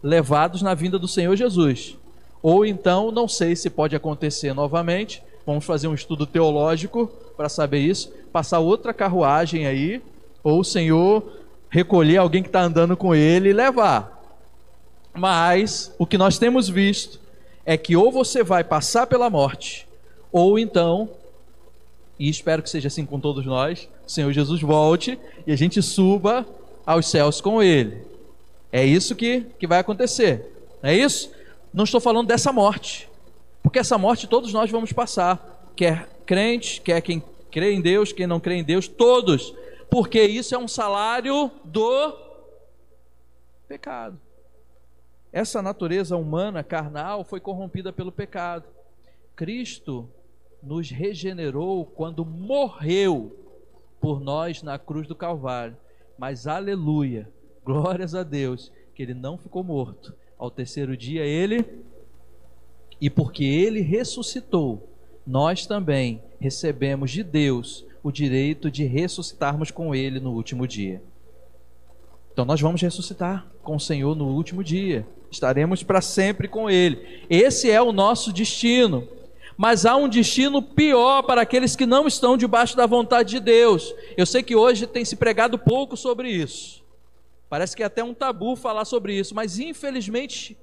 levados 0.00 0.62
na 0.62 0.72
vinda 0.72 1.00
do 1.00 1.08
Senhor 1.08 1.34
Jesus. 1.34 1.98
Ou 2.40 2.64
então, 2.64 3.10
não 3.10 3.26
sei 3.26 3.56
se 3.56 3.68
pode 3.68 3.96
acontecer 3.96 4.54
novamente, 4.54 5.20
vamos 5.46 5.64
fazer 5.64 5.86
um 5.86 5.94
estudo 5.94 6.26
teológico 6.26 7.06
para 7.36 7.48
saber 7.48 7.78
isso, 7.78 8.12
passar 8.32 8.58
outra 8.58 8.92
carruagem 8.92 9.66
aí, 9.66 10.02
ou 10.42 10.60
o 10.60 10.64
Senhor 10.64 11.22
recolher 11.70 12.16
alguém 12.16 12.42
que 12.42 12.48
está 12.48 12.62
andando 12.62 12.96
com 12.96 13.14
ele 13.14 13.50
e 13.50 13.52
levar. 13.52 14.12
Mas 15.14 15.94
o 15.98 16.06
que 16.06 16.18
nós 16.18 16.38
temos 16.38 16.68
visto 16.68 17.20
é 17.64 17.76
que 17.76 17.96
ou 17.96 18.10
você 18.10 18.42
vai 18.42 18.64
passar 18.64 19.06
pela 19.06 19.30
morte, 19.30 19.86
ou 20.32 20.58
então, 20.58 21.08
e 22.18 22.28
espero 22.28 22.62
que 22.62 22.70
seja 22.70 22.88
assim 22.88 23.06
com 23.06 23.20
todos 23.20 23.46
nós, 23.46 23.88
o 24.06 24.10
Senhor 24.10 24.32
Jesus 24.32 24.60
volte 24.60 25.18
e 25.46 25.52
a 25.52 25.56
gente 25.56 25.80
suba 25.80 26.46
aos 26.84 27.08
céus 27.08 27.40
com 27.40 27.62
ele. 27.62 28.02
É 28.72 28.84
isso 28.84 29.14
que, 29.14 29.46
que 29.58 29.66
vai 29.66 29.78
acontecer. 29.78 30.52
É 30.82 30.94
isso? 30.94 31.30
Não 31.72 31.84
estou 31.84 32.00
falando 32.00 32.26
dessa 32.26 32.52
morte, 32.52 33.08
porque 33.66 33.80
essa 33.80 33.98
morte 33.98 34.28
todos 34.28 34.52
nós 34.52 34.70
vamos 34.70 34.92
passar, 34.92 35.72
quer 35.74 36.08
crente, 36.24 36.80
quer 36.80 37.00
quem 37.00 37.20
crê 37.50 37.72
em 37.72 37.80
Deus, 37.80 38.12
quem 38.12 38.24
não 38.24 38.38
crê 38.38 38.54
em 38.54 38.62
Deus, 38.62 38.86
todos, 38.86 39.52
porque 39.90 40.22
isso 40.22 40.54
é 40.54 40.58
um 40.58 40.68
salário 40.68 41.50
do 41.64 42.16
pecado. 43.66 44.20
Essa 45.32 45.60
natureza 45.60 46.16
humana, 46.16 46.62
carnal, 46.62 47.24
foi 47.24 47.40
corrompida 47.40 47.92
pelo 47.92 48.12
pecado. 48.12 48.66
Cristo 49.34 50.08
nos 50.62 50.88
regenerou 50.88 51.84
quando 51.84 52.24
morreu 52.24 53.36
por 54.00 54.20
nós 54.20 54.62
na 54.62 54.78
cruz 54.78 55.08
do 55.08 55.14
Calvário. 55.16 55.76
Mas 56.16 56.46
aleluia, 56.46 57.28
glórias 57.64 58.14
a 58.14 58.22
Deus, 58.22 58.70
que 58.94 59.02
ele 59.02 59.12
não 59.12 59.36
ficou 59.36 59.64
morto. 59.64 60.14
Ao 60.38 60.52
terceiro 60.52 60.96
dia 60.96 61.24
ele, 61.24 61.84
e 63.00 63.10
porque 63.10 63.44
ele 63.44 63.80
ressuscitou, 63.80 64.88
nós 65.26 65.66
também 65.66 66.22
recebemos 66.40 67.10
de 67.10 67.22
Deus 67.22 67.84
o 68.02 68.12
direito 68.12 68.70
de 68.70 68.84
ressuscitarmos 68.84 69.72
com 69.72 69.92
Ele 69.92 70.20
no 70.20 70.30
último 70.30 70.66
dia. 70.66 71.02
Então 72.32 72.44
nós 72.44 72.60
vamos 72.60 72.80
ressuscitar 72.80 73.44
com 73.64 73.74
o 73.74 73.80
Senhor 73.80 74.14
no 74.14 74.28
último 74.28 74.62
dia. 74.62 75.04
Estaremos 75.28 75.82
para 75.82 76.00
sempre 76.00 76.46
com 76.46 76.70
Ele. 76.70 77.24
Esse 77.28 77.68
é 77.68 77.82
o 77.82 77.92
nosso 77.92 78.32
destino. 78.32 79.08
Mas 79.56 79.84
há 79.84 79.96
um 79.96 80.08
destino 80.08 80.62
pior 80.62 81.22
para 81.22 81.40
aqueles 81.40 81.74
que 81.74 81.84
não 81.84 82.06
estão 82.06 82.36
debaixo 82.36 82.76
da 82.76 82.86
vontade 82.86 83.30
de 83.30 83.40
Deus. 83.40 83.92
Eu 84.16 84.24
sei 84.24 84.42
que 84.42 84.54
hoje 84.54 84.86
tem 84.86 85.04
se 85.04 85.16
pregado 85.16 85.58
pouco 85.58 85.96
sobre 85.96 86.30
isso. 86.30 86.84
Parece 87.48 87.74
que 87.74 87.82
é 87.82 87.86
até 87.86 88.04
um 88.04 88.14
tabu 88.14 88.54
falar 88.54 88.84
sobre 88.84 89.18
isso, 89.18 89.34
mas 89.34 89.58
infelizmente, 89.58 90.56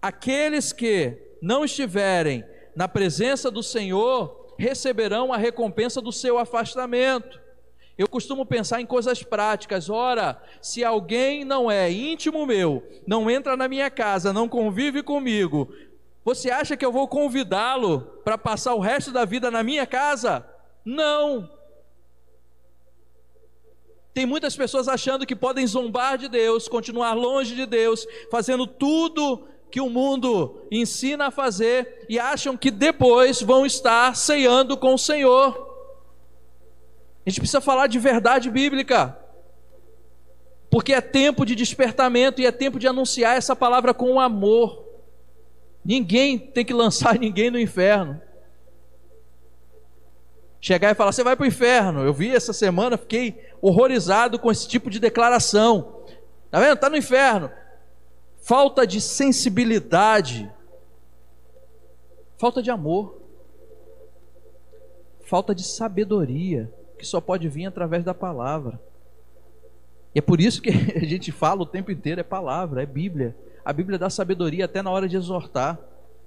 aqueles 0.00 0.72
que 0.72 1.27
não 1.40 1.64
estiverem 1.64 2.44
na 2.74 2.86
presença 2.86 3.50
do 3.50 3.62
Senhor 3.62 4.54
receberão 4.58 5.32
a 5.32 5.36
recompensa 5.36 6.00
do 6.00 6.12
seu 6.12 6.38
afastamento. 6.38 7.40
Eu 7.96 8.08
costumo 8.08 8.46
pensar 8.46 8.80
em 8.80 8.86
coisas 8.86 9.22
práticas. 9.22 9.90
Ora, 9.90 10.40
se 10.62 10.84
alguém 10.84 11.44
não 11.44 11.70
é 11.70 11.90
íntimo 11.90 12.46
meu, 12.46 12.82
não 13.06 13.28
entra 13.28 13.56
na 13.56 13.66
minha 13.66 13.90
casa, 13.90 14.32
não 14.32 14.48
convive 14.48 15.02
comigo, 15.02 15.68
você 16.24 16.50
acha 16.50 16.76
que 16.76 16.84
eu 16.84 16.92
vou 16.92 17.08
convidá-lo 17.08 18.00
para 18.22 18.36
passar 18.36 18.74
o 18.74 18.80
resto 18.80 19.10
da 19.10 19.24
vida 19.24 19.50
na 19.50 19.62
minha 19.62 19.86
casa? 19.86 20.46
Não. 20.84 21.50
Tem 24.12 24.26
muitas 24.26 24.56
pessoas 24.56 24.88
achando 24.88 25.26
que 25.26 25.34
podem 25.34 25.66
zombar 25.66 26.18
de 26.18 26.28
Deus, 26.28 26.68
continuar 26.68 27.14
longe 27.14 27.54
de 27.54 27.66
Deus, 27.66 28.06
fazendo 28.30 28.66
tudo 28.66 29.48
que 29.70 29.80
o 29.80 29.90
mundo 29.90 30.66
ensina 30.70 31.26
a 31.26 31.30
fazer 31.30 32.06
e 32.08 32.18
acham 32.18 32.56
que 32.56 32.70
depois 32.70 33.42
vão 33.42 33.66
estar 33.66 34.16
ceando 34.16 34.76
com 34.76 34.94
o 34.94 34.98
Senhor. 34.98 35.68
A 37.26 37.30
gente 37.30 37.40
precisa 37.40 37.60
falar 37.60 37.86
de 37.86 37.98
verdade 37.98 38.50
bíblica. 38.50 39.18
Porque 40.70 40.92
é 40.92 41.00
tempo 41.00 41.44
de 41.44 41.54
despertamento 41.54 42.40
e 42.40 42.46
é 42.46 42.52
tempo 42.52 42.78
de 42.78 42.86
anunciar 42.86 43.36
essa 43.36 43.56
palavra 43.56 43.92
com 43.92 44.20
amor. 44.20 44.84
Ninguém 45.84 46.38
tem 46.38 46.64
que 46.64 46.74
lançar 46.74 47.16
ninguém 47.20 47.50
no 47.50 47.58
inferno. 47.58 48.20
Chegar 50.60 50.90
e 50.90 50.94
falar, 50.94 51.12
você 51.12 51.22
vai 51.22 51.36
para 51.36 51.44
o 51.44 51.46
inferno. 51.46 52.02
Eu 52.02 52.12
vi 52.12 52.34
essa 52.34 52.52
semana, 52.52 52.98
fiquei 52.98 53.46
horrorizado 53.60 54.38
com 54.38 54.50
esse 54.50 54.66
tipo 54.66 54.90
de 54.90 54.98
declaração. 54.98 56.02
Tá 56.50 56.58
vendo? 56.60 56.74
Está 56.74 56.90
no 56.90 56.96
inferno. 56.96 57.50
Falta 58.48 58.86
de 58.86 58.98
sensibilidade. 58.98 60.50
Falta 62.38 62.62
de 62.62 62.70
amor. 62.70 63.20
Falta 65.20 65.54
de 65.54 65.62
sabedoria 65.62 66.72
que 66.98 67.04
só 67.04 67.20
pode 67.20 67.46
vir 67.46 67.66
através 67.66 68.02
da 68.02 68.14
palavra. 68.14 68.80
E 70.14 70.18
é 70.18 70.22
por 70.22 70.40
isso 70.40 70.62
que 70.62 70.70
a 70.96 71.04
gente 71.04 71.30
fala 71.30 71.60
o 71.60 71.66
tempo 71.66 71.92
inteiro: 71.92 72.22
é 72.22 72.24
palavra, 72.24 72.82
é 72.82 72.86
Bíblia. 72.86 73.36
A 73.62 73.70
Bíblia 73.70 73.98
dá 73.98 74.08
sabedoria 74.08 74.64
até 74.64 74.80
na 74.80 74.90
hora 74.90 75.06
de 75.06 75.18
exortar. 75.18 75.78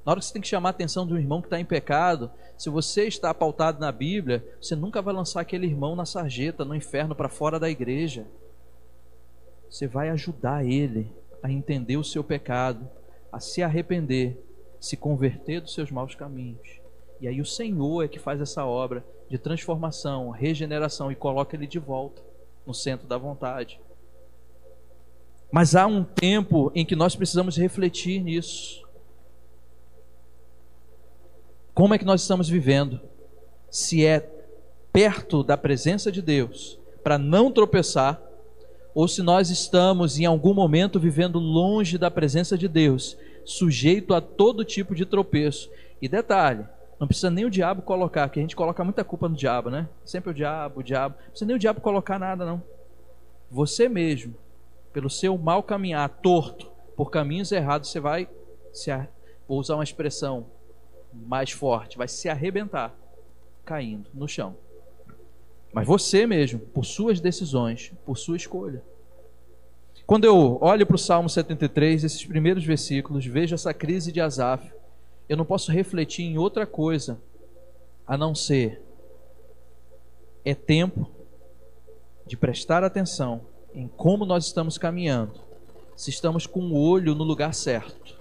Na 0.05 0.11
hora 0.11 0.19
que 0.19 0.27
você 0.27 0.33
tem 0.33 0.43
que 0.43 0.47
chamar 0.47 0.69
a 0.69 0.77
atenção 0.77 1.07
de 1.07 1.15
um 1.15 1.17
irmão 1.17 1.41
que 1.41 1.47
está 1.47 1.59
em 1.59 1.65
pecado, 1.65 2.29
se 2.55 2.69
você 2.69 3.07
está 3.07 3.33
pautado 3.33 3.79
na 3.79 3.91
Bíblia, 3.91 4.47
você 4.61 4.75
nunca 4.75 5.01
vai 5.01 5.11
lançar 5.11 5.41
aquele 5.41 5.65
irmão 5.65 5.95
na 5.95 6.05
sarjeta, 6.05 6.63
no 6.63 6.75
inferno, 6.75 7.15
para 7.15 7.29
fora 7.29 7.59
da 7.59 7.67
igreja. 7.67 8.27
Você 9.67 9.87
vai 9.87 10.11
ajudar 10.11 10.63
ele 10.63 11.19
a 11.41 11.51
entender 11.51 11.97
o 11.97 12.03
seu 12.03 12.23
pecado, 12.23 12.89
a 13.31 13.39
se 13.39 13.63
arrepender, 13.63 14.37
se 14.79 14.97
converter 14.97 15.61
dos 15.61 15.73
seus 15.73 15.91
maus 15.91 16.15
caminhos. 16.15 16.81
E 17.19 17.27
aí 17.27 17.39
o 17.39 17.45
Senhor 17.45 18.03
é 18.03 18.07
que 18.07 18.19
faz 18.19 18.41
essa 18.41 18.65
obra 18.65 19.05
de 19.29 19.37
transformação, 19.37 20.29
regeneração 20.29 21.11
e 21.11 21.15
coloca 21.15 21.55
ele 21.55 21.67
de 21.67 21.79
volta 21.79 22.21
no 22.65 22.73
centro 22.73 23.07
da 23.07 23.17
vontade. 23.17 23.79
Mas 25.51 25.75
há 25.75 25.85
um 25.85 26.03
tempo 26.03 26.71
em 26.73 26.85
que 26.85 26.95
nós 26.95 27.15
precisamos 27.15 27.57
refletir 27.57 28.23
nisso. 28.23 28.81
Como 31.73 31.93
é 31.93 31.97
que 31.97 32.05
nós 32.05 32.21
estamos 32.21 32.49
vivendo? 32.49 32.99
Se 33.69 34.05
é 34.05 34.19
perto 34.91 35.43
da 35.43 35.57
presença 35.57 36.11
de 36.11 36.21
Deus, 36.21 36.79
para 37.03 37.17
não 37.17 37.51
tropeçar, 37.51 38.21
ou 38.93 39.07
se 39.07 39.21
nós 39.21 39.49
estamos 39.49 40.19
em 40.19 40.25
algum 40.25 40.53
momento 40.53 40.99
vivendo 40.99 41.39
longe 41.39 41.97
da 41.97 42.11
presença 42.11 42.57
de 42.57 42.67
Deus, 42.67 43.17
sujeito 43.45 44.13
a 44.13 44.21
todo 44.21 44.65
tipo 44.65 44.93
de 44.93 45.05
tropeço. 45.05 45.69
E 46.01 46.07
detalhe, 46.07 46.65
não 46.99 47.07
precisa 47.07 47.29
nem 47.29 47.45
o 47.45 47.49
diabo 47.49 47.81
colocar, 47.81 48.29
que 48.29 48.39
a 48.39 48.41
gente 48.41 48.55
coloca 48.55 48.83
muita 48.83 49.03
culpa 49.03 49.27
no 49.27 49.35
diabo, 49.35 49.69
né? 49.69 49.87
Sempre 50.05 50.31
o 50.31 50.33
diabo, 50.33 50.81
o 50.81 50.83
diabo. 50.83 51.15
Não 51.19 51.29
precisa 51.29 51.45
nem 51.45 51.55
o 51.55 51.59
diabo 51.59 51.81
colocar 51.81 52.19
nada, 52.19 52.45
não. 52.45 52.61
Você 53.49 53.89
mesmo, 53.89 54.35
pelo 54.93 55.09
seu 55.09 55.37
mal 55.37 55.63
caminhar 55.63 56.07
torto, 56.21 56.69
por 56.95 57.09
caminhos 57.09 57.51
errados, 57.51 57.89
você 57.89 57.99
vai 57.99 58.29
se 58.73 58.91
vou 59.47 59.59
usar 59.59 59.75
uma 59.75 59.83
expressão 59.83 60.45
mais 61.13 61.51
forte, 61.51 61.97
vai 61.97 62.07
se 62.07 62.29
arrebentar 62.29 62.95
caindo 63.65 64.09
no 64.13 64.27
chão. 64.27 64.55
Mas 65.73 65.87
você 65.87 66.27
mesmo, 66.27 66.59
por 66.59 66.85
suas 66.85 67.19
decisões, 67.19 67.91
por 68.05 68.17
sua 68.17 68.35
escolha. 68.35 68.83
Quando 70.05 70.25
eu 70.25 70.57
olho 70.61 70.85
para 70.85 70.95
o 70.95 70.99
Salmo 70.99 71.29
73, 71.29 72.03
esses 72.03 72.25
primeiros 72.25 72.65
versículos, 72.65 73.25
vejo 73.25 73.55
essa 73.55 73.73
crise 73.73 74.11
de 74.11 74.19
Asaf, 74.19 74.69
eu 75.29 75.37
não 75.37 75.45
posso 75.45 75.71
refletir 75.71 76.25
em 76.25 76.37
outra 76.37 76.65
coisa 76.65 77.17
a 78.05 78.17
não 78.17 78.35
ser 78.35 78.81
é 80.43 80.53
tempo 80.53 81.09
de 82.25 82.35
prestar 82.35 82.83
atenção 82.83 83.41
em 83.73 83.87
como 83.87 84.25
nós 84.25 84.45
estamos 84.45 84.77
caminhando, 84.77 85.39
se 85.95 86.09
estamos 86.09 86.45
com 86.45 86.59
o 86.59 86.77
olho 86.77 87.15
no 87.15 87.23
lugar 87.23 87.53
certo, 87.53 88.19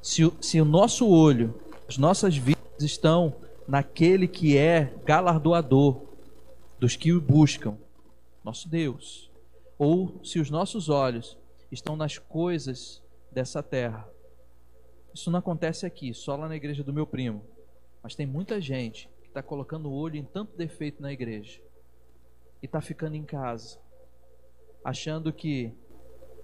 se, 0.00 0.30
se 0.40 0.60
o 0.60 0.64
nosso 0.64 1.08
olho, 1.08 1.54
as 1.88 1.98
nossas 1.98 2.36
vidas 2.36 2.62
estão 2.80 3.34
naquele 3.66 4.28
que 4.28 4.56
é 4.56 4.92
galardoador 5.04 6.02
dos 6.78 6.96
que 6.96 7.12
o 7.12 7.20
buscam, 7.20 7.76
nosso 8.42 8.68
Deus, 8.68 9.30
ou 9.78 10.20
se 10.24 10.38
os 10.38 10.50
nossos 10.50 10.88
olhos 10.88 11.36
estão 11.70 11.96
nas 11.96 12.18
coisas 12.18 13.02
dessa 13.30 13.62
terra, 13.62 14.08
isso 15.12 15.30
não 15.30 15.38
acontece 15.38 15.86
aqui, 15.86 16.12
só 16.12 16.36
lá 16.36 16.48
na 16.48 16.56
igreja 16.56 16.82
do 16.82 16.92
meu 16.92 17.06
primo. 17.06 17.42
Mas 18.02 18.14
tem 18.14 18.26
muita 18.26 18.60
gente 18.60 19.08
que 19.22 19.28
está 19.28 19.42
colocando 19.42 19.88
o 19.88 19.94
olho 19.94 20.16
em 20.16 20.24
tanto 20.24 20.56
defeito 20.56 21.00
na 21.00 21.12
igreja 21.12 21.60
e 22.62 22.66
está 22.66 22.80
ficando 22.80 23.14
em 23.14 23.24
casa, 23.24 23.78
achando 24.84 25.32
que 25.32 25.72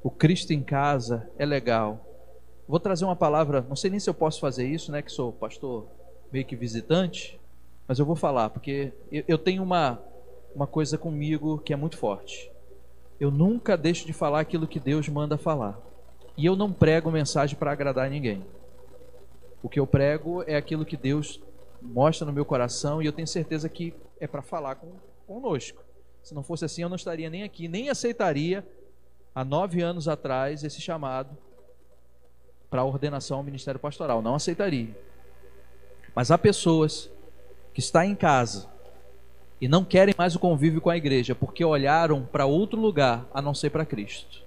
o 0.02 0.10
Cristo 0.10 0.52
em 0.52 0.62
casa 0.62 1.30
é 1.36 1.44
legal. 1.44 2.06
Vou 2.66 2.78
trazer 2.80 3.04
uma 3.04 3.16
palavra, 3.16 3.60
não 3.68 3.76
sei 3.76 3.90
nem 3.90 4.00
se 4.00 4.08
eu 4.08 4.14
posso 4.14 4.40
fazer 4.40 4.66
isso, 4.66 4.92
né? 4.92 5.02
Que 5.02 5.10
sou 5.10 5.32
pastor 5.32 5.88
meio 6.32 6.44
que 6.44 6.54
visitante, 6.54 7.40
mas 7.88 7.98
eu 7.98 8.06
vou 8.06 8.14
falar, 8.14 8.50
porque 8.50 8.92
eu 9.10 9.36
tenho 9.36 9.62
uma, 9.62 10.00
uma 10.55 10.66
coisa 10.66 10.98
comigo 10.98 11.59
que 11.59 11.72
é 11.72 11.76
muito 11.76 11.96
forte. 11.96 12.51
Eu 13.18 13.30
nunca 13.30 13.76
deixo 13.76 14.07
de 14.07 14.12
falar 14.12 14.40
aquilo 14.40 14.66
que 14.66 14.80
Deus 14.80 15.09
manda 15.09 15.36
falar. 15.36 15.78
E 16.36 16.46
eu 16.46 16.57
não 16.57 16.72
prego 16.72 17.11
mensagem 17.11 17.59
para 17.59 17.72
agradar 17.72 18.09
ninguém. 18.09 18.44
O 19.62 19.68
que 19.68 19.78
eu 19.78 19.86
prego 19.86 20.42
é 20.46 20.57
aquilo 20.57 20.86
que 20.86 20.96
Deus 20.96 21.40
mostra 21.82 22.26
no 22.26 22.32
meu 22.32 22.44
coração 22.44 23.03
e 23.03 23.07
eu 23.07 23.12
tenho 23.12 23.28
certeza 23.28 23.68
que 23.68 23.92
é 24.18 24.26
para 24.26 24.40
falar 24.40 24.76
com, 24.76 24.88
conosco. 25.26 25.82
Se 26.22 26.34
não 26.34 26.42
fosse 26.42 26.64
assim, 26.64 26.82
eu 26.82 26.88
não 26.88 26.96
estaria 26.96 27.28
nem 27.28 27.42
aqui, 27.42 27.68
nem 27.68 27.90
aceitaria 27.90 28.66
há 29.34 29.44
nove 29.44 29.82
anos 29.82 30.09
atrás 30.09 30.64
esse 30.64 30.80
chamado 30.80 31.36
para 32.70 32.84
ordenação 32.84 33.38
ao 33.38 33.42
ministério 33.42 33.80
pastoral. 33.80 34.22
Não 34.22 34.34
aceitaria. 34.34 34.96
Mas 36.14 36.30
há 36.30 36.38
pessoas 36.38 37.11
que 37.74 37.80
estão 37.80 38.03
em 38.03 38.14
casa 38.14 38.69
e 39.61 39.68
não 39.68 39.84
querem 39.84 40.14
mais 40.16 40.34
o 40.34 40.38
convívio 40.38 40.80
com 40.80 40.90
a 40.90 40.96
igreja 40.96 41.34
porque 41.34 41.64
olharam 41.64 42.24
para 42.24 42.46
outro 42.46 42.80
lugar 42.80 43.26
a 43.32 43.42
não 43.42 43.54
ser 43.54 43.70
para 43.70 43.84
Cristo. 43.84 44.42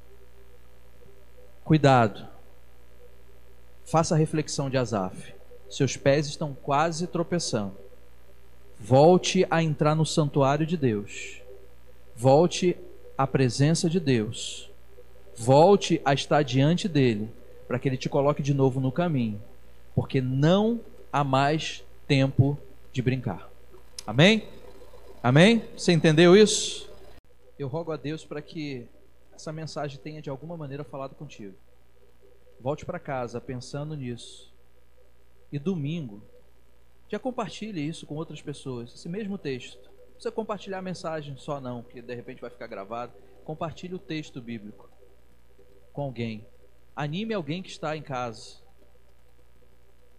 Cuidado. 1.63 2.27
Faça 3.85 4.15
a 4.15 4.17
reflexão 4.17 4.69
de 4.69 4.77
Asaf. 4.77 5.33
Seus 5.69 5.95
pés 5.95 6.27
estão 6.27 6.53
quase 6.53 7.07
tropeçando. 7.07 7.75
Volte 8.79 9.45
a 9.49 9.61
entrar 9.61 9.95
no 9.95 10.05
santuário 10.05 10.65
de 10.65 10.75
Deus. 10.75 11.41
Volte 12.15 12.75
à 13.17 13.25
presença 13.25 13.89
de 13.89 13.99
Deus. 13.99 14.69
Volte 15.35 16.01
a 16.05 16.13
estar 16.13 16.43
diante 16.43 16.87
dele, 16.87 17.29
para 17.67 17.79
que 17.79 17.87
ele 17.87 17.97
te 17.97 18.09
coloque 18.09 18.43
de 18.43 18.53
novo 18.53 18.79
no 18.79 18.91
caminho, 18.91 19.41
porque 19.95 20.21
não 20.21 20.79
há 21.11 21.23
mais 21.23 21.83
tempo 22.07 22.57
de 22.91 23.01
brincar. 23.01 23.49
Amém? 24.05 24.43
Amém? 25.23 25.63
Você 25.77 25.93
entendeu 25.93 26.35
isso? 26.35 26.91
Eu 27.57 27.69
rogo 27.69 27.93
a 27.93 27.95
Deus 27.95 28.25
para 28.25 28.41
que 28.41 28.89
essa 29.33 29.53
mensagem 29.53 29.97
tenha 29.97 30.21
de 30.21 30.29
alguma 30.29 30.57
maneira 30.57 30.83
falado 30.83 31.15
contigo. 31.15 31.55
Volte 32.59 32.85
para 32.85 32.99
casa 32.99 33.39
pensando 33.39 33.95
nisso. 33.95 34.53
E 35.49 35.57
domingo, 35.57 36.21
Já 37.07 37.17
compartilhe 37.19 37.87
isso 37.87 38.05
com 38.05 38.15
outras 38.15 38.41
pessoas, 38.41 38.93
esse 38.93 39.07
mesmo 39.07 39.37
texto. 39.37 39.81
Não 39.85 40.11
precisa 40.13 40.31
compartilhar 40.31 40.79
a 40.79 40.81
mensagem 40.81 41.37
só 41.37 41.61
não, 41.61 41.83
que 41.83 42.01
de 42.01 42.13
repente 42.13 42.41
vai 42.41 42.49
ficar 42.49 42.67
gravado. 42.67 43.13
Compartilhe 43.45 43.93
o 43.93 43.99
texto 43.99 44.41
bíblico 44.41 44.89
com 45.93 46.01
alguém. 46.01 46.45
Anime 46.93 47.33
alguém 47.33 47.63
que 47.63 47.69
está 47.69 47.95
em 47.95 48.01
casa. 48.01 48.57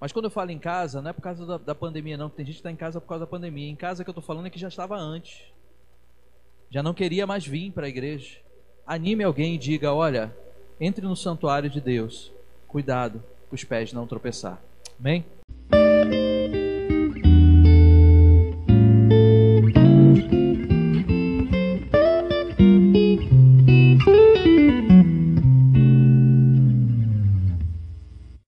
Mas 0.05 0.12
quando 0.12 0.26
eu 0.26 0.30
falo 0.30 0.50
em 0.50 0.59
casa, 0.59 1.00
não 1.00 1.09
é 1.09 1.12
por 1.14 1.22
causa 1.22 1.46
da, 1.46 1.57
da 1.57 1.74
pandemia, 1.74 2.18
não. 2.18 2.28
Tem 2.28 2.44
gente 2.44 2.57
que 2.57 2.61
está 2.61 2.70
em 2.70 2.76
casa 2.76 3.00
por 3.00 3.09
causa 3.09 3.24
da 3.24 3.26
pandemia. 3.26 3.70
Em 3.70 3.74
casa 3.74 4.05
que 4.05 4.11
eu 4.11 4.12
estou 4.12 4.22
falando 4.22 4.44
é 4.44 4.50
que 4.50 4.59
já 4.59 4.68
estava 4.68 4.98
antes. 4.98 5.44
Já 6.68 6.82
não 6.82 6.92
queria 6.92 7.26
mais 7.26 7.46
vir 7.46 7.72
para 7.72 7.86
a 7.86 7.88
igreja. 7.88 8.36
Anime 8.86 9.24
alguém 9.24 9.55
e 9.55 9.59
diga: 9.59 9.94
olha, 9.94 10.30
entre 10.78 11.07
no 11.07 11.16
santuário 11.16 11.70
de 11.70 11.80
Deus. 11.80 12.30
Cuidado, 12.68 13.24
os 13.50 13.64
pés 13.64 13.94
não 13.94 14.07
tropeçar. 14.07 14.62
Amém? 15.00 15.24